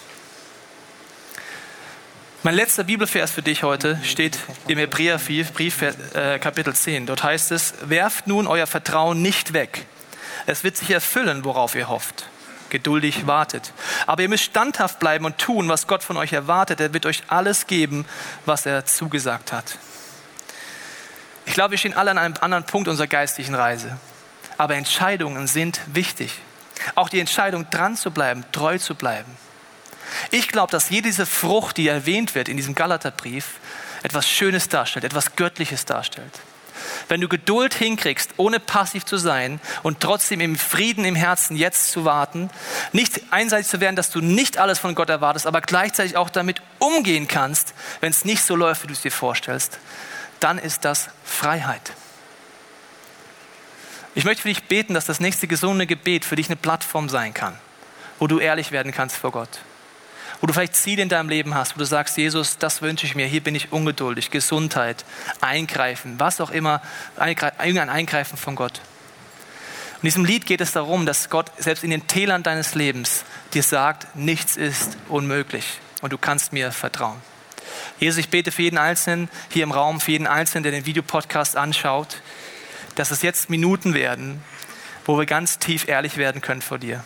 Mein 2.43 2.55
letzter 2.55 2.83
Bibelvers 2.83 3.31
für 3.31 3.41
dich 3.41 3.63
heute 3.63 3.97
steht 4.03 4.37
im 4.67 4.77
Hebräerbrief, 4.77 5.81
äh, 5.81 6.39
Kapitel 6.39 6.75
10. 6.75 7.05
Dort 7.05 7.23
heißt 7.23 7.53
es, 7.53 7.73
werft 7.83 8.27
nun 8.27 8.47
euer 8.47 8.67
Vertrauen 8.67 9.21
nicht 9.21 9.53
weg. 9.53 9.85
Es 10.45 10.65
wird 10.65 10.75
sich 10.75 10.91
erfüllen, 10.91 11.45
worauf 11.45 11.73
ihr 11.73 11.87
hofft. 11.87 12.27
Geduldig 12.67 13.25
wartet. 13.25 13.71
Aber 14.07 14.23
ihr 14.23 14.29
müsst 14.29 14.43
standhaft 14.43 14.99
bleiben 14.99 15.23
und 15.23 15.37
tun, 15.37 15.69
was 15.69 15.87
Gott 15.87 16.03
von 16.03 16.17
euch 16.17 16.33
erwartet. 16.33 16.81
Er 16.81 16.93
wird 16.93 17.05
euch 17.05 17.23
alles 17.29 17.65
geben, 17.65 18.03
was 18.45 18.65
er 18.65 18.85
zugesagt 18.85 19.53
hat. 19.53 19.77
Ich 21.45 21.53
glaube, 21.53 21.71
wir 21.71 21.77
stehen 21.77 21.93
alle 21.93 22.11
an 22.11 22.17
einem 22.17 22.35
anderen 22.41 22.65
Punkt 22.65 22.89
unserer 22.89 23.07
geistlichen 23.07 23.55
Reise 23.55 23.97
aber 24.59 24.75
Entscheidungen 24.75 25.47
sind 25.47 25.79
wichtig. 25.87 26.33
Auch 26.93 27.07
die 27.07 27.21
Entscheidung, 27.21 27.69
dran 27.69 27.95
zu 27.95 28.11
bleiben, 28.11 28.43
treu 28.51 28.77
zu 28.77 28.93
bleiben. 28.93 29.31
Ich 30.31 30.49
glaube, 30.49 30.69
dass 30.69 30.89
jede 30.89 31.07
diese 31.07 31.25
Frucht, 31.25 31.77
die 31.77 31.87
erwähnt 31.87 32.35
wird 32.35 32.49
in 32.49 32.57
diesem 32.57 32.75
Galaterbrief, 32.75 33.53
etwas 34.03 34.27
Schönes 34.27 34.67
darstellt, 34.67 35.05
etwas 35.05 35.37
Göttliches 35.37 35.85
darstellt. 35.85 36.41
Wenn 37.07 37.21
du 37.21 37.29
Geduld 37.29 37.73
hinkriegst, 37.73 38.31
ohne 38.35 38.59
passiv 38.59 39.05
zu 39.05 39.15
sein 39.15 39.61
und 39.81 40.01
trotzdem 40.01 40.41
im 40.41 40.57
Frieden 40.57 41.05
im 41.05 41.15
Herzen 41.15 41.55
jetzt 41.55 41.91
zu 41.93 42.03
warten, 42.03 42.49
nicht 42.91 43.21
einseitig 43.31 43.67
zu 43.67 43.79
werden, 43.79 43.95
dass 43.95 44.09
du 44.09 44.19
nicht 44.19 44.57
alles 44.57 44.77
von 44.79 44.93
Gott 44.93 45.09
erwartest, 45.09 45.47
aber 45.47 45.61
gleichzeitig 45.61 46.17
auch 46.17 46.29
damit 46.29 46.61
umgehen 46.79 47.29
kannst, 47.29 47.73
wenn 48.01 48.11
es 48.11 48.25
nicht 48.25 48.43
so 48.43 48.57
läuft, 48.57 48.83
wie 48.83 48.87
du 48.87 48.93
es 48.93 49.01
dir 49.01 49.11
vorstellst, 49.11 49.79
dann 50.41 50.57
ist 50.57 50.83
das 50.83 51.07
Freiheit. 51.23 51.93
Ich 54.15 54.25
möchte 54.25 54.41
für 54.41 54.49
dich 54.49 54.63
beten, 54.63 54.93
dass 54.93 55.05
das 55.05 55.19
nächste 55.19 55.47
gesunde 55.47 55.85
Gebet 55.85 56.25
für 56.25 56.35
dich 56.35 56.47
eine 56.47 56.55
Plattform 56.55 57.09
sein 57.09 57.33
kann, 57.33 57.55
wo 58.17 58.27
du 58.27 58.39
ehrlich 58.39 58.71
werden 58.71 58.91
kannst 58.91 59.15
vor 59.15 59.31
Gott. 59.31 59.59
Wo 60.41 60.47
du 60.47 60.53
vielleicht 60.53 60.75
Ziele 60.75 61.03
in 61.03 61.09
deinem 61.09 61.29
Leben 61.29 61.53
hast, 61.53 61.75
wo 61.75 61.79
du 61.79 61.85
sagst, 61.85 62.17
Jesus, 62.17 62.57
das 62.57 62.81
wünsche 62.81 63.05
ich 63.05 63.13
mir, 63.13 63.27
hier 63.27 63.43
bin 63.43 63.55
ich 63.55 63.71
ungeduldig, 63.71 64.31
Gesundheit, 64.31 65.05
Eingreifen, 65.41 66.19
was 66.19 66.41
auch 66.41 66.49
immer, 66.49 66.81
irgendein 67.17 67.89
Eingreifen 67.89 68.37
von 68.37 68.55
Gott. 68.55 68.81
In 70.01 70.07
diesem 70.07 70.23
Lied 70.23 70.45
geht 70.45 70.61
es 70.61 70.71
darum, 70.71 71.05
dass 71.05 71.29
Gott 71.29 71.51
selbst 71.57 71.83
in 71.83 71.89
den 71.89 72.07
Tälern 72.07 72.41
deines 72.41 72.73
Lebens 72.73 73.25
dir 73.53 73.63
sagt, 73.63 74.15
nichts 74.15 74.55
ist 74.55 74.97
unmöglich 75.09 75.65
und 76.01 76.13
du 76.13 76.17
kannst 76.17 76.53
mir 76.53 76.71
vertrauen. 76.71 77.17
Jesus, 77.99 78.17
ich 78.17 78.29
bete 78.29 78.51
für 78.51 78.61
jeden 78.61 78.77
Einzelnen 78.77 79.29
hier 79.49 79.63
im 79.63 79.71
Raum, 79.71 79.99
für 79.99 80.11
jeden 80.11 80.25
Einzelnen, 80.25 80.63
der 80.63 80.71
den 80.71 80.85
Videopodcast 80.85 81.57
anschaut 81.57 82.21
dass 82.99 83.11
es 83.11 83.21
jetzt 83.21 83.49
Minuten 83.49 83.93
werden, 83.93 84.43
wo 85.05 85.17
wir 85.17 85.25
ganz 85.25 85.57
tief 85.57 85.87
ehrlich 85.87 86.17
werden 86.17 86.41
können 86.41 86.61
vor 86.61 86.79
dir. 86.79 87.01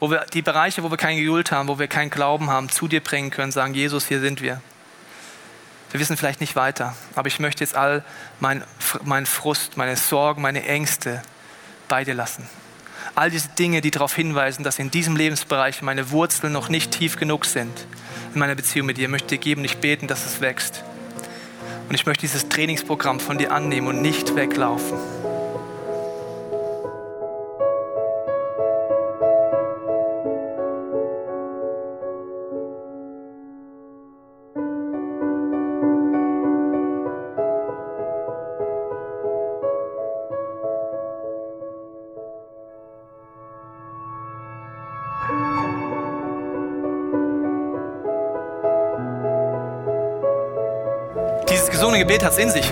Wo 0.00 0.10
wir 0.10 0.26
die 0.34 0.42
Bereiche, 0.42 0.82
wo 0.82 0.90
wir 0.90 0.98
keine 0.98 1.18
Geduld 1.18 1.50
haben, 1.50 1.68
wo 1.68 1.78
wir 1.78 1.88
keinen 1.88 2.10
Glauben 2.10 2.50
haben, 2.50 2.68
zu 2.68 2.86
dir 2.86 3.00
bringen 3.00 3.30
können, 3.30 3.52
sagen, 3.52 3.72
Jesus, 3.72 4.06
hier 4.06 4.20
sind 4.20 4.42
wir. 4.42 4.60
Wir 5.92 5.98
wissen 5.98 6.18
vielleicht 6.18 6.42
nicht 6.42 6.56
weiter, 6.56 6.94
aber 7.14 7.28
ich 7.28 7.38
möchte 7.38 7.64
jetzt 7.64 7.74
all 7.74 8.04
meinen 8.38 8.64
mein 9.02 9.24
Frust, 9.24 9.78
meine 9.78 9.96
Sorgen, 9.96 10.42
meine 10.42 10.62
Ängste 10.66 11.22
bei 11.88 12.04
dir 12.04 12.14
lassen. 12.14 12.46
All 13.14 13.30
diese 13.30 13.48
Dinge, 13.48 13.80
die 13.80 13.90
darauf 13.90 14.14
hinweisen, 14.14 14.62
dass 14.62 14.78
in 14.78 14.90
diesem 14.90 15.16
Lebensbereich 15.16 15.80
meine 15.80 16.10
Wurzeln 16.10 16.52
noch 16.52 16.68
nicht 16.68 16.90
tief 16.90 17.16
genug 17.16 17.46
sind 17.46 17.86
in 18.34 18.40
meiner 18.40 18.56
Beziehung 18.56 18.88
mit 18.88 18.98
dir, 18.98 19.08
möchte 19.08 19.34
ich 19.34 19.40
dir 19.40 19.44
geben, 19.44 19.62
nicht 19.62 19.80
beten, 19.80 20.06
dass 20.06 20.26
es 20.26 20.42
wächst. 20.42 20.84
Und 21.88 21.94
ich 21.94 22.06
möchte 22.06 22.22
dieses 22.22 22.48
Trainingsprogramm 22.48 23.20
von 23.20 23.38
dir 23.38 23.52
annehmen 23.52 23.86
und 23.88 24.02
nicht 24.02 24.34
weglaufen. 24.34 24.98
Gebet 52.06 52.22
hat 52.22 52.34
es 52.34 52.38
in 52.38 52.50
sich. 52.50 52.70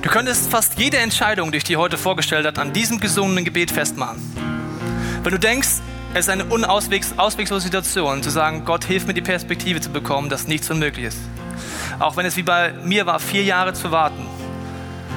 Du 0.00 0.08
könntest 0.08 0.48
fast 0.48 0.78
jede 0.78 0.98
Entscheidung, 0.98 1.50
die 1.50 1.58
ich 1.58 1.64
dir 1.64 1.80
heute 1.80 1.98
vorgestellt 1.98 2.46
habe, 2.46 2.60
an 2.60 2.72
diesem 2.72 3.00
gesunden 3.00 3.44
Gebet 3.44 3.72
festmachen. 3.72 4.22
Wenn 5.24 5.32
du 5.32 5.40
denkst, 5.40 5.80
es 6.12 6.26
ist 6.26 6.28
eine 6.28 6.44
unauswegslose 6.44 7.60
Situation, 7.60 8.22
zu 8.22 8.30
sagen, 8.30 8.64
Gott 8.64 8.84
hilf 8.84 9.08
mir 9.08 9.14
die 9.14 9.22
Perspektive 9.22 9.80
zu 9.80 9.90
bekommen, 9.90 10.28
dass 10.28 10.46
nichts 10.46 10.70
unmöglich 10.70 11.06
ist. 11.06 11.18
Auch 11.98 12.16
wenn 12.16 12.26
es 12.26 12.36
wie 12.36 12.44
bei 12.44 12.72
mir 12.84 13.06
war, 13.06 13.18
vier 13.18 13.42
Jahre 13.42 13.72
zu 13.72 13.90
warten, 13.90 14.24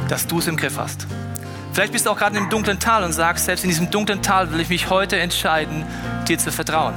dass 0.09 0.25
du 0.25 0.39
es 0.39 0.47
im 0.47 0.57
Griff 0.57 0.79
hast. 0.79 1.05
Vielleicht 1.73 1.93
bist 1.93 2.07
du 2.07 2.09
auch 2.09 2.17
gerade 2.17 2.37
in 2.37 2.41
einem 2.41 2.49
dunklen 2.49 2.79
Tal 2.79 3.03
und 3.03 3.13
sagst, 3.13 3.45
selbst 3.45 3.65
in 3.65 3.69
diesem 3.69 3.91
dunklen 3.91 4.23
Tal 4.23 4.51
will 4.51 4.61
ich 4.61 4.69
mich 4.69 4.89
heute 4.89 5.19
entscheiden, 5.19 5.85
dir 6.27 6.39
zu 6.39 6.51
vertrauen. 6.51 6.95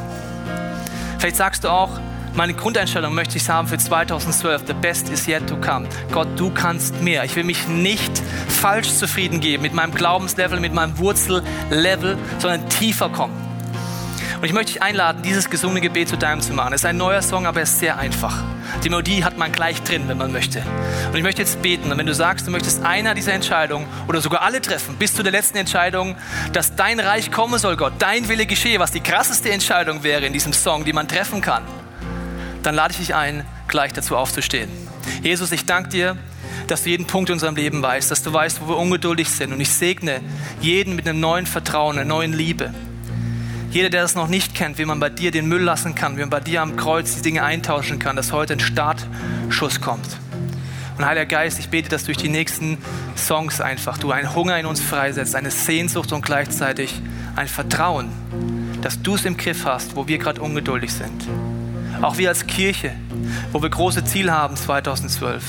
Vielleicht 1.19 1.37
sagst 1.37 1.65
du 1.65 1.69
auch, 1.69 2.01
meine 2.35 2.55
Grundeinstellung 2.55 3.15
möchte 3.15 3.37
ich 3.37 3.49
haben 3.49 3.67
für 3.67 3.79
2012. 3.79 4.63
The 4.67 4.73
best 4.75 5.09
is 5.09 5.27
yet 5.27 5.47
to 5.49 5.57
come. 5.57 5.89
Gott, 6.13 6.29
du 6.37 6.51
kannst 6.51 7.01
mehr. 7.03 7.25
Ich 7.25 7.35
will 7.37 7.45
mich 7.45 7.67
nicht 7.69 8.23
falsch 8.49 8.89
zufrieden 8.89 9.41
geben 9.41 9.63
mit 9.63 9.75
meinem 9.75 9.93
Glaubenslevel, 9.93 10.61
mit 10.61 10.73
meinem 10.73 10.97
Wurzellevel, 10.99 12.17
sondern 12.39 12.69
tiefer 12.69 13.09
kommen. 13.09 13.35
Und 14.37 14.47
ich 14.47 14.55
möchte 14.55 14.73
dich 14.73 14.83
einladen, 14.83 15.23
dieses 15.23 15.51
gesunde 15.51 15.83
Gebet 15.83 16.09
zu 16.09 16.17
deinem 16.17 16.41
zu 16.41 16.55
machen. 16.55 16.73
Es 16.73 16.81
ist 16.81 16.87
ein 16.87 16.97
neuer 16.97 17.21
Song, 17.21 17.47
aber 17.47 17.59
er 17.59 17.65
ist 17.65 17.79
sehr 17.79 17.99
einfach. 17.99 18.43
Die 18.83 18.89
Melodie 18.89 19.23
hat 19.23 19.37
man 19.37 19.53
gleich 19.53 19.83
drin, 19.83 20.05
wenn 20.07 20.17
man 20.17 20.33
möchte. 20.33 20.63
Und 21.11 21.17
ich 21.17 21.23
möchte 21.23 21.43
jetzt 21.43 21.61
beten. 21.61 21.93
Und 21.93 21.99
wenn 21.99 22.07
du 22.07 22.15
sagst, 22.15 22.47
du 22.47 22.51
möchtest 22.51 22.83
einer 22.83 23.15
dieser 23.15 23.35
Entscheidungen 23.35 23.87
oder 24.09 24.23
sogar 24.23 24.41
alle 24.41 24.63
treffen, 24.63 24.97
bis 24.97 25.13
zu 25.13 25.23
der 25.23 25.33
letzten 25.33 25.59
Entscheidung, 25.59 26.17
dass 26.55 26.75
dein 26.75 27.01
Reich 27.01 27.31
kommen 27.31 27.59
soll, 27.59 27.77
Gott, 27.77 27.95
dein 27.99 28.29
Wille 28.29 28.47
geschehe, 28.47 28.79
was 28.79 28.93
die 28.93 29.01
krasseste 29.01 29.51
Entscheidung 29.51 30.05
wäre 30.05 30.25
in 30.25 30.33
diesem 30.33 30.55
Song, 30.55 30.85
die 30.87 30.95
man 30.95 31.07
treffen 31.07 31.43
kann 31.43 31.63
dann 32.63 32.75
lade 32.75 32.93
ich 32.93 32.99
dich 32.99 33.15
ein, 33.15 33.45
gleich 33.69 33.93
dazu 33.93 34.17
aufzustehen. 34.17 34.71
Jesus, 35.23 35.53
ich 35.53 35.65
danke 35.65 35.89
dir, 35.91 36.17
dass 36.67 36.85
du 36.85 36.91
jeden 36.91 37.07
Punkt 37.07 37.31
in 37.31 37.35
unserem 37.35 37.57
Leben 37.57 37.83
weißt, 37.83 38.11
dass 38.11 38.23
du 38.23 38.33
weißt, 38.33 38.61
wo 38.61 38.69
wir 38.69 38.77
ungeduldig 38.77 39.29
sind. 39.29 39.53
Und 39.53 39.61
ich 39.61 39.71
segne 39.71 40.21
jeden 40.61 40.95
mit 40.97 41.09
einem 41.09 41.21
neuen 41.21 41.47
Vertrauen, 41.47 41.97
einer 41.97 42.05
neuen 42.05 42.33
Liebe. 42.33 42.73
Jeder, 43.71 43.89
der 43.89 44.03
das 44.03 44.15
noch 44.15 44.29
nicht 44.29 44.55
kennt, 44.55 44.79
wie 44.79 44.85
man 44.85 44.99
bei 44.99 45.11
dir 45.11 45.31
den 45.31 45.47
Müll 45.47 45.63
lassen 45.63 45.95
kann, 45.95 46.17
wie 46.17 46.21
man 46.21 46.31
bei 46.31 46.41
dir 46.41 46.63
am 46.63 46.77
Kreuz 46.77 47.17
die 47.17 47.23
Dinge 47.23 47.45
eintauschen 47.45 47.99
kann, 47.99 48.17
dass 48.17 48.33
heute 48.33 48.55
ein 48.55 48.61
Startschuss 48.61 49.81
kommt. 49.81 50.09
Und 50.99 51.07
Heiliger 51.07 51.27
Geist, 51.27 51.59
ich 51.59 51.69
bete, 51.69 51.89
dass 51.89 52.05
durch 52.05 52.19
die 52.19 52.29
nächsten 52.29 52.79
Songs 53.17 53.61
einfach 53.61 53.97
du 53.97 54.11
einen 54.11 54.35
Hunger 54.35 54.59
in 54.59 54.67
uns 54.67 54.81
freisetzt, 54.81 55.35
eine 55.35 55.51
Sehnsucht 55.51 56.13
und 56.13 56.23
gleichzeitig 56.23 57.01
ein 57.37 57.49
Vertrauen, 57.49 58.11
dass 58.83 59.01
du 59.01 59.15
es 59.15 59.25
im 59.25 59.37
Griff 59.37 59.65
hast, 59.65 59.97
wo 59.97 60.09
wir 60.09 60.19
gerade 60.19 60.41
ungeduldig 60.41 60.93
sind. 60.93 61.27
Auch 62.03 62.17
wir 62.17 62.31
als 62.31 62.47
Kirche, 62.47 62.93
wo 63.53 63.61
wir 63.61 63.69
große 63.69 64.05
Ziele 64.05 64.33
haben 64.33 64.57
2012. 64.57 65.43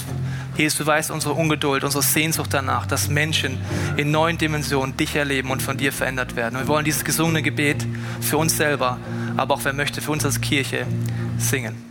Jesus, 0.58 0.80
du 0.80 0.86
weißt 0.86 1.10
unsere 1.12 1.34
Ungeduld, 1.34 1.86
unsere 1.86 2.04
Sehnsucht 2.04 2.54
danach, 2.54 2.86
dass 2.86 3.08
Menschen 3.08 3.58
in 3.95 4.12
neuen 4.12 4.38
Dimensionen 4.38 4.97
dich 4.97 5.16
erleben 5.16 5.49
und 5.49 5.62
von 5.62 5.78
dir 5.78 5.93
verändert 5.93 6.36
werden. 6.36 6.58
Und 6.58 6.64
wir 6.64 6.68
wollen 6.68 6.84
dieses 6.84 7.06
gesunde 7.06 7.41
Gebet 7.41 7.86
für 8.20 8.38
uns 8.38 8.58
selber, 8.58 8.97
aber 9.38 9.54
auch 9.56 9.62
wer 9.64 9.72
möchte, 9.72 10.02
für 10.02 10.12
uns 10.12 10.26
als 10.26 10.41
Kirche 10.41 10.86
singen. 11.38 11.91